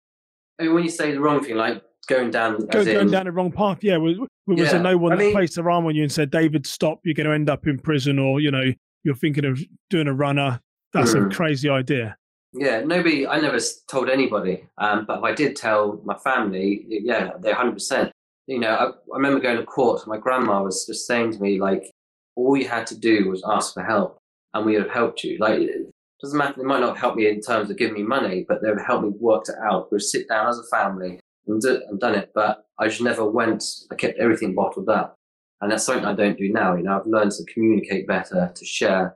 I 0.59 0.63
mean, 0.63 0.73
when 0.73 0.83
you 0.83 0.89
say 0.89 1.11
the 1.11 1.19
wrong 1.19 1.43
thing, 1.43 1.55
like 1.55 1.81
going 2.07 2.31
down, 2.31 2.59
Go, 2.67 2.85
going 2.85 3.07
in, 3.07 3.11
down 3.11 3.25
the 3.25 3.31
wrong 3.31 3.51
path, 3.51 3.83
yeah. 3.83 3.97
Was, 3.97 4.17
was 4.17 4.29
yeah. 4.57 4.71
there 4.71 4.79
no 4.79 4.97
one 4.97 5.13
I 5.13 5.15
that 5.15 5.23
mean, 5.23 5.33
placed 5.33 5.55
their 5.55 5.69
arm 5.69 5.85
on 5.85 5.95
you 5.95 6.03
and 6.03 6.11
said, 6.11 6.31
"David, 6.31 6.65
stop! 6.65 6.99
You're 7.03 7.15
going 7.15 7.27
to 7.27 7.33
end 7.33 7.49
up 7.49 7.67
in 7.67 7.79
prison," 7.79 8.19
or 8.19 8.39
you 8.39 8.51
know, 8.51 8.71
you're 9.03 9.15
thinking 9.15 9.45
of 9.45 9.59
doing 9.89 10.07
a 10.07 10.13
runner? 10.13 10.61
That's 10.93 11.13
mm. 11.13 11.29
a 11.29 11.35
crazy 11.35 11.67
idea. 11.67 12.15
Yeah, 12.53 12.81
nobody. 12.81 13.27
I 13.27 13.41
never 13.41 13.59
told 13.89 14.09
anybody, 14.09 14.65
um, 14.77 15.05
but 15.05 15.21
I 15.23 15.33
did 15.33 15.57
tell 15.57 15.99
my 16.05 16.15
family. 16.15 16.85
Yeah, 16.88 17.31
they're 17.39 17.55
hundred 17.55 17.73
percent. 17.73 18.11
You 18.47 18.60
know, 18.60 18.69
I, 18.69 18.86
I 18.86 19.17
remember 19.17 19.39
going 19.39 19.58
to 19.58 19.65
court. 19.65 20.05
My 20.08 20.17
grandma 20.17 20.62
was 20.62 20.86
just 20.86 21.08
saying 21.08 21.34
to 21.34 21.39
me, 21.39 21.60
like, 21.60 21.84
all 22.36 22.58
you 22.58 22.67
had 22.67 22.86
to 22.88 22.99
do 22.99 23.29
was 23.29 23.43
ask 23.47 23.73
for 23.73 23.84
help, 23.84 24.17
and 24.53 24.65
we 24.65 24.73
would 24.73 24.84
have 24.84 24.91
helped 24.91 25.23
you. 25.23 25.38
Like, 25.39 25.60
it 25.60 25.91
doesn't 26.21 26.38
matter. 26.38 26.55
They 26.58 26.63
might 26.63 26.81
not 26.81 26.97
help 26.97 27.15
me 27.15 27.27
in 27.27 27.41
terms 27.41 27.69
of 27.69 27.77
giving 27.77 27.95
me 27.95 28.03
money, 28.03 28.45
but 28.47 28.62
they 28.62 28.69
would 28.69 28.81
help 28.86 29.03
me 29.03 29.10
work 29.19 29.45
it 29.47 29.55
out. 29.63 29.91
We'd 29.91 30.01
sit 30.01 30.27
down 30.27 30.47
as 30.47 30.60
a 30.60 30.75
family 30.75 31.19
and, 31.47 31.62
do, 31.62 31.81
and 31.89 31.99
done 31.99 32.15
it. 32.15 32.31
But 32.36 32.65
I 32.77 32.88
just 32.88 33.01
never 33.01 33.29
went. 33.29 33.63
I 33.91 33.95
kept 33.95 34.19
everything 34.19 34.53
bottled 34.53 34.89
up, 34.89 35.15
and 35.62 35.71
that's 35.71 35.86
something 35.86 36.05
I 36.05 36.13
don't 36.13 36.38
do 36.38 36.51
now. 36.51 36.75
You 36.75 36.84
know, 36.84 36.99
I've 36.99 37.08
learned 37.08 37.31
to 37.31 37.53
communicate 37.53 38.08
better, 38.08 38.51
to 38.53 38.65
share, 38.65 39.15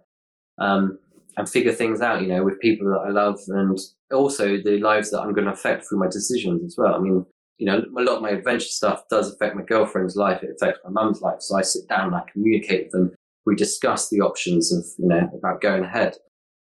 um, 0.59 0.97
and 1.37 1.47
figure 1.47 1.73
things 1.73 2.01
out. 2.01 2.21
You 2.21 2.29
know, 2.29 2.43
with 2.43 2.59
people 2.61 2.87
that 2.89 3.05
I 3.05 3.09
love, 3.09 3.39
and 3.49 3.77
also 4.11 4.57
the 4.57 4.79
lives 4.79 5.11
that 5.11 5.19
I'm 5.19 5.33
going 5.33 5.45
to 5.45 5.53
affect 5.53 5.85
through 5.87 5.99
my 5.99 6.07
decisions 6.07 6.63
as 6.63 6.75
well. 6.77 6.95
I 6.95 6.99
mean, 6.99 7.25
you 7.59 7.65
know, 7.65 7.79
a 7.79 8.01
lot 8.01 8.15
of 8.15 8.21
my 8.21 8.31
adventure 8.31 8.65
stuff 8.65 9.03
does 9.09 9.31
affect 9.31 9.55
my 9.55 9.61
girlfriend's 9.61 10.15
life. 10.15 10.41
It 10.41 10.55
affects 10.55 10.79
my 10.83 10.89
mum's 10.89 11.21
life. 11.21 11.41
So 11.41 11.57
I 11.57 11.61
sit 11.61 11.87
down 11.87 12.07
and 12.07 12.15
I 12.15 12.23
communicate 12.31 12.85
with 12.85 12.91
them 12.91 13.11
we 13.49 13.55
discuss 13.55 14.09
the 14.09 14.21
options 14.21 14.71
of, 14.71 14.85
you 14.97 15.07
know, 15.07 15.29
about 15.35 15.61
going 15.61 15.83
ahead. 15.83 16.15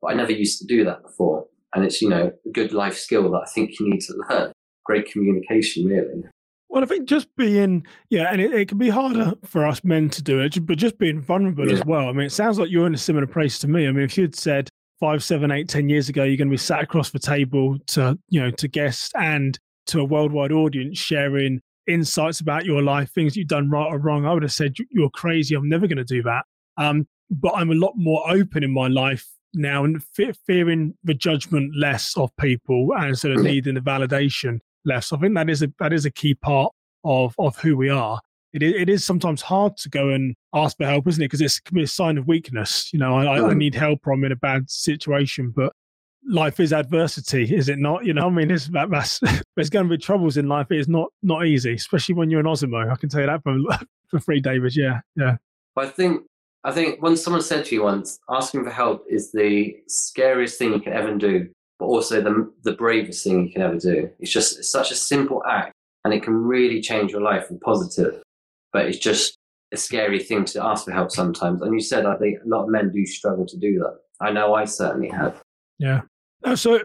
But 0.01 0.13
I 0.13 0.15
never 0.15 0.33
used 0.33 0.59
to 0.61 0.67
do 0.67 0.85
that 0.85 1.03
before. 1.03 1.47
And 1.75 1.85
it's, 1.85 2.01
you 2.01 2.09
know, 2.09 2.33
a 2.47 2.51
good 2.51 2.73
life 2.73 2.97
skill 2.97 3.31
that 3.31 3.43
I 3.47 3.51
think 3.51 3.79
you 3.79 3.89
need 3.89 4.01
to 4.03 4.15
learn. 4.31 4.53
Great 4.87 5.11
communication, 5.11 5.85
really. 5.85 6.25
Well, 6.69 6.83
I 6.83 6.87
think 6.87 7.09
just 7.09 7.29
being, 7.37 7.85
yeah, 8.09 8.33
and 8.33 8.41
it, 8.41 8.53
it 8.55 8.69
can 8.69 8.79
be 8.79 8.89
harder 8.89 9.35
for 9.45 9.67
us 9.67 9.85
men 9.85 10.09
to 10.11 10.23
do 10.23 10.41
it, 10.41 10.65
but 10.67 10.79
just 10.79 10.99
being 10.99 11.21
vulnerable 11.21 11.69
yeah. 11.69 11.75
as 11.75 11.85
well. 11.85 12.09
I 12.09 12.13
mean, 12.13 12.27
it 12.27 12.33
sounds 12.33 12.59
like 12.59 12.71
you're 12.71 12.87
in 12.87 12.95
a 12.95 12.99
similar 12.99 13.27
place 13.27 13.59
to 13.61 13.69
me. 13.69 13.87
I 13.87 13.93
mean, 13.93 14.05
if 14.05 14.17
you'd 14.17 14.37
said 14.37 14.69
five, 15.01 15.23
seven, 15.23 15.51
eight, 15.51 15.69
ten 15.69 15.89
years 15.89 16.09
ago, 16.09 16.23
you're 16.23 16.37
going 16.37 16.49
to 16.49 16.53
be 16.53 16.57
sat 16.57 16.83
across 16.83 17.11
the 17.11 17.19
table 17.19 17.77
to, 17.89 18.19
you 18.29 18.41
know, 18.41 18.51
to 18.53 18.69
guests 18.69 19.11
and 19.17 19.59
to 19.91 20.01
a 20.01 20.05
worldwide 20.05 20.53
audience 20.53 20.99
sharing 20.99 21.61
insights 21.87 22.41
about 22.41 22.65
your 22.65 22.83
life, 22.83 23.11
things 23.11 23.37
you've 23.37 23.49
done 23.49 23.71
right 23.71 23.87
or 23.87 23.99
wrong, 23.99 24.27
I 24.27 24.33
would 24.33 24.43
have 24.43 24.53
said, 24.53 24.75
you're 24.91 25.11
crazy. 25.11 25.55
I'm 25.55 25.69
never 25.69 25.87
going 25.87 25.99
to 25.99 26.05
do 26.05 26.23
that. 26.23 26.45
Um, 26.77 27.07
but 27.31 27.53
I'm 27.55 27.71
a 27.71 27.75
lot 27.75 27.93
more 27.97 28.23
open 28.31 28.65
in 28.65 28.73
my 28.73 28.89
life 28.89 29.27
now 29.55 29.85
and 29.85 30.03
fe- 30.03 30.33
fearing 30.47 30.95
the 31.05 31.15
judgment 31.15 31.73
less 31.77 32.17
of 32.17 32.35
people 32.37 32.91
and 32.97 33.19
sort 33.19 33.37
of 33.37 33.43
needing 33.43 33.75
the 33.75 33.81
validation 33.81 34.61
less. 34.85 35.13
I 35.13 35.19
think 35.19 35.35
that 35.35 35.51
is 35.51 35.63
a 35.63 35.73
that 35.79 35.93
is 35.93 36.05
a 36.05 36.11
key 36.11 36.35
part 36.35 36.73
of 37.05 37.35
of 37.39 37.57
who 37.59 37.77
we 37.77 37.89
are. 37.89 38.21
It 38.53 38.63
is, 38.63 38.75
it 38.75 38.89
is 38.89 39.05
sometimes 39.05 39.43
hard 39.43 39.77
to 39.79 39.89
go 39.89 40.09
and 40.09 40.35
ask 40.55 40.77
for 40.77 40.87
help, 40.87 41.07
isn't 41.07 41.23
it? 41.23 41.27
Because 41.27 41.41
it 41.41 41.53
can 41.65 41.77
be 41.77 41.83
a 41.85 41.89
sign 41.89 42.19
of 42.19 42.27
weakness. 42.27 42.93
You 42.93 42.99
know, 42.99 43.17
I, 43.17 43.51
I 43.51 43.55
need 43.55 43.75
help 43.75 44.07
or 44.07 44.13
I'm 44.13 44.25
in 44.25 44.33
a 44.33 44.37
bad 44.37 44.69
situation, 44.69 45.53
but 45.55 45.73
life 46.27 46.61
is 46.61 46.73
adversity, 46.73 47.55
is 47.55 47.69
it 47.69 47.79
not? 47.79 48.05
You 48.05 48.15
know, 48.15 48.27
I 48.27 48.31
mean, 48.31 48.51
it's, 48.51 48.69
that, 48.69 48.91
that's, 48.91 49.21
there's 49.57 49.71
going 49.71 49.89
to 49.89 49.97
be 49.97 49.99
troubles 49.99 50.37
in 50.37 50.49
life. 50.49 50.67
It 50.71 50.79
is 50.79 50.89
not 50.89 51.09
not 51.23 51.47
easy, 51.47 51.75
especially 51.75 52.15
when 52.15 52.31
you're 52.31 52.41
an 52.41 52.47
Osmo. 52.47 52.91
I 52.91 52.97
can 52.97 53.09
tell 53.09 53.21
you 53.21 53.27
that 53.27 53.43
for, 53.43 53.57
for 54.09 54.21
free, 54.21 54.41
David. 54.41 54.77
Yeah, 54.77 55.01
yeah. 55.17 55.37
I 55.77 55.87
think 55.87 56.23
I 56.65 56.73
think 56.73 57.03
when 57.03 57.17
someone 57.17 57.43
said 57.43 57.65
to 57.67 57.75
you 57.75 57.85
once, 57.85 58.19
asking 58.29 58.65
for 58.65 58.71
help 58.71 59.05
is 59.09 59.33
the 59.33 59.77
scariest 59.89 60.59
thing 60.59 60.73
you 60.73 60.81
can 60.81 60.93
ever 60.93 61.15
do, 61.17 61.49
but 61.79 61.87
also 61.87 62.21
the 62.21 62.53
the 62.65 62.73
bravest 62.73 63.25
thing 63.25 63.47
you 63.47 63.53
can 63.53 63.63
ever 63.63 63.79
do. 63.79 64.11
It's 64.19 64.31
just 64.31 64.59
it's 64.59 64.71
such 64.71 64.91
a 64.91 64.97
simple 64.97 65.43
act, 65.49 65.73
and 66.05 66.13
it 66.13 66.23
can 66.23 66.35
really 66.35 66.81
change 66.81 67.13
your 67.13 67.23
life 67.23 67.49
and 67.51 67.61
positive. 67.61 68.23
But 68.73 68.87
it's 68.87 68.99
just 68.99 69.37
a 69.73 69.77
scary 69.77 70.19
thing 70.19 70.45
to 70.45 70.65
ask 70.65 70.85
for 70.85 70.93
help 70.93 71.11
sometimes. 71.11 71.63
And 71.63 71.73
you 71.73 71.81
said 71.81 72.05
I 72.05 72.17
think 72.17 72.39
a 72.45 72.49
lot 72.49 72.65
of 72.65 72.71
men 72.71 72.91
do 72.93 73.07
struggle 73.07 73.47
to 73.47 73.57
do 73.57 73.79
that. 73.79 73.99
I 74.21 74.31
know 74.31 74.55
I 74.55 74.67
certainly 74.67 75.09
have. 75.09 75.41
Yeah. 75.79 76.03
So 76.55 76.81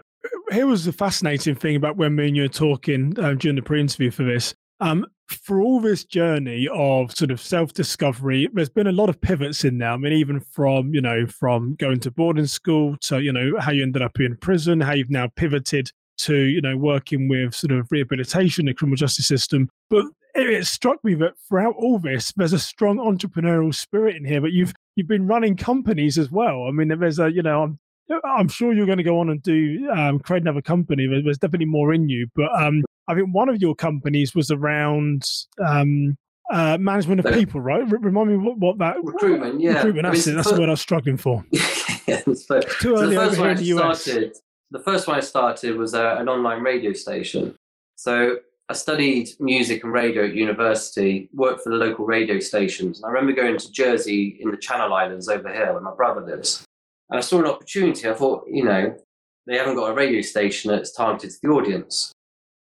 here 0.50 0.66
was 0.66 0.84
the 0.84 0.92
fascinating 0.92 1.54
thing 1.54 1.76
about 1.76 1.96
when 1.96 2.14
me 2.14 2.28
and 2.28 2.36
you 2.36 2.42
were 2.42 2.48
talking 2.48 3.18
um, 3.18 3.38
during 3.38 3.56
the 3.56 3.62
pre-interview 3.62 4.10
for 4.10 4.24
this. 4.24 4.54
Um, 4.80 5.06
for 5.28 5.60
all 5.60 5.80
this 5.80 6.04
journey 6.04 6.68
of 6.72 7.16
sort 7.16 7.30
of 7.30 7.40
self-discovery, 7.40 8.48
there's 8.52 8.68
been 8.68 8.86
a 8.86 8.92
lot 8.92 9.08
of 9.08 9.20
pivots 9.20 9.64
in 9.64 9.78
there. 9.78 9.90
I 9.90 9.96
mean, 9.96 10.12
even 10.12 10.40
from 10.40 10.94
you 10.94 11.00
know 11.00 11.26
from 11.26 11.74
going 11.76 12.00
to 12.00 12.10
boarding 12.10 12.46
school 12.46 12.96
to 13.02 13.20
you 13.20 13.32
know 13.32 13.58
how 13.58 13.72
you 13.72 13.82
ended 13.82 14.02
up 14.02 14.20
in 14.20 14.36
prison, 14.36 14.80
how 14.80 14.92
you've 14.92 15.10
now 15.10 15.28
pivoted 15.36 15.90
to 16.18 16.36
you 16.36 16.60
know 16.60 16.76
working 16.76 17.28
with 17.28 17.54
sort 17.54 17.72
of 17.72 17.88
rehabilitation, 17.90 18.66
the 18.66 18.74
criminal 18.74 18.96
justice 18.96 19.26
system. 19.26 19.68
But 19.90 20.06
it, 20.34 20.50
it 20.50 20.66
struck 20.66 21.02
me 21.02 21.14
that 21.14 21.34
throughout 21.48 21.74
all 21.76 21.98
this, 21.98 22.32
there's 22.36 22.52
a 22.52 22.58
strong 22.58 22.98
entrepreneurial 22.98 23.74
spirit 23.74 24.16
in 24.16 24.24
here. 24.24 24.40
But 24.40 24.52
you've 24.52 24.74
you've 24.94 25.08
been 25.08 25.26
running 25.26 25.56
companies 25.56 26.18
as 26.18 26.30
well. 26.30 26.66
I 26.68 26.70
mean, 26.70 26.88
there's 26.88 27.18
a 27.18 27.32
you 27.32 27.42
know 27.42 27.62
I'm 27.62 27.78
I'm 28.24 28.48
sure 28.48 28.72
you're 28.72 28.86
going 28.86 28.98
to 28.98 29.04
go 29.04 29.18
on 29.20 29.30
and 29.30 29.42
do 29.42 29.88
um, 29.90 30.18
create 30.20 30.42
another 30.42 30.62
company. 30.62 31.06
There's 31.06 31.38
definitely 31.38 31.66
more 31.66 31.92
in 31.92 32.08
you, 32.08 32.28
but 32.34 32.50
um, 32.60 32.84
I 33.08 33.14
think 33.14 33.28
one 33.32 33.48
of 33.48 33.60
your 33.60 33.74
companies 33.74 34.34
was 34.34 34.50
around 34.50 35.24
um, 35.66 36.16
uh, 36.50 36.78
management 36.78 37.24
of 37.24 37.34
people, 37.34 37.60
right? 37.60 37.82
Remind 37.88 38.30
me 38.30 38.36
what, 38.36 38.58
what, 38.58 38.78
that 38.78 38.96
recruitment, 39.02 39.60
yeah, 39.60 39.74
recruitment. 39.74 40.06
That's, 40.06 40.26
I 40.26 40.30
mean, 40.30 40.36
that's 40.36 40.50
the 40.50 40.60
word 40.60 40.68
I 40.68 40.72
was 40.72 40.80
struggling 40.80 41.16
for. 41.16 41.44
yeah, 42.06 42.22
so, 42.34 42.60
Too 42.60 42.94
early 42.96 43.16
so 43.16 43.28
the 43.30 43.36
first 43.36 43.38
one 43.38 43.50
I 43.50 43.94
started, 43.94 44.36
The 44.70 44.80
first 44.80 45.08
one 45.08 45.16
I 45.16 45.20
started 45.20 45.76
was 45.76 45.94
uh, 45.94 46.16
an 46.18 46.28
online 46.28 46.62
radio 46.62 46.92
station. 46.92 47.56
So 47.96 48.38
I 48.68 48.74
studied 48.74 49.30
music 49.40 49.84
and 49.84 49.92
radio 49.92 50.24
at 50.24 50.34
university, 50.34 51.28
worked 51.32 51.62
for 51.62 51.70
the 51.70 51.76
local 51.76 52.04
radio 52.04 52.38
stations. 52.40 52.98
And 52.98 53.06
I 53.06 53.08
remember 53.10 53.32
going 53.32 53.58
to 53.58 53.72
Jersey 53.72 54.38
in 54.40 54.50
the 54.50 54.56
Channel 54.56 54.92
Islands 54.92 55.28
over 55.28 55.52
here 55.52 55.72
where 55.72 55.80
my 55.80 55.94
brother 55.94 56.20
lives. 56.20 56.64
And 57.10 57.18
I 57.18 57.20
saw 57.20 57.38
an 57.38 57.46
opportunity. 57.46 58.08
I 58.08 58.14
thought, 58.14 58.44
you 58.48 58.64
know, 58.64 58.96
they 59.46 59.56
haven't 59.56 59.76
got 59.76 59.90
a 59.90 59.94
radio 59.94 60.20
station 60.22 60.70
that's 60.70 60.92
targeted 60.92 61.30
to 61.30 61.38
the 61.42 61.48
audience. 61.48 62.12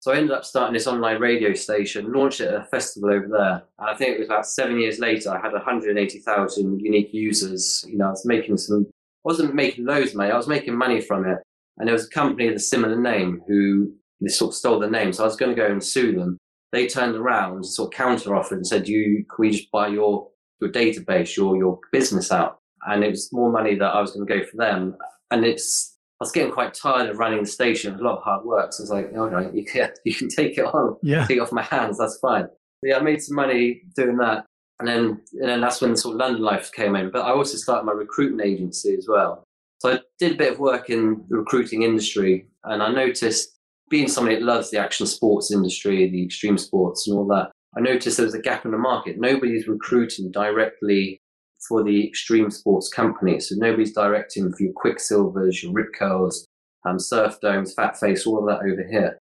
So 0.00 0.12
I 0.12 0.16
ended 0.16 0.32
up 0.32 0.44
starting 0.44 0.74
this 0.74 0.86
online 0.86 1.18
radio 1.18 1.54
station, 1.54 2.12
launched 2.12 2.42
it 2.42 2.48
at 2.48 2.60
a 2.60 2.64
festival 2.64 3.10
over 3.10 3.26
there. 3.26 3.64
And 3.78 3.88
I 3.88 3.94
think 3.94 4.10
it 4.10 4.18
was 4.18 4.28
about 4.28 4.46
seven 4.46 4.78
years 4.78 4.98
later, 4.98 5.30
I 5.30 5.40
had 5.40 5.54
180,000 5.54 6.80
unique 6.80 7.08
users. 7.14 7.82
You 7.88 7.96
know, 7.96 8.08
I 8.08 8.10
was 8.10 8.26
making 8.26 8.58
some, 8.58 8.86
wasn't 9.24 9.54
making 9.54 9.86
loads 9.86 10.10
of 10.10 10.16
money, 10.16 10.30
I 10.30 10.36
was 10.36 10.46
making 10.46 10.76
money 10.76 11.00
from 11.00 11.26
it. 11.26 11.38
And 11.78 11.88
there 11.88 11.94
was 11.94 12.06
a 12.06 12.10
company 12.10 12.48
with 12.48 12.56
a 12.56 12.60
similar 12.60 13.00
name 13.00 13.40
who 13.48 13.94
they 14.20 14.28
sort 14.28 14.50
of 14.50 14.56
stole 14.56 14.78
the 14.78 14.90
name. 14.90 15.12
So 15.14 15.22
I 15.22 15.26
was 15.26 15.36
going 15.36 15.56
to 15.56 15.60
go 15.60 15.72
and 15.72 15.82
sue 15.82 16.12
them. 16.12 16.36
They 16.70 16.86
turned 16.86 17.16
around, 17.16 17.64
sort 17.64 17.94
of 17.94 17.96
counter 17.96 18.36
offered 18.36 18.56
and 18.56 18.66
said, 18.66 18.86
you, 18.86 19.24
can 19.30 19.36
we 19.38 19.50
just 19.52 19.70
buy 19.70 19.88
your, 19.88 20.28
your 20.60 20.70
database, 20.70 21.34
your, 21.34 21.56
your 21.56 21.78
business 21.92 22.30
out? 22.30 22.58
And 22.86 23.04
it 23.04 23.10
was 23.10 23.32
more 23.32 23.50
money 23.50 23.74
that 23.76 23.94
I 23.94 24.00
was 24.00 24.12
going 24.12 24.26
to 24.26 24.38
go 24.38 24.44
for 24.44 24.56
them. 24.56 24.96
And 25.30 25.44
it's 25.44 25.94
I 26.20 26.24
was 26.24 26.32
getting 26.32 26.52
quite 26.52 26.74
tired 26.74 27.10
of 27.10 27.18
running 27.18 27.42
the 27.42 27.48
station. 27.48 27.90
It 27.90 27.94
was 27.94 28.00
a 28.02 28.04
lot 28.04 28.18
of 28.18 28.22
hard 28.22 28.44
work. 28.44 28.72
So 28.72 28.82
I 28.82 28.84
was 28.84 28.90
like, 28.90 29.12
all 29.16 29.28
right, 29.28 29.52
you 29.52 29.64
can, 29.64 29.90
you 30.04 30.14
can 30.14 30.28
take 30.28 30.58
it 30.58 30.64
on, 30.64 30.96
yeah. 31.02 31.26
take 31.26 31.38
it 31.38 31.40
off 31.40 31.52
my 31.52 31.62
hands. 31.62 31.98
That's 31.98 32.18
fine. 32.18 32.44
So 32.44 32.84
yeah, 32.84 32.98
I 32.98 33.00
made 33.00 33.22
some 33.22 33.36
money 33.36 33.82
doing 33.96 34.16
that. 34.18 34.44
And 34.78 34.88
then, 34.88 35.20
and 35.32 35.48
then 35.48 35.60
that's 35.60 35.80
when 35.80 35.92
the 35.92 35.96
sort 35.96 36.14
of 36.14 36.20
London 36.20 36.42
life 36.42 36.72
came 36.72 36.96
in. 36.96 37.10
But 37.10 37.22
I 37.22 37.30
also 37.30 37.56
started 37.56 37.84
my 37.84 37.92
recruitment 37.92 38.46
agency 38.46 38.94
as 38.96 39.06
well. 39.08 39.44
So 39.78 39.92
I 39.92 40.00
did 40.18 40.32
a 40.32 40.36
bit 40.36 40.52
of 40.52 40.58
work 40.58 40.90
in 40.90 41.24
the 41.28 41.36
recruiting 41.36 41.82
industry. 41.82 42.46
And 42.64 42.82
I 42.82 42.92
noticed 42.92 43.50
being 43.90 44.08
somebody 44.08 44.36
that 44.36 44.44
loves 44.44 44.70
the 44.70 44.78
action 44.78 45.06
sports 45.06 45.52
industry, 45.52 46.08
the 46.08 46.24
extreme 46.24 46.58
sports 46.58 47.06
and 47.06 47.16
all 47.16 47.26
that, 47.28 47.50
I 47.76 47.80
noticed 47.80 48.16
there 48.16 48.26
was 48.26 48.34
a 48.34 48.40
gap 48.40 48.64
in 48.64 48.70
the 48.70 48.78
market. 48.78 49.18
Nobody's 49.18 49.66
recruiting 49.66 50.30
directly 50.30 51.20
for 51.68 51.82
the 51.82 52.06
extreme 52.06 52.50
sports 52.50 52.88
companies. 52.88 53.48
So 53.48 53.56
nobody's 53.56 53.94
directing 53.94 54.52
for 54.52 54.62
your 54.62 54.72
Quiksilvers, 54.72 55.62
your 55.62 55.72
Rip 55.72 55.92
Curls, 55.98 56.46
um, 56.86 56.98
Surfdomes, 56.98 57.74
Fat 57.74 57.98
Face, 57.98 58.26
all 58.26 58.38
of 58.38 58.46
that 58.46 58.66
over 58.66 58.86
here. 58.88 59.18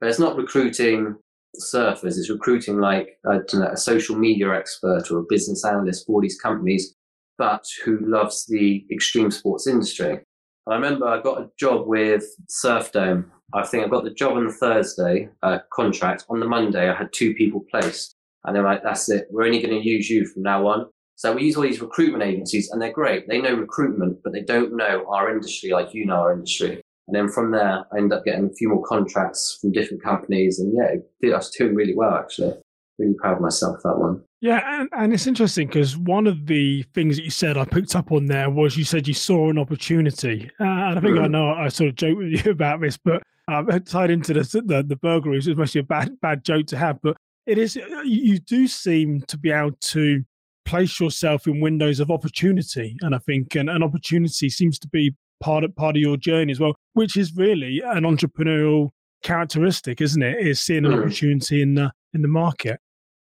But 0.00 0.10
it's 0.10 0.18
not 0.18 0.36
recruiting 0.36 1.16
surfers, 1.58 2.18
it's 2.18 2.30
recruiting 2.30 2.78
like 2.78 3.18
know, 3.24 3.42
a 3.72 3.76
social 3.76 4.16
media 4.16 4.52
expert 4.54 5.10
or 5.10 5.18
a 5.20 5.26
business 5.28 5.64
analyst 5.64 6.06
for 6.06 6.20
these 6.20 6.38
companies, 6.38 6.94
but 7.38 7.64
who 7.84 7.98
loves 8.02 8.44
the 8.46 8.84
extreme 8.90 9.30
sports 9.30 9.66
industry. 9.66 10.20
I 10.68 10.74
remember 10.74 11.06
I 11.06 11.22
got 11.22 11.40
a 11.40 11.50
job 11.58 11.86
with 11.86 12.24
Surfdome. 12.48 13.26
I 13.54 13.64
think 13.64 13.84
I 13.84 13.88
got 13.88 14.04
the 14.04 14.10
job 14.10 14.36
on 14.36 14.46
the 14.46 14.52
Thursday 14.52 15.28
uh, 15.42 15.58
contract. 15.72 16.24
On 16.28 16.40
the 16.40 16.46
Monday, 16.46 16.90
I 16.90 16.94
had 16.94 17.12
two 17.12 17.32
people 17.34 17.64
placed. 17.70 18.16
And 18.44 18.54
they're 18.54 18.62
like, 18.62 18.82
that's 18.82 19.08
it. 19.08 19.26
We're 19.30 19.44
only 19.44 19.60
going 19.60 19.80
to 19.80 19.88
use 19.88 20.08
you 20.08 20.26
from 20.26 20.42
now 20.42 20.66
on. 20.66 20.86
So 21.16 21.34
we 21.34 21.44
use 21.44 21.56
all 21.56 21.62
these 21.62 21.80
recruitment 21.80 22.22
agencies 22.22 22.70
and 22.70 22.80
they're 22.80 22.92
great. 22.92 23.26
They 23.26 23.40
know 23.40 23.54
recruitment, 23.54 24.18
but 24.22 24.32
they 24.32 24.42
don't 24.42 24.76
know 24.76 25.04
our 25.08 25.30
industry 25.30 25.70
like 25.70 25.94
you 25.94 26.04
know 26.04 26.16
our 26.16 26.32
industry. 26.32 26.82
And 27.08 27.14
then 27.14 27.28
from 27.28 27.52
there, 27.52 27.84
I 27.92 27.98
end 27.98 28.12
up 28.12 28.24
getting 28.24 28.46
a 28.46 28.52
few 28.52 28.68
more 28.68 28.84
contracts 28.84 29.58
from 29.60 29.72
different 29.72 30.02
companies. 30.02 30.58
And 30.58 30.76
yeah, 30.76 31.32
I 31.32 31.36
was 31.36 31.50
doing 31.50 31.74
really 31.74 31.94
well, 31.94 32.14
actually. 32.14 32.54
Really 32.98 33.14
proud 33.14 33.36
of 33.36 33.42
myself, 33.42 33.78
that 33.84 33.98
one. 33.98 34.22
Yeah, 34.40 34.80
and, 34.80 34.88
and 34.92 35.12
it's 35.12 35.26
interesting 35.26 35.68
because 35.68 35.96
one 35.96 36.26
of 36.26 36.46
the 36.46 36.82
things 36.94 37.16
that 37.16 37.24
you 37.24 37.30
said 37.30 37.56
I 37.56 37.64
picked 37.64 37.94
up 37.94 38.12
on 38.12 38.26
there 38.26 38.50
was 38.50 38.76
you 38.76 38.84
said 38.84 39.06
you 39.06 39.14
saw 39.14 39.50
an 39.50 39.58
opportunity. 39.58 40.50
Uh, 40.60 40.64
and 40.64 40.98
I 40.98 41.00
think 41.00 41.16
mm. 41.16 41.24
I 41.24 41.28
know 41.28 41.52
I 41.52 41.68
sort 41.68 41.90
of 41.90 41.96
joked 41.96 42.18
with 42.18 42.28
you 42.44 42.50
about 42.50 42.80
this, 42.80 42.96
but 42.96 43.22
um, 43.48 43.66
tied 43.86 44.10
into 44.10 44.34
the, 44.34 44.42
the, 44.64 44.82
the 44.82 44.96
burglaries, 44.96 45.46
it's 45.46 45.58
mostly 45.58 45.80
a 45.80 45.84
bad, 45.84 46.20
bad 46.20 46.44
joke 46.44 46.66
to 46.68 46.76
have. 46.76 47.00
But 47.02 47.16
it 47.46 47.58
is, 47.58 47.76
you 48.04 48.38
do 48.38 48.66
seem 48.66 49.22
to 49.22 49.38
be 49.38 49.50
able 49.50 49.72
to 49.72 50.24
place 50.66 51.00
yourself 51.00 51.46
in 51.46 51.60
windows 51.60 52.00
of 52.00 52.10
opportunity. 52.10 52.96
And 53.00 53.14
I 53.14 53.18
think 53.18 53.54
an, 53.54 53.68
an 53.68 53.82
opportunity 53.82 54.50
seems 54.50 54.78
to 54.80 54.88
be 54.88 55.14
part 55.40 55.64
of 55.64 55.74
part 55.76 55.96
of 55.96 56.02
your 56.02 56.16
journey 56.16 56.52
as 56.52 56.60
well, 56.60 56.74
which 56.92 57.16
is 57.16 57.34
really 57.34 57.80
an 57.84 58.04
entrepreneurial 58.04 58.90
characteristic, 59.22 60.00
isn't 60.00 60.22
it? 60.22 60.38
Is 60.38 60.60
seeing 60.60 60.84
an 60.84 60.92
mm. 60.92 61.00
opportunity 61.00 61.62
in 61.62 61.74
the 61.74 61.92
in 62.12 62.22
the 62.22 62.28
market. 62.28 62.80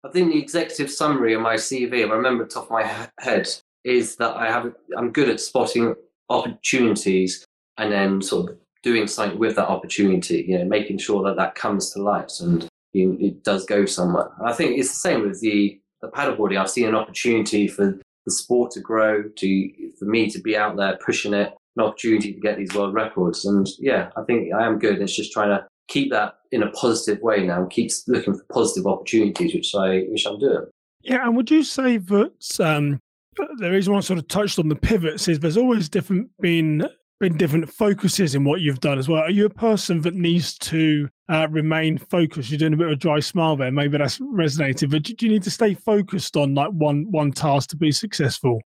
I 0.04 0.10
think 0.10 0.32
the 0.32 0.40
executive 0.40 0.92
summary 0.92 1.34
of 1.34 1.42
my 1.42 1.56
CV, 1.56 2.00
if 2.06 2.12
I 2.12 2.14
remember 2.14 2.46
top 2.46 2.66
off 2.66 2.70
my 2.70 3.08
head, 3.20 3.50
is 3.84 4.16
that 4.18 4.36
I 4.36 4.48
have 4.50 4.74
I'm 4.98 5.12
good 5.12 5.30
at 5.30 5.40
spotting 5.40 5.96
opportunities 6.30 7.46
and 7.78 7.92
then 7.92 8.22
sort 8.22 8.52
of 8.52 8.58
doing 8.84 9.08
something 9.08 9.40
with 9.40 9.56
that 9.56 9.68
opportunity. 9.68 10.46
You 10.48 10.60
know, 10.60 10.66
making 10.66 10.98
sure 11.00 11.24
that 11.24 11.38
that 11.38 11.56
comes 11.56 11.92
to 11.92 12.02
light 12.02 12.32
and 12.40 12.68
it 12.94 13.44
does 13.44 13.66
go 13.66 13.86
somewhere. 13.86 14.32
I 14.44 14.54
think 14.54 14.78
it's 14.78 14.90
the 14.90 14.96
same 14.96 15.22
with 15.22 15.40
the 15.42 15.80
paddleboarding, 16.12 16.60
I've 16.60 16.70
seen 16.70 16.88
an 16.88 16.96
opportunity 16.96 17.68
for 17.68 18.00
the 18.26 18.32
sport 18.32 18.72
to 18.72 18.82
grow, 18.82 19.24
to 19.24 19.92
for 19.98 20.06
me 20.06 20.30
to 20.30 20.40
be 20.40 20.58
out 20.58 20.76
there 20.76 20.98
pushing 21.06 21.34
it, 21.34 21.54
an 21.78 21.84
opportunity 21.84 22.34
to 22.34 22.40
get 22.40 22.58
these 22.58 22.74
world 22.74 22.94
records. 22.94 23.46
And 23.46 23.68
yeah, 23.80 24.10
I 24.18 24.24
think 24.24 24.54
I 24.54 24.66
am 24.66 24.80
good. 24.80 25.02
It's 25.02 25.16
just 25.16 25.32
trying 25.32 25.50
to 25.50 25.66
keep 25.88 26.12
that 26.12 26.36
in 26.52 26.64
a 26.64 26.72
positive 26.72 27.22
way 27.22 27.46
now, 27.46 27.66
keep 27.66 27.92
looking 28.08 28.34
for 28.34 28.44
positive 28.52 28.88
opportunities, 28.88 29.54
which 29.54 29.74
I 29.76 30.02
which 30.10 30.26
I'm 30.26 30.40
doing. 30.40 30.66
Yeah, 31.02 31.26
and 31.26 31.36
would 31.38 31.50
you 31.50 31.64
say 31.64 31.98
that 31.98 32.60
um, 32.60 33.00
the 33.58 33.72
reason 33.72 33.94
why 33.94 34.00
I 34.00 34.02
sort 34.02 34.20
of 34.20 34.28
touched 34.28 34.60
on 34.60 34.68
the 34.68 34.76
pivots 34.76 35.28
is 35.28 35.40
there's 35.40 35.58
always 35.58 35.90
different 35.90 36.30
been 36.40 36.88
been 37.20 37.38
different 37.38 37.70
focuses 37.70 38.36
in 38.36 38.44
what 38.44 38.62
you've 38.62 38.80
done 38.80 39.00
as 39.00 39.08
well. 39.08 39.24
Are 39.24 39.32
you 39.32 39.46
a 39.46 39.50
person 39.50 40.02
that 40.02 40.14
needs 40.14 40.58
to 40.60 41.10
uh, 41.30 41.48
remain 41.50 41.98
focused? 41.98 42.50
You're 42.50 42.60
doing 42.60 42.74
a 42.74 42.78
bit 42.78 42.88
of 42.88 42.94
a 42.94 42.98
dry 42.98 43.20
smile 43.20 43.56
there. 43.56 43.72
Maybe 43.72 43.98
that's 43.98 44.20
resonated, 44.20 44.92
but 44.92 45.04
do 45.04 45.26
you 45.26 45.32
need 45.32 45.44
to 45.44 45.52
stay 45.52 45.74
focused 45.74 46.38
on 46.38 46.56
like 46.56 46.72
one 46.72 47.10
one 47.12 47.32
task 47.32 47.70
to 47.70 47.78
be 47.78 47.92
successful? 47.92 48.62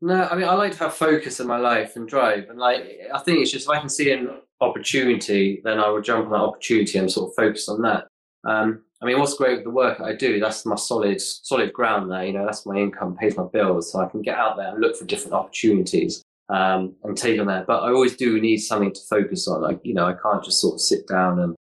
No, 0.00 0.28
I 0.30 0.34
mean 0.34 0.48
I 0.48 0.54
like 0.54 0.72
to 0.72 0.78
have 0.78 0.94
focus 0.94 1.40
in 1.40 1.46
my 1.46 1.58
life 1.58 1.96
and 1.96 2.08
drive, 2.08 2.48
and 2.50 2.58
like 2.58 2.98
I 3.12 3.18
think 3.20 3.40
it's 3.40 3.50
just 3.50 3.66
if 3.66 3.70
I 3.70 3.80
can 3.80 3.88
see 3.88 4.12
an 4.12 4.30
opportunity, 4.60 5.60
then 5.64 5.78
I 5.78 5.88
will 5.88 6.02
jump 6.02 6.26
on 6.26 6.32
that 6.32 6.38
opportunity 6.38 6.98
and 6.98 7.10
sort 7.10 7.30
of 7.30 7.34
focus 7.36 7.68
on 7.68 7.82
that. 7.82 8.06
Um, 8.44 8.82
I 9.02 9.06
mean, 9.06 9.18
what's 9.18 9.34
great 9.34 9.56
with 9.56 9.64
the 9.64 9.70
work 9.70 10.00
I 10.00 10.14
do, 10.14 10.40
that's 10.40 10.64
my 10.64 10.76
solid 10.76 11.20
solid 11.20 11.72
ground 11.72 12.10
there. 12.10 12.24
You 12.24 12.32
know, 12.32 12.44
that's 12.44 12.66
my 12.66 12.76
income, 12.76 13.16
pays 13.16 13.36
my 13.36 13.44
bills, 13.44 13.92
so 13.92 14.00
I 14.00 14.06
can 14.06 14.22
get 14.22 14.38
out 14.38 14.56
there 14.56 14.68
and 14.68 14.80
look 14.80 14.96
for 14.96 15.04
different 15.04 15.34
opportunities 15.34 16.22
um, 16.48 16.94
and 17.04 17.16
take 17.16 17.40
on 17.40 17.46
that. 17.46 17.66
But 17.66 17.82
I 17.82 17.88
always 17.88 18.16
do 18.16 18.40
need 18.40 18.58
something 18.58 18.92
to 18.92 19.00
focus 19.08 19.48
on. 19.48 19.62
Like, 19.62 19.80
you 19.84 19.94
know, 19.94 20.06
I 20.06 20.14
can't 20.14 20.44
just 20.44 20.60
sort 20.60 20.74
of 20.74 20.80
sit 20.80 21.06
down 21.06 21.38
and 21.38 21.54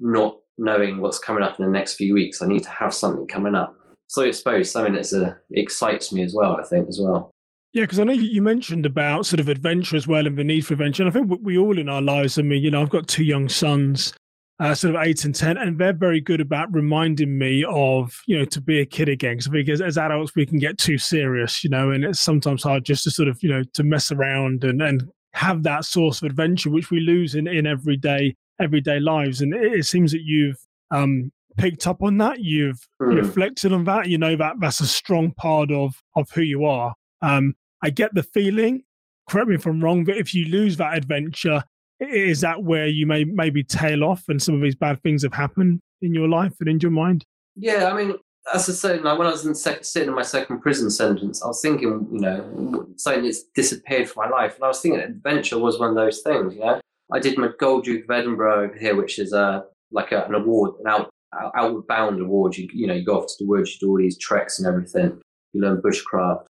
not 0.00 0.38
knowing 0.58 1.00
what's 1.00 1.18
coming 1.18 1.42
up 1.42 1.58
in 1.58 1.64
the 1.64 1.70
next 1.70 1.94
few 1.94 2.14
weeks. 2.14 2.42
I 2.42 2.46
need 2.46 2.62
to 2.62 2.70
have 2.70 2.94
something 2.94 3.26
coming 3.26 3.54
up. 3.54 3.76
So 4.08 4.22
I 4.22 4.30
suppose 4.30 4.70
something 4.70 4.94
that 4.94 5.12
uh, 5.12 5.34
excites 5.50 6.12
me 6.12 6.22
as 6.22 6.34
well, 6.34 6.56
I 6.56 6.62
think, 6.62 6.88
as 6.88 7.00
well. 7.00 7.30
Yeah, 7.72 7.82
because 7.82 7.98
I 7.98 8.04
know 8.04 8.12
you 8.12 8.40
mentioned 8.40 8.86
about 8.86 9.26
sort 9.26 9.40
of 9.40 9.48
adventure 9.48 9.96
as 9.96 10.06
well 10.06 10.26
and 10.26 10.38
the 10.38 10.44
need 10.44 10.64
for 10.64 10.74
adventure. 10.74 11.02
And 11.02 11.10
I 11.10 11.12
think 11.12 11.40
we 11.42 11.58
all 11.58 11.78
in 11.78 11.88
our 11.88 12.00
lives, 12.00 12.38
I 12.38 12.42
mean, 12.42 12.62
you 12.62 12.70
know, 12.70 12.80
I've 12.80 12.88
got 12.88 13.06
two 13.06 13.24
young 13.24 13.48
sons 13.48 14.14
uh, 14.58 14.74
sort 14.74 14.94
of 14.94 15.02
eight 15.02 15.24
and 15.24 15.34
ten, 15.34 15.58
and 15.58 15.78
they're 15.78 15.92
very 15.92 16.20
good 16.20 16.40
about 16.40 16.72
reminding 16.72 17.36
me 17.36 17.64
of 17.68 18.22
you 18.26 18.38
know 18.38 18.44
to 18.46 18.60
be 18.60 18.80
a 18.80 18.86
kid 18.86 19.08
again. 19.08 19.36
Because 19.36 19.48
because 19.48 19.82
as 19.82 19.98
adults 19.98 20.34
we 20.34 20.46
can 20.46 20.58
get 20.58 20.78
too 20.78 20.98
serious, 20.98 21.62
you 21.62 21.70
know, 21.70 21.90
and 21.90 22.04
it's 22.04 22.20
sometimes 22.20 22.62
hard 22.62 22.84
just 22.84 23.04
to 23.04 23.10
sort 23.10 23.28
of 23.28 23.42
you 23.42 23.50
know 23.50 23.62
to 23.74 23.82
mess 23.82 24.10
around 24.10 24.64
and 24.64 24.80
and 24.80 25.10
have 25.34 25.62
that 25.64 25.84
source 25.84 26.22
of 26.22 26.26
adventure 26.26 26.70
which 26.70 26.90
we 26.90 27.00
lose 27.00 27.34
in 27.34 27.46
in 27.46 27.66
everyday 27.66 28.34
everyday 28.60 29.00
lives. 29.00 29.40
And 29.40 29.54
it, 29.54 29.72
it 29.72 29.86
seems 29.86 30.12
that 30.12 30.22
you've 30.22 30.58
um, 30.90 31.32
picked 31.56 31.86
up 31.86 32.02
on 32.02 32.18
that, 32.18 32.40
you've 32.40 32.86
mm. 33.00 33.16
reflected 33.16 33.72
on 33.72 33.84
that. 33.84 34.08
You 34.08 34.18
know 34.18 34.36
that 34.36 34.56
that's 34.60 34.80
a 34.80 34.86
strong 34.86 35.32
part 35.32 35.70
of 35.70 35.94
of 36.14 36.30
who 36.30 36.42
you 36.42 36.64
are. 36.64 36.94
Um, 37.22 37.54
I 37.82 37.90
get 37.90 38.14
the 38.14 38.22
feeling. 38.22 38.82
Correct 39.28 39.48
me 39.48 39.56
if 39.56 39.66
I'm 39.66 39.82
wrong, 39.82 40.04
but 40.04 40.16
if 40.16 40.34
you 40.34 40.46
lose 40.46 40.76
that 40.76 40.96
adventure, 40.96 41.64
is 41.98 42.40
that 42.42 42.62
where 42.62 42.86
you 42.86 43.06
may 43.06 43.24
maybe 43.24 43.64
tail 43.64 44.04
off 44.04 44.24
and 44.28 44.40
some 44.40 44.54
of 44.54 44.60
these 44.60 44.76
bad 44.76 45.02
things 45.02 45.22
have 45.22 45.34
happened 45.34 45.80
in 46.02 46.14
your 46.14 46.28
life 46.28 46.54
and 46.60 46.68
in 46.68 46.78
your 46.80 46.92
mind? 46.92 47.24
Yeah, 47.56 47.90
I 47.90 47.96
mean, 47.96 48.14
as 48.54 48.68
I 48.68 48.72
said, 48.72 49.02
like 49.02 49.18
when 49.18 49.26
I 49.26 49.30
was 49.30 49.44
in 49.46 49.54
sec- 49.54 49.84
sitting 49.84 50.10
in 50.10 50.14
my 50.14 50.22
second 50.22 50.60
prison 50.60 50.90
sentence, 50.90 51.42
I 51.42 51.48
was 51.48 51.60
thinking, 51.60 52.06
you 52.12 52.20
know, 52.20 52.86
something 52.96 53.24
that's 53.24 53.44
disappeared 53.54 54.08
from 54.08 54.30
my 54.30 54.36
life, 54.36 54.56
and 54.56 54.64
I 54.64 54.68
was 54.68 54.80
thinking 54.80 55.00
adventure 55.00 55.58
was 55.58 55.78
one 55.78 55.90
of 55.90 55.96
those 55.96 56.20
things. 56.20 56.54
You 56.54 56.60
know, 56.60 56.80
I 57.12 57.18
did 57.18 57.38
my 57.38 57.50
Gold 57.58 57.84
Duke 57.84 58.04
of 58.04 58.10
Edinburgh 58.10 58.64
over 58.64 58.76
here, 58.76 58.96
which 58.96 59.18
is 59.18 59.32
a 59.32 59.40
uh, 59.40 59.62
like 59.92 60.12
a, 60.12 60.24
an 60.24 60.34
award, 60.34 60.74
an 60.80 60.88
out, 60.88 61.10
outward 61.56 61.86
bound 61.86 62.20
award. 62.20 62.56
You 62.56 62.68
you 62.72 62.86
know, 62.86 62.94
you 62.94 63.04
go 63.04 63.20
off 63.20 63.28
to 63.28 63.34
the 63.44 63.46
woods, 63.46 63.74
you 63.74 63.78
do 63.80 63.90
all 63.90 63.98
these 63.98 64.18
treks 64.18 64.58
and 64.58 64.66
everything. 64.66 65.20
You 65.52 65.60
learn 65.60 65.80
bushcraft, 65.80 66.44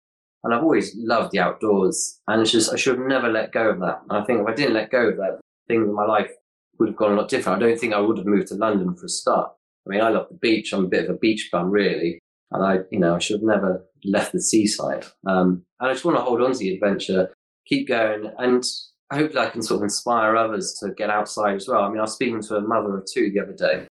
and 0.44 0.54
I've 0.54 0.62
always 0.62 0.94
loved 0.96 1.32
the 1.32 1.40
outdoors. 1.40 2.20
And 2.28 2.42
it's 2.42 2.50
just, 2.50 2.72
I 2.72 2.76
should 2.76 2.98
have 2.98 3.06
never 3.06 3.28
let 3.28 3.52
go 3.52 3.70
of 3.70 3.80
that. 3.80 4.02
And 4.08 4.22
I 4.22 4.24
think 4.24 4.40
if 4.40 4.46
I 4.46 4.54
didn't 4.54 4.74
let 4.74 4.90
go 4.90 5.08
of 5.08 5.16
that, 5.16 5.40
things 5.68 5.86
in 5.86 5.94
my 5.94 6.04
life 6.04 6.30
would 6.78 6.90
have 6.90 6.96
gone 6.96 7.12
a 7.12 7.16
lot 7.16 7.28
different. 7.28 7.62
I 7.62 7.66
don't 7.66 7.78
think 7.78 7.94
I 7.94 8.00
would 8.00 8.18
have 8.18 8.26
moved 8.26 8.48
to 8.48 8.54
London 8.54 8.94
for 8.94 9.06
a 9.06 9.08
start. 9.08 9.52
I 9.86 9.90
mean, 9.90 10.00
I 10.00 10.08
love 10.10 10.28
the 10.30 10.36
beach. 10.36 10.72
I'm 10.72 10.84
a 10.84 10.88
bit 10.88 11.04
of 11.04 11.14
a 11.14 11.18
beach 11.18 11.48
bum, 11.52 11.70
really. 11.70 12.18
And 12.50 12.64
I, 12.64 12.80
you 12.90 12.98
know, 12.98 13.14
I 13.14 13.18
should 13.18 13.40
have 13.40 13.42
never 13.42 13.84
left 14.04 14.32
the 14.32 14.40
seaside. 14.40 15.06
Um, 15.26 15.64
and 15.80 15.90
I 15.90 15.92
just 15.92 16.04
want 16.04 16.16
to 16.18 16.22
hold 16.22 16.42
on 16.42 16.52
to 16.52 16.58
the 16.58 16.74
adventure, 16.74 17.32
keep 17.66 17.88
going. 17.88 18.30
And 18.38 18.64
hopefully 19.12 19.46
I 19.46 19.50
can 19.50 19.62
sort 19.62 19.78
of 19.78 19.84
inspire 19.84 20.36
others 20.36 20.74
to 20.80 20.90
get 20.90 21.10
outside 21.10 21.56
as 21.56 21.68
well. 21.68 21.82
I 21.82 21.88
mean, 21.88 21.98
I 21.98 22.02
was 22.02 22.14
speaking 22.14 22.42
to 22.42 22.56
a 22.56 22.60
mother 22.60 22.98
of 22.98 23.06
two 23.12 23.30
the 23.30 23.40
other 23.40 23.52
day 23.52 23.86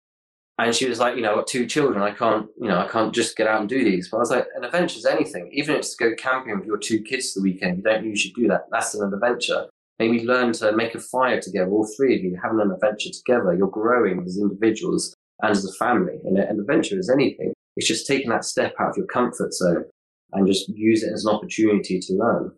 and 0.58 0.74
she 0.74 0.88
was 0.88 0.98
like, 0.98 1.16
you 1.16 1.22
know, 1.22 1.30
I've 1.30 1.36
got 1.36 1.46
two 1.46 1.66
children. 1.66 2.02
I 2.02 2.12
can't, 2.12 2.48
you 2.58 2.68
know, 2.68 2.78
I 2.78 2.88
can't 2.88 3.14
just 3.14 3.36
get 3.36 3.46
out 3.46 3.60
and 3.60 3.68
do 3.68 3.84
these. 3.84 4.08
But 4.08 4.18
I 4.18 4.20
was 4.20 4.30
like, 4.30 4.46
an 4.54 4.64
adventure 4.64 4.96
is 4.96 5.04
anything. 5.04 5.50
Even 5.52 5.74
if 5.74 5.80
it's 5.80 5.96
to 5.96 6.04
go 6.04 6.14
camping 6.16 6.58
with 6.58 6.66
your 6.66 6.78
two 6.78 7.02
kids 7.02 7.34
the 7.34 7.42
weekend, 7.42 7.76
you 7.76 7.82
don't 7.82 8.04
usually 8.04 8.32
do 8.32 8.48
that. 8.48 8.62
That's 8.70 8.94
an 8.94 9.12
adventure. 9.12 9.66
Maybe 9.98 10.24
learn 10.24 10.52
to 10.54 10.72
make 10.72 10.94
a 10.94 11.00
fire 11.00 11.40
together, 11.40 11.70
all 11.70 11.88
three 11.96 12.16
of 12.16 12.24
you 12.24 12.38
having 12.42 12.60
an 12.60 12.70
adventure 12.72 13.10
together. 13.10 13.54
You're 13.54 13.68
growing 13.68 14.22
as 14.24 14.38
individuals 14.38 15.14
and 15.42 15.50
as 15.50 15.64
a 15.66 15.72
family. 15.74 16.18
And 16.24 16.38
an 16.38 16.58
adventure 16.58 16.98
is 16.98 17.10
anything. 17.10 17.52
It's 17.76 17.88
just 17.88 18.06
taking 18.06 18.30
that 18.30 18.44
step 18.44 18.74
out 18.80 18.90
of 18.90 18.96
your 18.96 19.06
comfort 19.06 19.52
zone 19.52 19.84
and 20.32 20.46
just 20.46 20.70
use 20.70 21.02
it 21.02 21.12
as 21.12 21.26
an 21.26 21.34
opportunity 21.34 22.00
to 22.00 22.14
learn. 22.14 22.52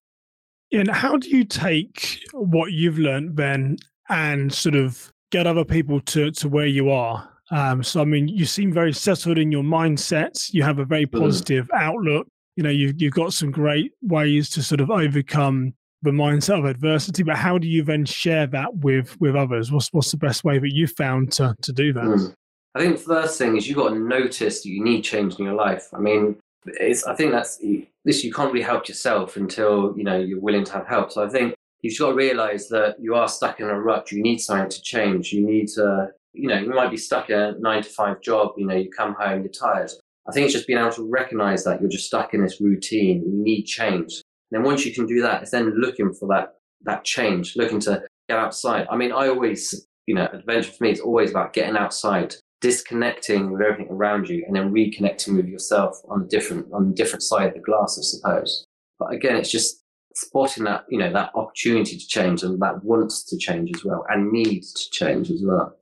And 0.73 0.91
how 0.91 1.17
do 1.17 1.29
you 1.29 1.45
take 1.45 2.21
what 2.33 2.73
you've 2.73 2.99
learned 2.99 3.37
then 3.37 3.79
and 4.09 4.53
sort 4.53 4.75
of 4.75 5.13
get 5.31 5.47
other 5.47 5.65
people 5.65 6.01
to, 6.01 6.31
to 6.33 6.49
where 6.49 6.67
you 6.67 6.91
are? 6.91 7.29
Um, 7.51 7.83
so, 7.83 8.03
I 8.03 8.05
mean, 8.05 8.29
you 8.29 8.45
seem 8.45 8.73
very 8.73 8.93
settled 8.93 9.39
in 9.39 9.51
your 9.51 9.63
mindset. 9.63 10.53
You 10.53 10.63
have 10.63 10.79
a 10.79 10.85
very 10.85 11.07
mm. 11.07 11.19
positive 11.19 11.69
mm. 11.69 11.81
outlook. 11.81 12.27
You 12.57 12.63
know, 12.65 12.71
you've, 12.71 13.01
you've 13.01 13.15
got 13.15 13.33
some 13.33 13.51
great 13.51 13.93
ways 14.03 14.51
to 14.51 14.63
sort 14.63 14.81
of 14.81 14.91
overcome 14.91 15.73
the 16.03 16.11
mindset 16.11 16.59
of 16.59 16.65
adversity. 16.65 17.23
But 17.23 17.37
how 17.37 17.59
do 17.59 17.67
you 17.67 17.83
then 17.83 18.05
share 18.05 18.47
that 18.49 18.77
with 18.77 19.19
with 19.21 19.35
others? 19.35 19.73
What's 19.73 19.89
what's 19.93 20.11
the 20.11 20.17
best 20.17 20.45
way 20.45 20.59
that 20.59 20.75
you 20.75 20.87
found 20.87 21.33
to 21.33 21.55
to 21.63 21.73
do 21.73 21.93
that? 21.93 22.05
Mm. 22.05 22.35
I 22.75 22.81
think 22.81 22.99
the 22.99 23.05
first 23.05 23.39
thing 23.39 23.57
is 23.57 23.67
you've 23.67 23.79
got 23.79 23.91
to 23.91 23.99
notice 23.99 24.63
that 24.63 24.69
you 24.69 24.85
need 24.85 25.03
change 25.03 25.37
in 25.39 25.45
your 25.45 25.55
life. 25.55 25.89
I 25.93 25.99
mean, 25.99 26.37
it's 26.81 27.05
I 27.05 27.15
think 27.15 27.33
that's 27.33 27.61
this 28.05 28.25
you 28.25 28.33
can't 28.33 28.53
really 28.53 28.65
help 28.65 28.89
yourself 28.89 29.37
until 29.37 29.95
you 29.97 30.05
know 30.05 30.19
you're 30.19 30.41
willing 30.41 30.65
to 30.65 30.73
have 30.73 30.87
help. 30.87 31.13
So 31.13 31.25
I 31.25 31.29
think 31.29 31.55
you've 31.83 31.99
got 31.99 32.11
to 32.11 32.15
realize 32.15 32.69
that 32.69 32.97
you 32.99 33.15
are 33.15 33.29
stuck 33.29 33.61
in 33.61 33.67
a 33.67 33.81
rut. 33.81 34.11
You 34.13 34.23
need 34.23 34.39
something 34.39 34.71
to 34.71 34.83
change. 34.83 35.33
You 35.33 35.47
need 35.47 35.69
to 35.75 36.09
you 36.39 36.49
know, 36.49 36.59
you 36.59 36.73
might 36.73 36.91
be 36.91 36.97
stuck 36.97 37.31
in 37.31 37.39
a 37.39 37.53
nine 37.59 37.83
to 37.83 37.89
five 37.89 38.21
job, 38.21 38.53
you 38.57 38.67
know, 38.67 38.75
you 38.75 38.91
come 38.91 39.15
home, 39.19 39.43
you're 39.43 39.53
tired. 39.53 39.91
I 40.29 40.33
think 40.33 40.45
it's 40.45 40.55
just 40.55 40.67
being 40.67 40.79
able 40.79 40.93
to 40.93 41.09
recognize 41.11 41.65
that 41.65 41.81
you're 41.81 41.91
just 41.91 42.07
stuck 42.07 42.35
in 42.35 42.43
this 42.43 42.61
routine, 42.61 43.23
you 43.27 43.33
need 43.33 43.65
change. 43.65 44.23
And 44.51 44.53
then 44.53 44.63
once 44.63 44.85
you 44.85 44.95
can 44.95 45.07
do 45.07 45.21
that, 45.23 45.43
it's 45.43 45.51
then 45.51 45.75
looking 45.77 46.13
for 46.13 46.29
that 46.29 46.55
that 46.85 47.05
change, 47.05 47.57
looking 47.57 47.81
to 47.81 48.03
get 48.29 48.39
outside. 48.39 48.87
I 48.89 48.97
mean, 48.97 49.11
I 49.11 49.29
always, 49.29 49.87
you 50.07 50.15
know, 50.15 50.29
adventure 50.33 50.71
for 50.71 50.85
me 50.85 50.93
is 50.93 51.01
always 51.01 51.31
about 51.31 51.53
getting 51.53 51.77
outside, 51.77 52.37
disconnecting 52.61 53.51
with 53.51 53.63
everything 53.63 53.93
around 53.93 54.29
you, 54.29 54.45
and 54.47 54.57
then 54.57 54.73
reconnecting 54.73 55.37
with 55.37 55.47
yourself 55.47 56.01
on 56.09 56.23
a 56.23 56.27
different 56.27 56.67
on 56.73 56.89
a 56.89 56.95
different 56.95 57.23
side 57.23 57.49
of 57.49 57.55
the 57.55 57.61
glass, 57.61 57.99
I 57.99 58.03
suppose. 58.03 58.65
But 58.99 59.13
again, 59.13 59.37
it's 59.37 59.51
just 59.51 59.83
spotting 60.15 60.65
that, 60.65 60.85
you 60.89 60.99
know, 60.99 61.13
that 61.13 61.31
opportunity 61.35 61.97
to 61.97 62.07
change 62.07 62.43
and 62.43 62.61
that 62.61 62.83
wants 62.85 63.25
to 63.25 63.39
change 63.39 63.71
as 63.75 63.85
well 63.85 64.05
and 64.09 64.33
needs 64.33 64.73
to 64.73 64.91
change 64.91 65.31
as 65.31 65.43
well. 65.45 65.77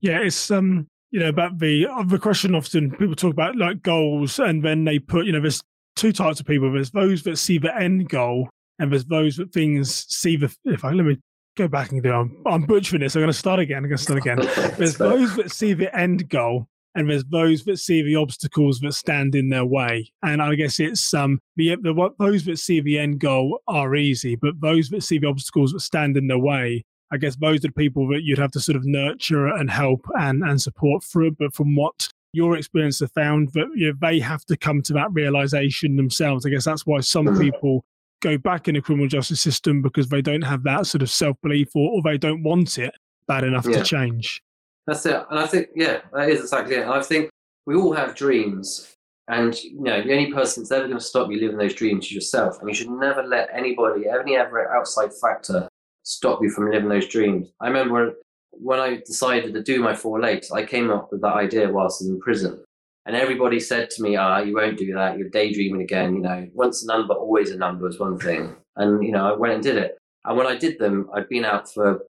Yeah, 0.00 0.18
it's 0.18 0.50
um, 0.50 0.86
you 1.10 1.20
know, 1.20 1.28
about 1.28 1.58
the 1.58 1.86
the 2.06 2.18
question. 2.18 2.54
Often 2.54 2.92
people 2.92 3.14
talk 3.14 3.32
about 3.32 3.56
like 3.56 3.82
goals, 3.82 4.38
and 4.38 4.64
then 4.64 4.84
they 4.84 4.98
put, 4.98 5.26
you 5.26 5.32
know, 5.32 5.40
there's 5.40 5.62
two 5.96 6.12
types 6.12 6.40
of 6.40 6.46
people. 6.46 6.72
There's 6.72 6.90
those 6.90 7.22
that 7.24 7.38
see 7.38 7.58
the 7.58 7.76
end 7.76 8.08
goal, 8.08 8.48
and 8.78 8.90
there's 8.90 9.04
those 9.04 9.36
that 9.36 9.52
things 9.52 10.06
see 10.08 10.36
the. 10.36 10.54
If 10.64 10.84
I 10.84 10.92
let 10.92 11.06
me 11.06 11.18
go 11.62 11.68
back 11.68 11.92
and 11.92 12.02
do, 12.02 12.12
I'm, 12.12 12.36
I'm 12.46 12.62
butchering 12.62 13.00
this. 13.00 13.14
I'm 13.14 13.22
going 13.22 13.32
to 13.32 13.38
start 13.38 13.60
again. 13.60 13.78
I'm 13.78 13.88
going 13.88 13.96
to 13.96 14.02
start 14.02 14.18
again. 14.18 14.38
there's 14.78 14.96
those 14.96 15.36
that 15.36 15.50
see 15.50 15.72
the 15.72 15.96
end 15.96 16.28
goal, 16.28 16.68
and 16.94 17.08
there's 17.08 17.24
those 17.24 17.64
that 17.64 17.78
see 17.78 18.02
the 18.02 18.16
obstacles 18.16 18.80
that 18.80 18.94
stand 18.94 19.34
in 19.34 19.48
their 19.48 19.64
way. 19.64 20.10
And 20.22 20.42
I 20.42 20.54
guess 20.54 20.80
it's 20.80 21.14
um 21.14 21.40
the, 21.56 21.76
the 21.76 22.10
those 22.18 22.44
that 22.44 22.58
see 22.58 22.80
the 22.80 22.98
end 22.98 23.20
goal 23.20 23.60
are 23.68 23.94
easy, 23.94 24.36
but 24.36 24.60
those 24.60 24.88
that 24.90 25.02
see 25.02 25.18
the 25.18 25.28
obstacles 25.28 25.72
that 25.72 25.80
stand 25.80 26.16
in 26.16 26.26
their 26.26 26.38
way 26.38 26.84
I 27.12 27.16
guess 27.16 27.36
those 27.36 27.58
are 27.58 27.68
the 27.68 27.72
people 27.72 28.08
that 28.08 28.22
you'd 28.22 28.38
have 28.38 28.52
to 28.52 28.60
sort 28.60 28.76
of 28.76 28.84
nurture 28.84 29.48
and 29.48 29.70
help 29.70 30.06
and, 30.18 30.42
and 30.44 30.60
support 30.62 31.02
through. 31.02 31.32
But 31.32 31.54
from 31.54 31.74
what 31.74 32.08
your 32.32 32.56
experience 32.56 33.00
have 33.00 33.12
found, 33.12 33.52
that 33.54 33.66
you 33.74 33.88
know, 33.88 33.98
they 34.00 34.20
have 34.20 34.44
to 34.46 34.56
come 34.56 34.80
to 34.82 34.92
that 34.92 35.12
realization 35.12 35.96
themselves. 35.96 36.46
I 36.46 36.50
guess 36.50 36.64
that's 36.64 36.86
why 36.86 37.00
some 37.00 37.26
mm-hmm. 37.26 37.40
people 37.40 37.84
go 38.20 38.38
back 38.38 38.68
in 38.68 38.74
the 38.74 38.80
criminal 38.80 39.08
justice 39.08 39.40
system 39.40 39.82
because 39.82 40.08
they 40.08 40.22
don't 40.22 40.42
have 40.42 40.62
that 40.64 40.86
sort 40.86 41.02
of 41.02 41.10
self 41.10 41.36
belief 41.42 41.68
or, 41.74 41.90
or 41.90 42.02
they 42.02 42.18
don't 42.18 42.42
want 42.42 42.78
it 42.78 42.94
bad 43.26 43.44
enough 43.44 43.66
yeah. 43.66 43.78
to 43.78 43.84
change. 43.84 44.42
That's 44.86 45.06
it. 45.06 45.22
And 45.30 45.38
I 45.38 45.46
think, 45.46 45.68
yeah, 45.74 46.00
that 46.12 46.28
is 46.28 46.40
exactly 46.40 46.76
it. 46.76 46.86
I 46.86 47.02
think 47.02 47.30
we 47.66 47.76
all 47.76 47.92
have 47.92 48.14
dreams. 48.14 48.96
And 49.28 49.54
you 49.62 49.82
know, 49.82 50.02
the 50.02 50.12
only 50.12 50.32
person 50.32 50.62
that's 50.62 50.72
ever 50.72 50.86
going 50.86 50.98
to 50.98 51.04
stop 51.04 51.30
you 51.30 51.40
living 51.40 51.58
those 51.58 51.74
dreams 51.74 52.06
is 52.06 52.12
yourself. 52.12 52.58
And 52.60 52.68
you 52.68 52.74
should 52.74 52.90
never 52.90 53.22
let 53.22 53.48
anybody, 53.52 54.08
any 54.08 54.36
ever 54.36 54.68
outside 54.74 55.10
factor, 55.20 55.68
stop 56.02 56.42
you 56.42 56.50
from 56.50 56.70
living 56.70 56.88
those 56.88 57.06
dreams. 57.06 57.48
I 57.60 57.68
remember 57.68 58.14
when 58.50 58.80
I 58.80 58.96
decided 58.96 59.54
to 59.54 59.62
do 59.62 59.80
my 59.80 59.94
four 59.94 60.20
lakes, 60.20 60.50
I 60.50 60.64
came 60.64 60.90
up 60.90 61.12
with 61.12 61.20
that 61.20 61.34
idea 61.34 61.70
whilst 61.70 62.02
I 62.02 62.06
was 62.06 62.10
in 62.10 62.20
prison. 62.20 62.64
And 63.06 63.16
everybody 63.16 63.60
said 63.60 63.90
to 63.90 64.02
me, 64.02 64.16
ah, 64.16 64.38
you 64.38 64.54
won't 64.54 64.78
do 64.78 64.92
that. 64.94 65.18
You're 65.18 65.30
daydreaming 65.30 65.82
again. 65.82 66.14
You 66.14 66.22
know, 66.22 66.48
once 66.54 66.82
a 66.82 66.86
number, 66.86 67.14
always 67.14 67.50
a 67.50 67.56
number 67.56 67.88
is 67.88 67.98
one 67.98 68.18
thing. 68.18 68.54
And, 68.76 69.02
you 69.02 69.12
know, 69.12 69.26
I 69.26 69.36
went 69.36 69.54
and 69.54 69.62
did 69.62 69.76
it. 69.76 69.98
And 70.24 70.36
when 70.36 70.46
I 70.46 70.56
did 70.56 70.78
them, 70.78 71.08
I'd 71.14 71.28
been 71.28 71.44
out 71.44 71.72
for 71.72 72.02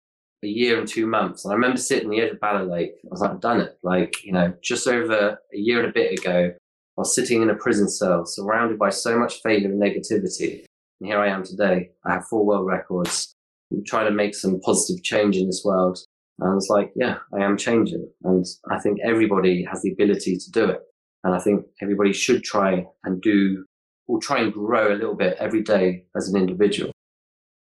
a 0.43 0.47
year 0.47 0.79
and 0.79 0.89
two 0.89 1.07
months. 1.07 1.45
And 1.45 1.53
I 1.53 1.55
remember 1.55 1.79
sitting 1.79 2.07
on 2.07 2.11
the 2.11 2.21
edge 2.21 2.33
of 2.33 2.41
Bala 2.41 2.65
Lake. 2.65 2.95
I 3.05 3.09
was 3.11 3.21
like, 3.21 3.31
I've 3.31 3.41
done 3.41 3.61
it. 3.61 3.79
Like, 3.83 4.25
you 4.25 4.33
know, 4.33 4.53
just 4.63 4.89
over 4.89 5.39
a 5.53 5.57
year 5.57 5.81
and 5.81 5.89
a 5.89 5.93
bit 5.93 6.19
ago, 6.19 6.55
while 6.97 7.05
sitting 7.05 7.41
in 7.41 7.51
a 7.51 7.55
prison 7.55 7.89
cell, 7.89 8.27
surrounded 8.27 8.79
by 8.79 8.91
so 8.91 9.19
much 9.19 9.41
failure 9.43 9.69
and 9.69 9.81
negativity. 9.81 10.65
And 11.01 11.09
here 11.09 11.21
I 11.21 11.29
am 11.29 11.45
today. 11.45 11.91
I 12.05 12.15
have 12.15 12.27
four 12.27 12.45
world 12.45 12.67
records. 12.67 13.33
I'm 13.73 13.85
trying 13.85 14.07
to 14.07 14.11
make 14.11 14.35
some 14.35 14.61
positive 14.61 15.03
change 15.05 15.37
in 15.37 15.47
this 15.47 15.63
world. 15.65 16.01
And 16.41 16.51
I 16.51 16.55
was 16.55 16.69
like, 16.71 16.91
yeah, 16.97 17.19
I 17.35 17.45
am 17.45 17.57
changing. 17.57 18.09
And 18.25 18.45
I 18.71 18.79
think 18.79 18.99
everybody 19.05 19.65
has 19.65 19.83
the 19.83 19.93
ability 19.93 20.39
to 20.39 20.51
do 20.51 20.65
it. 20.71 20.81
And 21.23 21.35
I 21.35 21.39
think 21.39 21.67
everybody 21.83 22.13
should 22.13 22.43
try 22.43 22.87
and 23.05 23.21
do, 23.21 23.65
or 24.09 24.21
try 24.21 24.41
and 24.41 24.53
grow 24.53 24.93
a 24.93 24.97
little 24.97 25.15
bit 25.17 25.37
every 25.39 25.63
day 25.63 26.05
as 26.17 26.29
an 26.29 26.41
individual. 26.41 26.93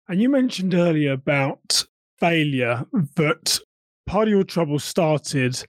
And 0.07 0.21
you 0.21 0.29
mentioned 0.29 0.73
earlier 0.73 1.13
about 1.13 1.83
failure, 2.19 2.85
that 3.15 3.59
part 4.05 4.27
of 4.27 4.31
your 4.31 4.43
trouble 4.43 4.79
started 4.79 5.61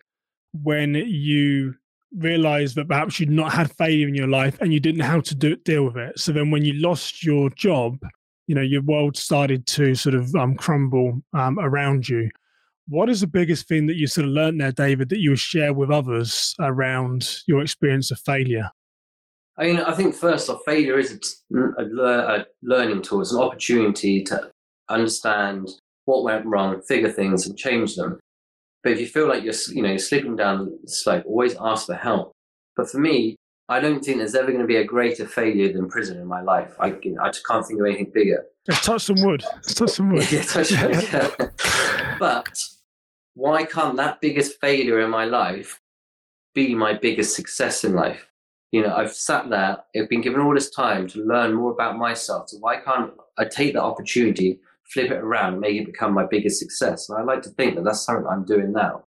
when 0.62 0.94
you 0.94 1.74
realized 2.16 2.76
that 2.76 2.88
perhaps 2.88 3.18
you'd 3.18 3.30
not 3.30 3.52
had 3.52 3.72
failure 3.72 4.08
in 4.08 4.14
your 4.14 4.28
life 4.28 4.58
and 4.60 4.72
you 4.72 4.80
didn't 4.80 4.98
know 4.98 5.06
how 5.06 5.20
to 5.20 5.34
do, 5.34 5.56
deal 5.56 5.84
with 5.84 5.96
it. 5.96 6.18
So 6.18 6.32
then 6.32 6.50
when 6.50 6.64
you 6.64 6.74
lost 6.74 7.24
your 7.24 7.50
job, 7.50 7.98
you 8.46 8.54
know, 8.54 8.62
your 8.62 8.82
world 8.82 9.16
started 9.16 9.66
to 9.68 9.94
sort 9.94 10.14
of 10.14 10.34
um, 10.34 10.54
crumble 10.54 11.22
um, 11.34 11.58
around 11.58 12.08
you. 12.08 12.30
What 12.88 13.10
is 13.10 13.20
the 13.20 13.26
biggest 13.26 13.68
thing 13.68 13.86
that 13.86 13.96
you 13.96 14.06
sort 14.06 14.26
of 14.26 14.32
learned 14.32 14.60
there, 14.60 14.72
David, 14.72 15.10
that 15.10 15.18
you 15.18 15.30
would 15.30 15.38
share 15.38 15.74
with 15.74 15.90
others 15.90 16.54
around 16.58 17.40
your 17.46 17.60
experience 17.60 18.10
of 18.10 18.18
failure? 18.20 18.70
I 19.58 19.64
mean, 19.64 19.80
I 19.80 19.92
think 19.92 20.14
first 20.14 20.48
off, 20.48 20.60
failure 20.64 20.98
is 20.98 21.42
a, 21.54 21.82
a, 21.82 22.38
a 22.38 22.46
learning 22.62 23.02
tool. 23.02 23.20
It's 23.20 23.32
an 23.32 23.42
opportunity 23.42 24.22
to 24.24 24.50
understand 24.88 25.68
what 26.06 26.22
went 26.22 26.46
wrong, 26.46 26.80
figure 26.80 27.10
things, 27.10 27.46
and 27.46 27.58
change 27.58 27.94
them. 27.96 28.18
But 28.82 28.92
if 28.92 29.00
you 29.00 29.06
feel 29.06 29.28
like 29.28 29.42
you're, 29.42 29.54
you 29.74 29.82
know, 29.82 29.90
you're 29.90 29.98
slipping 29.98 30.36
down 30.36 30.78
the 30.82 30.90
slope, 30.90 31.24
always 31.26 31.56
ask 31.60 31.86
for 31.86 31.94
help. 31.94 32.32
But 32.76 32.88
for 32.88 32.98
me, 32.98 33.36
I 33.68 33.80
don't 33.80 34.02
think 34.02 34.18
there's 34.18 34.34
ever 34.34 34.46
going 34.46 34.62
to 34.62 34.66
be 34.66 34.76
a 34.76 34.84
greater 34.84 35.26
failure 35.26 35.70
than 35.72 35.88
prison 35.90 36.18
in 36.18 36.26
my 36.26 36.40
life. 36.40 36.74
I, 36.80 36.94
you 37.02 37.14
know, 37.14 37.22
I 37.22 37.28
just 37.28 37.46
can't 37.46 37.66
think 37.66 37.80
of 37.80 37.86
anything 37.86 38.12
bigger. 38.14 38.46
Let's 38.66 38.86
touch 38.86 39.02
some 39.02 39.22
wood. 39.22 39.44
Let's 39.56 39.74
touch 39.74 39.90
some 39.90 40.10
wood. 40.10 40.32
yeah, 40.32 40.42
touch 40.42 40.70
wood. 40.70 41.50
but 42.18 42.58
why 43.38 43.64
can't 43.64 43.96
that 43.96 44.20
biggest 44.20 44.60
failure 44.60 45.00
in 45.00 45.10
my 45.10 45.24
life 45.24 45.80
be 46.56 46.74
my 46.74 46.92
biggest 46.92 47.36
success 47.36 47.84
in 47.84 47.94
life? 47.94 48.26
You 48.72 48.82
know, 48.82 48.92
I've 48.92 49.12
sat 49.12 49.48
there, 49.48 49.78
I've 49.96 50.08
been 50.08 50.22
given 50.22 50.40
all 50.40 50.52
this 50.52 50.70
time 50.70 51.06
to 51.08 51.24
learn 51.24 51.54
more 51.54 51.70
about 51.70 51.96
myself. 51.96 52.48
So 52.48 52.56
why 52.58 52.78
can't 52.80 53.12
I 53.38 53.44
take 53.44 53.74
that 53.74 53.82
opportunity, 53.84 54.58
flip 54.92 55.12
it 55.12 55.18
around, 55.18 55.60
make 55.60 55.76
it 55.76 55.86
become 55.86 56.12
my 56.14 56.26
biggest 56.28 56.58
success? 56.58 57.08
And 57.08 57.16
I 57.16 57.22
like 57.22 57.42
to 57.42 57.50
think 57.50 57.76
that 57.76 57.84
that's 57.84 58.04
something 58.04 58.26
I'm 58.26 58.44
doing 58.44 58.72
now. 58.72 59.04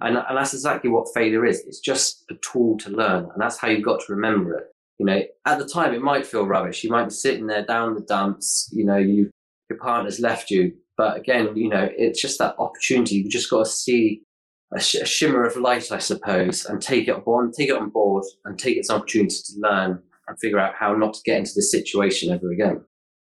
And, 0.00 0.16
and 0.16 0.38
that's 0.38 0.54
exactly 0.54 0.88
what 0.88 1.12
failure 1.12 1.44
is. 1.44 1.60
It's 1.66 1.80
just 1.80 2.24
a 2.30 2.34
tool 2.36 2.78
to 2.78 2.88
learn. 2.88 3.24
And 3.24 3.38
that's 3.38 3.58
how 3.58 3.68
you've 3.68 3.84
got 3.84 4.00
to 4.06 4.14
remember 4.14 4.54
it. 4.56 4.68
You 4.98 5.04
know, 5.04 5.22
at 5.44 5.58
the 5.58 5.68
time, 5.68 5.92
it 5.92 6.00
might 6.00 6.26
feel 6.26 6.46
rubbish. 6.46 6.82
You 6.82 6.88
might 6.88 7.04
be 7.04 7.10
sitting 7.10 7.46
there 7.46 7.66
down 7.66 7.94
the 7.94 8.00
dumps. 8.00 8.70
You 8.72 8.86
know, 8.86 8.96
you, 8.96 9.30
your 9.68 9.78
partner's 9.78 10.18
left 10.18 10.50
you. 10.50 10.72
But 10.96 11.16
again, 11.16 11.56
you 11.56 11.68
know, 11.68 11.88
it's 11.96 12.20
just 12.20 12.38
that 12.38 12.56
opportunity. 12.58 13.16
You 13.16 13.28
just 13.28 13.50
got 13.50 13.64
to 13.64 13.70
see 13.70 14.22
a, 14.74 14.80
sh- 14.80 14.96
a, 14.96 15.06
shimmer 15.06 15.44
of 15.44 15.56
light, 15.56 15.92
I 15.92 15.98
suppose, 15.98 16.64
and 16.64 16.80
take 16.80 17.08
it 17.08 17.22
on, 17.26 17.52
take 17.52 17.68
it 17.68 17.76
on 17.76 17.90
board, 17.90 18.24
and 18.44 18.58
take 18.58 18.76
its 18.76 18.90
opportunity 18.90 19.36
to 19.46 19.52
learn 19.58 20.02
and 20.28 20.38
figure 20.40 20.58
out 20.58 20.74
how 20.74 20.94
not 20.94 21.14
to 21.14 21.20
get 21.24 21.38
into 21.38 21.52
this 21.54 21.70
situation 21.70 22.32
ever 22.32 22.50
again. 22.50 22.84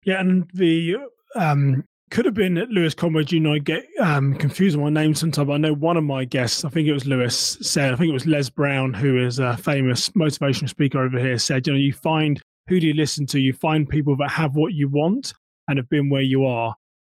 Yeah, 0.03 0.19
and 0.19 0.49
the 0.53 0.97
um, 1.35 1.83
could 2.09 2.25
have 2.25 2.33
been 2.33 2.55
Lewis 2.69 2.93
Conway. 2.93 3.25
You 3.29 3.39
know, 3.39 3.53
I 3.53 3.59
get 3.59 3.85
um, 3.99 4.35
confused 4.35 4.75
with 4.75 4.83
my 4.83 5.01
name 5.01 5.15
sometimes. 5.15 5.49
I 5.49 5.57
know 5.57 5.73
one 5.73 5.97
of 5.97 6.03
my 6.03 6.25
guests, 6.25 6.65
I 6.65 6.69
think 6.69 6.87
it 6.87 6.93
was 6.93 7.05
Lewis, 7.05 7.57
said, 7.61 7.93
I 7.93 7.95
think 7.95 8.09
it 8.09 8.13
was 8.13 8.25
Les 8.25 8.49
Brown, 8.49 8.93
who 8.93 9.23
is 9.23 9.39
a 9.39 9.55
famous 9.57 10.09
motivational 10.09 10.69
speaker 10.69 10.99
over 10.99 11.19
here, 11.19 11.37
said, 11.37 11.65
you 11.65 11.73
know, 11.73 11.79
you 11.79 11.93
find 11.93 12.41
who 12.67 12.79
do 12.79 12.87
you 12.87 12.93
listen 12.93 13.25
to? 13.27 13.39
You 13.39 13.53
find 13.53 13.87
people 13.87 14.15
that 14.17 14.29
have 14.31 14.55
what 14.55 14.73
you 14.73 14.87
want 14.87 15.33
and 15.67 15.77
have 15.77 15.89
been 15.89 16.09
where 16.09 16.21
you 16.21 16.45
are. 16.45 16.75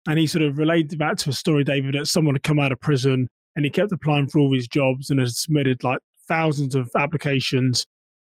And 0.07 0.19
he 0.19 0.27
sort 0.27 0.43
of 0.43 0.57
related 0.57 0.99
that 0.99 1.17
to 1.19 1.29
a 1.29 1.33
story, 1.33 1.63
David, 1.63 1.95
that 1.95 2.07
someone 2.07 2.35
had 2.35 2.43
come 2.43 2.59
out 2.59 2.71
of 2.71 2.79
prison 2.81 3.29
and 3.55 3.65
he 3.65 3.71
kept 3.71 3.91
applying 3.91 4.27
for 4.27 4.39
all 4.39 4.51
these 4.51 4.67
jobs 4.67 5.09
and 5.09 5.19
had 5.19 5.29
submitted 5.29 5.83
like 5.83 5.99
thousands 6.27 6.75
of 6.75 6.89
applications. 6.95 7.85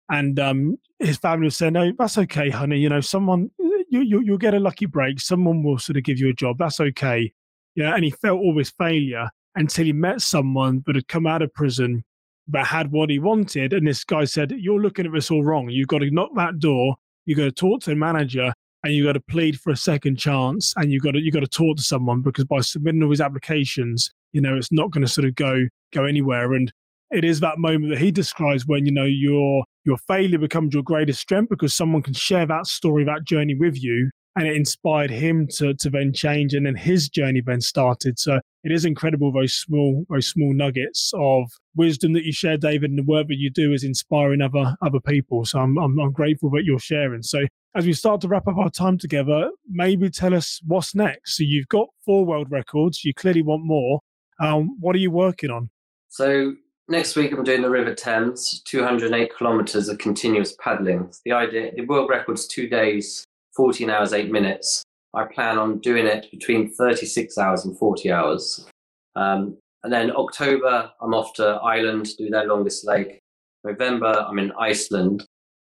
And 0.09 0.39
um, 0.39 0.77
his 0.99 1.17
family 1.17 1.45
was 1.45 1.57
saying, 1.57 1.73
"No, 1.73 1.91
that's 1.97 2.17
okay, 2.17 2.49
honey. 2.49 2.77
You 2.77 2.89
know, 2.89 3.01
someone 3.01 3.49
you, 3.59 4.01
you 4.01 4.21
you'll 4.21 4.37
get 4.37 4.53
a 4.53 4.59
lucky 4.59 4.85
break. 4.85 5.19
Someone 5.19 5.63
will 5.63 5.79
sort 5.79 5.97
of 5.97 6.03
give 6.03 6.19
you 6.19 6.29
a 6.29 6.33
job. 6.33 6.57
That's 6.59 6.79
okay." 6.79 7.33
Yeah, 7.75 7.95
and 7.95 8.03
he 8.03 8.11
felt 8.11 8.39
all 8.39 8.55
this 8.55 8.71
failure 8.71 9.29
until 9.55 9.85
he 9.85 9.93
met 9.93 10.21
someone 10.21 10.83
that 10.85 10.95
had 10.95 11.07
come 11.07 11.25
out 11.27 11.41
of 11.41 11.53
prison 11.53 12.03
but 12.47 12.65
had 12.65 12.91
what 12.91 13.09
he 13.09 13.17
wanted. 13.17 13.73
And 13.73 13.87
this 13.87 14.03
guy 14.03 14.25
said, 14.25 14.51
"You're 14.51 14.81
looking 14.81 15.07
at 15.07 15.11
this 15.11 15.31
all 15.31 15.43
wrong. 15.43 15.69
You've 15.69 15.87
got 15.87 15.99
to 15.99 16.11
knock 16.11 16.29
that 16.35 16.59
door. 16.59 16.95
You've 17.25 17.39
got 17.39 17.45
to 17.45 17.51
talk 17.51 17.81
to 17.81 17.89
the 17.89 17.95
manager." 17.95 18.53
And 18.85 18.93
you 18.93 19.03
got 19.03 19.13
to 19.13 19.19
plead 19.19 19.59
for 19.59 19.71
a 19.71 19.75
second 19.75 20.17
chance, 20.17 20.71
and 20.77 20.91
you 20.91 20.99
got 20.99 21.13
to 21.13 21.19
you 21.19 21.31
got 21.31 21.39
to 21.39 21.47
talk 21.47 21.75
to 21.77 21.81
someone 21.81 22.21
because 22.21 22.45
by 22.45 22.61
submitting 22.61 23.01
all 23.01 23.09
these 23.09 23.19
applications, 23.19 24.11
you 24.31 24.39
know 24.39 24.55
it's 24.55 24.71
not 24.71 24.91
going 24.91 25.01
to 25.01 25.11
sort 25.11 25.25
of 25.25 25.33
go 25.33 25.63
go 25.91 26.05
anywhere. 26.05 26.53
And 26.53 26.71
it 27.09 27.25
is 27.25 27.39
that 27.39 27.57
moment 27.57 27.89
that 27.89 27.97
he 27.97 28.11
describes 28.11 28.67
when 28.67 28.85
you 28.85 28.91
know 28.91 29.05
your 29.05 29.63
your 29.85 29.97
failure 29.97 30.37
becomes 30.37 30.75
your 30.75 30.83
greatest 30.83 31.19
strength 31.19 31.49
because 31.49 31.73
someone 31.73 32.03
can 32.03 32.13
share 32.13 32.45
that 32.45 32.67
story 32.67 33.03
that 33.05 33.23
journey 33.23 33.55
with 33.55 33.81
you 33.81 34.11
and 34.35 34.47
it 34.47 34.55
inspired 34.55 35.09
him 35.09 35.47
to 35.47 35.73
to 35.73 35.89
then 35.89 36.13
change 36.13 36.53
and 36.53 36.67
then 36.67 36.75
his 36.75 37.09
journey 37.09 37.41
then 37.43 37.61
started. 37.61 38.19
So 38.19 38.39
it 38.63 38.71
is 38.71 38.85
incredible 38.85 39.31
those 39.31 39.55
small 39.55 40.05
those 40.11 40.27
small 40.27 40.53
nuggets 40.53 41.11
of 41.15 41.49
wisdom 41.75 42.13
that 42.13 42.23
you 42.23 42.31
share 42.31 42.57
david 42.57 42.91
and 42.91 42.99
the 42.99 43.03
work 43.03 43.29
that 43.29 43.39
you 43.39 43.49
do 43.49 43.73
is 43.73 43.83
inspiring 43.83 44.41
other 44.41 44.75
other 44.83 44.99
people. 44.99 45.43
So 45.43 45.59
i'm 45.59 45.75
i'm, 45.79 45.99
I'm 45.99 46.11
grateful 46.11 46.51
that 46.51 46.65
you're 46.65 46.77
sharing. 46.77 47.23
So 47.23 47.45
as 47.75 47.85
we 47.85 47.93
start 47.93 48.21
to 48.21 48.27
wrap 48.27 48.47
up 48.47 48.57
our 48.57 48.69
time 48.69 48.97
together 48.97 49.49
maybe 49.67 50.09
tell 50.09 50.33
us 50.33 50.61
what's 50.65 50.95
next 50.95 51.37
so 51.37 51.43
you've 51.43 51.67
got 51.67 51.87
four 52.05 52.25
world 52.25 52.49
records 52.49 53.03
you 53.03 53.13
clearly 53.13 53.41
want 53.41 53.63
more 53.63 54.01
um, 54.39 54.79
what 54.79 54.95
are 54.95 54.99
you 54.99 55.11
working 55.11 55.49
on? 55.49 55.69
So 56.09 56.53
next 56.87 57.15
week 57.15 57.31
I'm 57.31 57.43
doing 57.43 57.61
the 57.61 57.69
River 57.69 57.93
Thames, 57.93 58.61
208 58.65 59.31
kilometres 59.37 59.89
of 59.89 59.97
continuous 59.97 60.55
paddling. 60.59 61.11
The 61.25 61.31
idea, 61.31 61.71
the 61.75 61.85
world 61.85 62.09
record's 62.09 62.47
two 62.47 62.67
days, 62.67 63.23
14 63.55 63.89
hours, 63.89 64.13
eight 64.13 64.31
minutes. 64.31 64.83
I 65.13 65.25
plan 65.25 65.57
on 65.57 65.79
doing 65.79 66.05
it 66.05 66.29
between 66.31 66.73
36 66.73 67.37
hours 67.37 67.65
and 67.65 67.77
40 67.77 68.11
hours. 68.11 68.67
Um, 69.15 69.57
and 69.83 69.93
then 69.93 70.11
October, 70.11 70.91
I'm 71.01 71.13
off 71.13 71.33
to 71.35 71.45
Ireland 71.63 72.07
to 72.07 72.15
do 72.17 72.29
their 72.29 72.47
longest 72.47 72.85
lake. 72.85 73.19
November, 73.63 74.25
I'm 74.27 74.39
in 74.39 74.51
Iceland. 74.59 75.25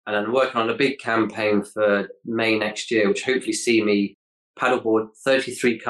And 0.07 0.15
I'm 0.15 0.33
working 0.33 0.61
on 0.61 0.69
a 0.69 0.75
big 0.75 0.99
campaign 0.99 1.63
for 1.63 2.07
May 2.25 2.57
next 2.57 2.91
year, 2.91 3.07
which 3.07 3.23
hopefully 3.23 3.53
see 3.53 3.83
me 3.83 4.15
paddleboard 4.57 5.07
33, 5.23 5.81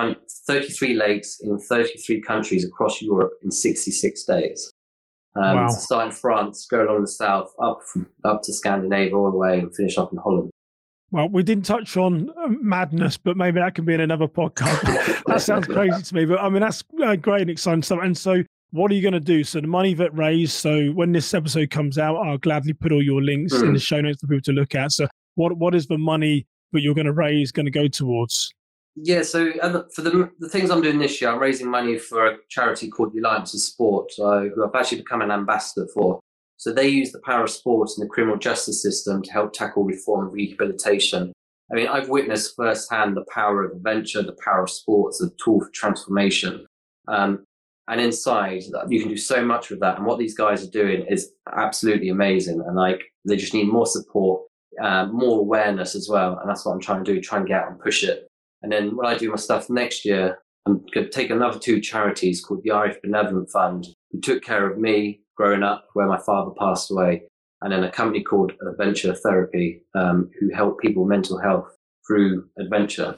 33 0.47 0.93
lakes 0.95 1.39
in 1.41 1.59
33 1.59 2.21
countries 2.21 2.65
across 2.65 3.01
Europe 3.01 3.33
in 3.43 3.51
66 3.51 4.23
days. 4.23 4.71
Um, 5.35 5.55
wow. 5.55 5.67
Start 5.67 6.07
in 6.07 6.11
France, 6.13 6.65
go 6.65 6.83
along 6.83 7.01
the 7.01 7.07
south, 7.07 7.51
up 7.61 7.81
from, 7.91 8.07
up 8.23 8.41
to 8.43 8.53
Scandinavia 8.53 9.15
all 9.15 9.31
the 9.31 9.37
way, 9.37 9.59
and 9.59 9.75
finish 9.75 9.97
up 9.97 10.13
in 10.13 10.17
Holland. 10.17 10.49
Well, 11.11 11.29
we 11.29 11.43
didn't 11.43 11.65
touch 11.65 11.97
on 11.97 12.29
uh, 12.37 12.47
madness, 12.47 13.17
but 13.17 13.37
maybe 13.37 13.59
that 13.59 13.75
can 13.75 13.85
be 13.85 13.93
in 13.93 13.99
another 13.99 14.27
podcast. 14.27 15.23
that 15.27 15.41
sounds 15.41 15.67
crazy 15.67 16.01
to 16.01 16.15
me, 16.15 16.25
but 16.25 16.39
I 16.39 16.49
mean 16.49 16.61
that's 16.61 16.83
uh, 17.03 17.15
great 17.15 17.41
and 17.41 17.49
exciting 17.49 17.83
stuff. 17.83 17.99
And 18.01 18.17
so, 18.17 18.43
what 18.71 18.91
are 18.91 18.95
you 18.95 19.01
going 19.01 19.13
to 19.13 19.19
do? 19.19 19.43
So 19.43 19.61
the 19.61 19.67
money 19.67 19.93
that 19.93 20.13
raised. 20.15 20.53
So 20.53 20.87
when 20.89 21.11
this 21.11 21.33
episode 21.33 21.69
comes 21.69 21.97
out, 21.97 22.17
I'll 22.17 22.37
gladly 22.37 22.73
put 22.73 22.91
all 22.91 23.03
your 23.03 23.21
links 23.21 23.53
mm. 23.53 23.63
in 23.63 23.73
the 23.73 23.79
show 23.79 24.01
notes 24.01 24.19
for 24.21 24.27
people 24.27 24.41
to 24.43 24.51
look 24.51 24.75
at. 24.75 24.91
So 24.91 25.07
what 25.35 25.57
what 25.57 25.75
is 25.75 25.87
the 25.87 25.97
money 25.97 26.47
that 26.73 26.81
you're 26.81 26.95
going 26.95 27.05
to 27.05 27.13
raise 27.13 27.51
going 27.51 27.65
to 27.65 27.71
go 27.71 27.87
towards? 27.87 28.53
Yeah, 28.95 29.23
so 29.23 29.51
for 29.93 30.01
the, 30.01 30.31
the 30.39 30.47
things 30.47 30.69
I'm 30.69 30.81
doing 30.81 30.99
this 30.99 31.19
year, 31.19 31.29
I'm 31.29 31.39
raising 31.39 31.69
money 31.69 31.97
for 31.97 32.27
a 32.27 32.37
charity 32.49 32.89
called 32.89 33.13
the 33.13 33.19
Alliance 33.19 33.53
of 33.53 33.59
Sport, 33.59 34.09
uh, 34.19 34.41
who 34.41 34.65
I've 34.65 34.73
actually 34.73 34.99
become 34.99 35.21
an 35.21 35.31
ambassador 35.31 35.85
for. 35.93 36.21
So 36.57 36.71
they 36.71 36.87
use 36.87 37.11
the 37.11 37.19
power 37.25 37.43
of 37.43 37.49
sport 37.49 37.89
and 37.97 38.05
the 38.05 38.09
criminal 38.09 38.37
justice 38.37 38.81
system 38.81 39.21
to 39.21 39.31
help 39.31 39.51
tackle 39.51 39.83
reform 39.83 40.27
and 40.27 40.33
rehabilitation. 40.33 41.33
I 41.69 41.75
mean, 41.75 41.87
I've 41.87 42.07
witnessed 42.07 42.55
firsthand 42.55 43.17
the 43.17 43.25
power 43.33 43.63
of 43.63 43.71
adventure, 43.73 44.21
the 44.21 44.37
power 44.41 44.63
of 44.63 44.69
sports, 44.69 45.21
a 45.21 45.29
tool 45.43 45.59
for 45.59 45.69
transformation. 45.73 46.65
Um, 47.09 47.43
and 47.87 48.01
inside, 48.01 48.63
you 48.89 48.99
can 48.99 49.09
do 49.09 49.17
so 49.17 49.45
much 49.45 49.69
with 49.69 49.79
that. 49.81 49.97
And 49.97 50.05
what 50.05 50.17
these 50.17 50.35
guys 50.35 50.63
are 50.63 50.71
doing 50.71 51.05
is 51.07 51.31
absolutely 51.55 52.09
amazing. 52.09 52.63
And 52.65 52.75
like, 52.75 53.01
they 53.25 53.37
just 53.37 53.53
need 53.53 53.67
more 53.67 53.85
support, 53.85 54.41
uh, 54.81 55.05
more 55.07 55.39
awareness 55.39 55.95
as 55.95 56.09
well. 56.09 56.39
And 56.39 56.49
that's 56.49 56.65
what 56.65 56.73
I'm 56.73 56.81
trying 56.81 57.03
to 57.03 57.13
do, 57.13 57.21
try 57.21 57.37
and 57.37 57.47
get 57.47 57.61
out 57.61 57.71
and 57.71 57.79
push 57.79 58.03
it. 58.03 58.27
And 58.63 58.71
then 58.71 58.95
when 58.95 59.05
I 59.05 59.17
do 59.17 59.29
my 59.29 59.35
stuff 59.35 59.69
next 59.69 60.03
year, 60.05 60.39
I'm 60.65 60.83
going 60.93 61.05
to 61.05 61.09
take 61.09 61.29
another 61.29 61.59
two 61.59 61.79
charities 61.79 62.43
called 62.43 62.61
the 62.63 62.71
Irish 62.71 62.97
Benevolent 63.03 63.51
Fund, 63.51 63.85
who 64.11 64.19
took 64.19 64.43
care 64.43 64.67
of 64.67 64.79
me 64.79 65.21
growing 65.37 65.61
up 65.61 65.85
where 65.93 66.07
my 66.07 66.17
father 66.17 66.51
passed 66.57 66.89
away, 66.89 67.23
and 67.61 67.71
then 67.71 67.83
a 67.83 67.91
company 67.91 68.23
called 68.23 68.53
Adventure 68.67 69.13
Therapy, 69.13 69.83
um, 69.93 70.31
who 70.39 70.51
help 70.55 70.79
people 70.79 71.05
mental 71.05 71.39
health 71.39 71.67
through 72.07 72.47
adventure. 72.57 73.15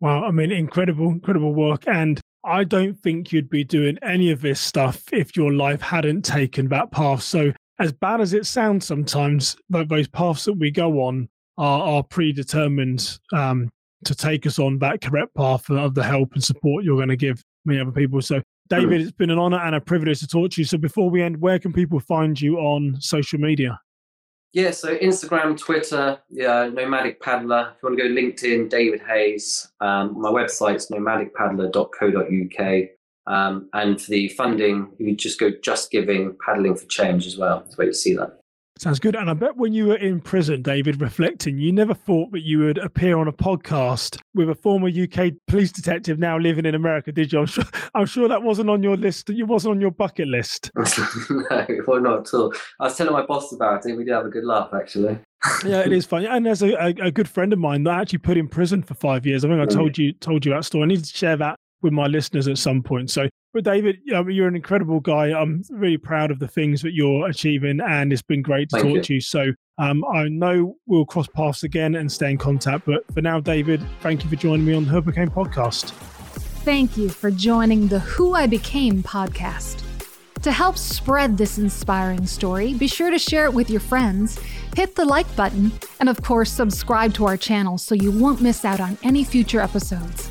Wow, 0.00 0.24
I 0.24 0.30
mean, 0.30 0.52
incredible, 0.52 1.08
incredible 1.08 1.54
work. 1.54 1.84
And 1.86 2.20
I 2.44 2.64
don't 2.64 2.94
think 2.94 3.32
you'd 3.32 3.50
be 3.50 3.64
doing 3.64 3.98
any 4.02 4.30
of 4.30 4.40
this 4.40 4.60
stuff 4.60 5.02
if 5.12 5.36
your 5.36 5.52
life 5.52 5.80
hadn't 5.80 6.24
taken 6.24 6.68
that 6.68 6.90
path. 6.90 7.22
So 7.22 7.52
as 7.78 7.92
bad 7.92 8.20
as 8.20 8.32
it 8.32 8.46
sounds 8.46 8.86
sometimes, 8.86 9.56
those 9.68 10.08
paths 10.08 10.44
that 10.44 10.54
we 10.54 10.70
go 10.70 11.02
on 11.02 11.28
are, 11.56 11.82
are 11.82 12.02
predetermined 12.02 13.18
um, 13.32 13.68
to 14.04 14.14
take 14.14 14.46
us 14.46 14.58
on 14.58 14.78
that 14.78 15.00
correct 15.00 15.34
path 15.34 15.68
of 15.70 15.94
the 15.94 16.02
help 16.02 16.32
and 16.34 16.42
support 16.42 16.84
you're 16.84 16.96
going 16.96 17.08
to 17.08 17.16
give 17.16 17.42
many 17.64 17.80
other 17.80 17.92
people. 17.92 18.22
So, 18.22 18.42
David, 18.68 19.00
it's 19.00 19.12
been 19.12 19.30
an 19.30 19.38
honor 19.38 19.58
and 19.58 19.74
a 19.74 19.80
privilege 19.80 20.20
to 20.20 20.26
talk 20.26 20.52
to 20.52 20.60
you. 20.60 20.64
So, 20.64 20.78
before 20.78 21.10
we 21.10 21.22
end, 21.22 21.40
where 21.40 21.58
can 21.58 21.72
people 21.72 22.00
find 22.00 22.40
you 22.40 22.58
on 22.58 22.96
social 23.00 23.38
media? 23.38 23.78
Yeah, 24.52 24.70
so 24.70 24.96
Instagram, 24.96 25.58
Twitter, 25.58 26.18
yeah, 26.30 26.70
Nomadic 26.72 27.20
Paddler. 27.20 27.74
If 27.76 27.82
you 27.82 27.88
want 27.88 27.98
to 27.98 28.08
go 28.08 28.14
LinkedIn, 28.14 28.70
David 28.70 29.02
Haze. 29.02 29.68
Um, 29.80 30.18
my 30.20 30.30
website's 30.30 30.90
nomadicpaddler.co.uk. 30.90 32.88
Um, 33.26 33.68
and 33.74 34.00
for 34.00 34.10
the 34.10 34.28
funding, 34.28 34.90
you 34.98 35.14
just 35.14 35.38
go 35.38 35.50
Just 35.62 35.90
Giving 35.90 36.34
Paddling 36.44 36.76
for 36.76 36.86
Change 36.86 37.26
as 37.26 37.36
well. 37.36 37.60
That's 37.60 37.76
where 37.76 37.88
you 37.88 37.92
see 37.92 38.14
that. 38.16 38.40
Sounds 38.78 39.00
good. 39.00 39.16
And 39.16 39.28
I 39.28 39.34
bet 39.34 39.56
when 39.56 39.72
you 39.72 39.88
were 39.88 39.96
in 39.96 40.20
prison, 40.20 40.62
David, 40.62 41.00
reflecting, 41.00 41.58
you 41.58 41.72
never 41.72 41.94
thought 41.94 42.30
that 42.30 42.42
you 42.42 42.60
would 42.60 42.78
appear 42.78 43.18
on 43.18 43.26
a 43.26 43.32
podcast 43.32 44.20
with 44.34 44.48
a 44.48 44.54
former 44.54 44.88
UK 44.88 45.32
police 45.48 45.72
detective 45.72 46.20
now 46.20 46.38
living 46.38 46.64
in 46.64 46.76
America, 46.76 47.10
did 47.10 47.32
you? 47.32 47.40
I'm 47.40 47.46
sure, 47.46 47.64
I'm 47.96 48.06
sure 48.06 48.28
that 48.28 48.40
wasn't 48.40 48.70
on 48.70 48.84
your 48.84 48.96
list. 48.96 49.30
It 49.30 49.42
wasn't 49.42 49.72
on 49.72 49.80
your 49.80 49.90
bucket 49.90 50.28
list. 50.28 50.70
no, 50.76 51.66
well, 51.88 52.00
not 52.00 52.20
at 52.20 52.34
all. 52.34 52.54
I 52.78 52.84
was 52.84 52.96
telling 52.96 53.12
my 53.12 53.26
boss 53.26 53.52
about 53.52 53.84
it. 53.84 53.96
We 53.96 54.04
did 54.04 54.14
have 54.14 54.26
a 54.26 54.30
good 54.30 54.44
laugh, 54.44 54.70
actually. 54.72 55.18
yeah, 55.64 55.80
it 55.80 55.92
is 55.92 56.06
funny. 56.06 56.26
And 56.26 56.46
there's 56.46 56.62
a, 56.62 56.74
a, 56.74 56.94
a, 57.06 57.10
good 57.10 57.28
friend 57.28 57.52
of 57.52 57.58
mine 57.58 57.82
that 57.84 58.00
actually 58.00 58.20
put 58.20 58.36
in 58.36 58.46
prison 58.46 58.84
for 58.84 58.94
five 58.94 59.26
years. 59.26 59.44
I 59.44 59.48
think 59.48 59.60
I 59.60 59.66
told 59.66 59.98
you 59.98 60.12
told 60.12 60.46
you 60.46 60.52
that 60.52 60.64
story. 60.64 60.84
I 60.84 60.86
need 60.86 61.04
to 61.04 61.16
share 61.16 61.36
that 61.36 61.58
with 61.82 61.92
my 61.92 62.06
listeners 62.06 62.48
at 62.48 62.58
some 62.58 62.82
point. 62.82 63.10
So, 63.10 63.28
but 63.54 63.64
David, 63.64 63.98
you're 64.04 64.48
an 64.48 64.56
incredible 64.56 65.00
guy. 65.00 65.38
I'm 65.38 65.62
really 65.70 65.96
proud 65.96 66.30
of 66.30 66.38
the 66.38 66.48
things 66.48 66.82
that 66.82 66.92
you're 66.92 67.28
achieving, 67.28 67.80
and 67.80 68.12
it's 68.12 68.22
been 68.22 68.42
great 68.42 68.68
to 68.70 68.76
Thank 68.76 68.86
talk 68.88 68.96
you. 68.96 69.02
to 69.02 69.14
you. 69.14 69.20
So, 69.20 69.52
um, 69.78 70.04
I 70.12 70.28
know 70.28 70.76
we'll 70.86 71.06
cross 71.06 71.28
paths 71.28 71.62
again 71.62 71.94
and 71.94 72.10
stay 72.10 72.30
in 72.32 72.38
contact. 72.38 72.84
But 72.86 73.04
for 73.14 73.22
now, 73.22 73.40
David, 73.40 73.84
thank 74.00 74.24
you 74.24 74.30
for 74.30 74.36
joining 74.36 74.66
me 74.66 74.74
on 74.74 74.84
the 74.84 74.90
Who 74.90 74.98
I 74.98 75.00
Became 75.00 75.28
podcast. 75.28 75.90
Thank 76.64 76.96
you 76.96 77.08
for 77.08 77.30
joining 77.30 77.86
the 77.86 78.00
Who 78.00 78.34
I 78.34 78.46
Became 78.46 79.02
podcast. 79.02 79.84
To 80.42 80.52
help 80.52 80.76
spread 80.78 81.36
this 81.36 81.58
inspiring 81.58 82.26
story, 82.26 82.74
be 82.74 82.86
sure 82.86 83.10
to 83.10 83.18
share 83.18 83.46
it 83.46 83.54
with 83.54 83.70
your 83.70 83.80
friends, 83.80 84.38
hit 84.76 84.94
the 84.94 85.04
like 85.04 85.34
button, 85.34 85.72
and 85.98 86.08
of 86.08 86.22
course, 86.22 86.50
subscribe 86.50 87.12
to 87.14 87.26
our 87.26 87.36
channel 87.36 87.76
so 87.76 87.94
you 87.94 88.12
won't 88.12 88.40
miss 88.40 88.64
out 88.64 88.80
on 88.80 88.96
any 89.02 89.24
future 89.24 89.60
episodes. 89.60 90.30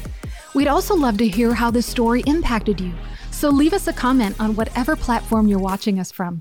We'd 0.58 0.68
also 0.68 0.96
love 0.96 1.20
to 1.20 1.28
hear 1.28 1.54
how 1.54 1.70
this 1.70 1.86
story 1.86 2.24
impacted 2.26 2.82
you, 2.82 2.92
so 3.30 3.52
leave 3.52 3.74
us 3.74 3.86
a 3.86 3.94
comment 3.94 4.36
on 4.40 4.56
whatever 4.56 4.96
platform 4.96 5.48
you're 5.48 5.60
watching 5.60 6.00
us 6.00 6.12
from. 6.12 6.40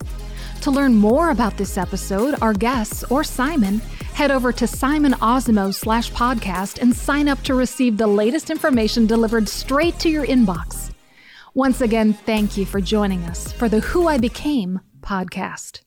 To 0.63 0.71
learn 0.71 0.95
more 0.95 1.29
about 1.29 1.59
this 1.59 1.77
episode, 1.77 2.35
our 2.41 2.55
guests, 2.55 3.05
or 3.11 3.23
Simon, 3.23 3.81
head 4.15 4.31
over 4.31 4.53
to 4.55 4.67
Simon 4.67 5.13
Osamoh 5.21 5.75
slash 5.75 6.11
podcast 6.13 6.81
and 6.81 6.97
sign 6.97 7.29
up 7.29 7.43
to 7.43 7.55
receive 7.55 7.99
the 7.99 8.07
latest 8.07 8.49
information 8.49 9.05
delivered 9.07 9.51
straight 9.51 9.99
to 9.99 10.09
your 10.09 10.25
inbox. 10.25 10.93
Once 11.53 11.83
again, 11.83 12.15
thank 12.15 12.57
you 12.57 12.65
for 12.65 12.81
joining 12.81 13.23
us 13.25 13.53
for 13.53 13.69
the 13.69 13.81
Who 13.81 14.09
I 14.09 14.17
Became 14.17 14.81
podcast. 15.03 15.86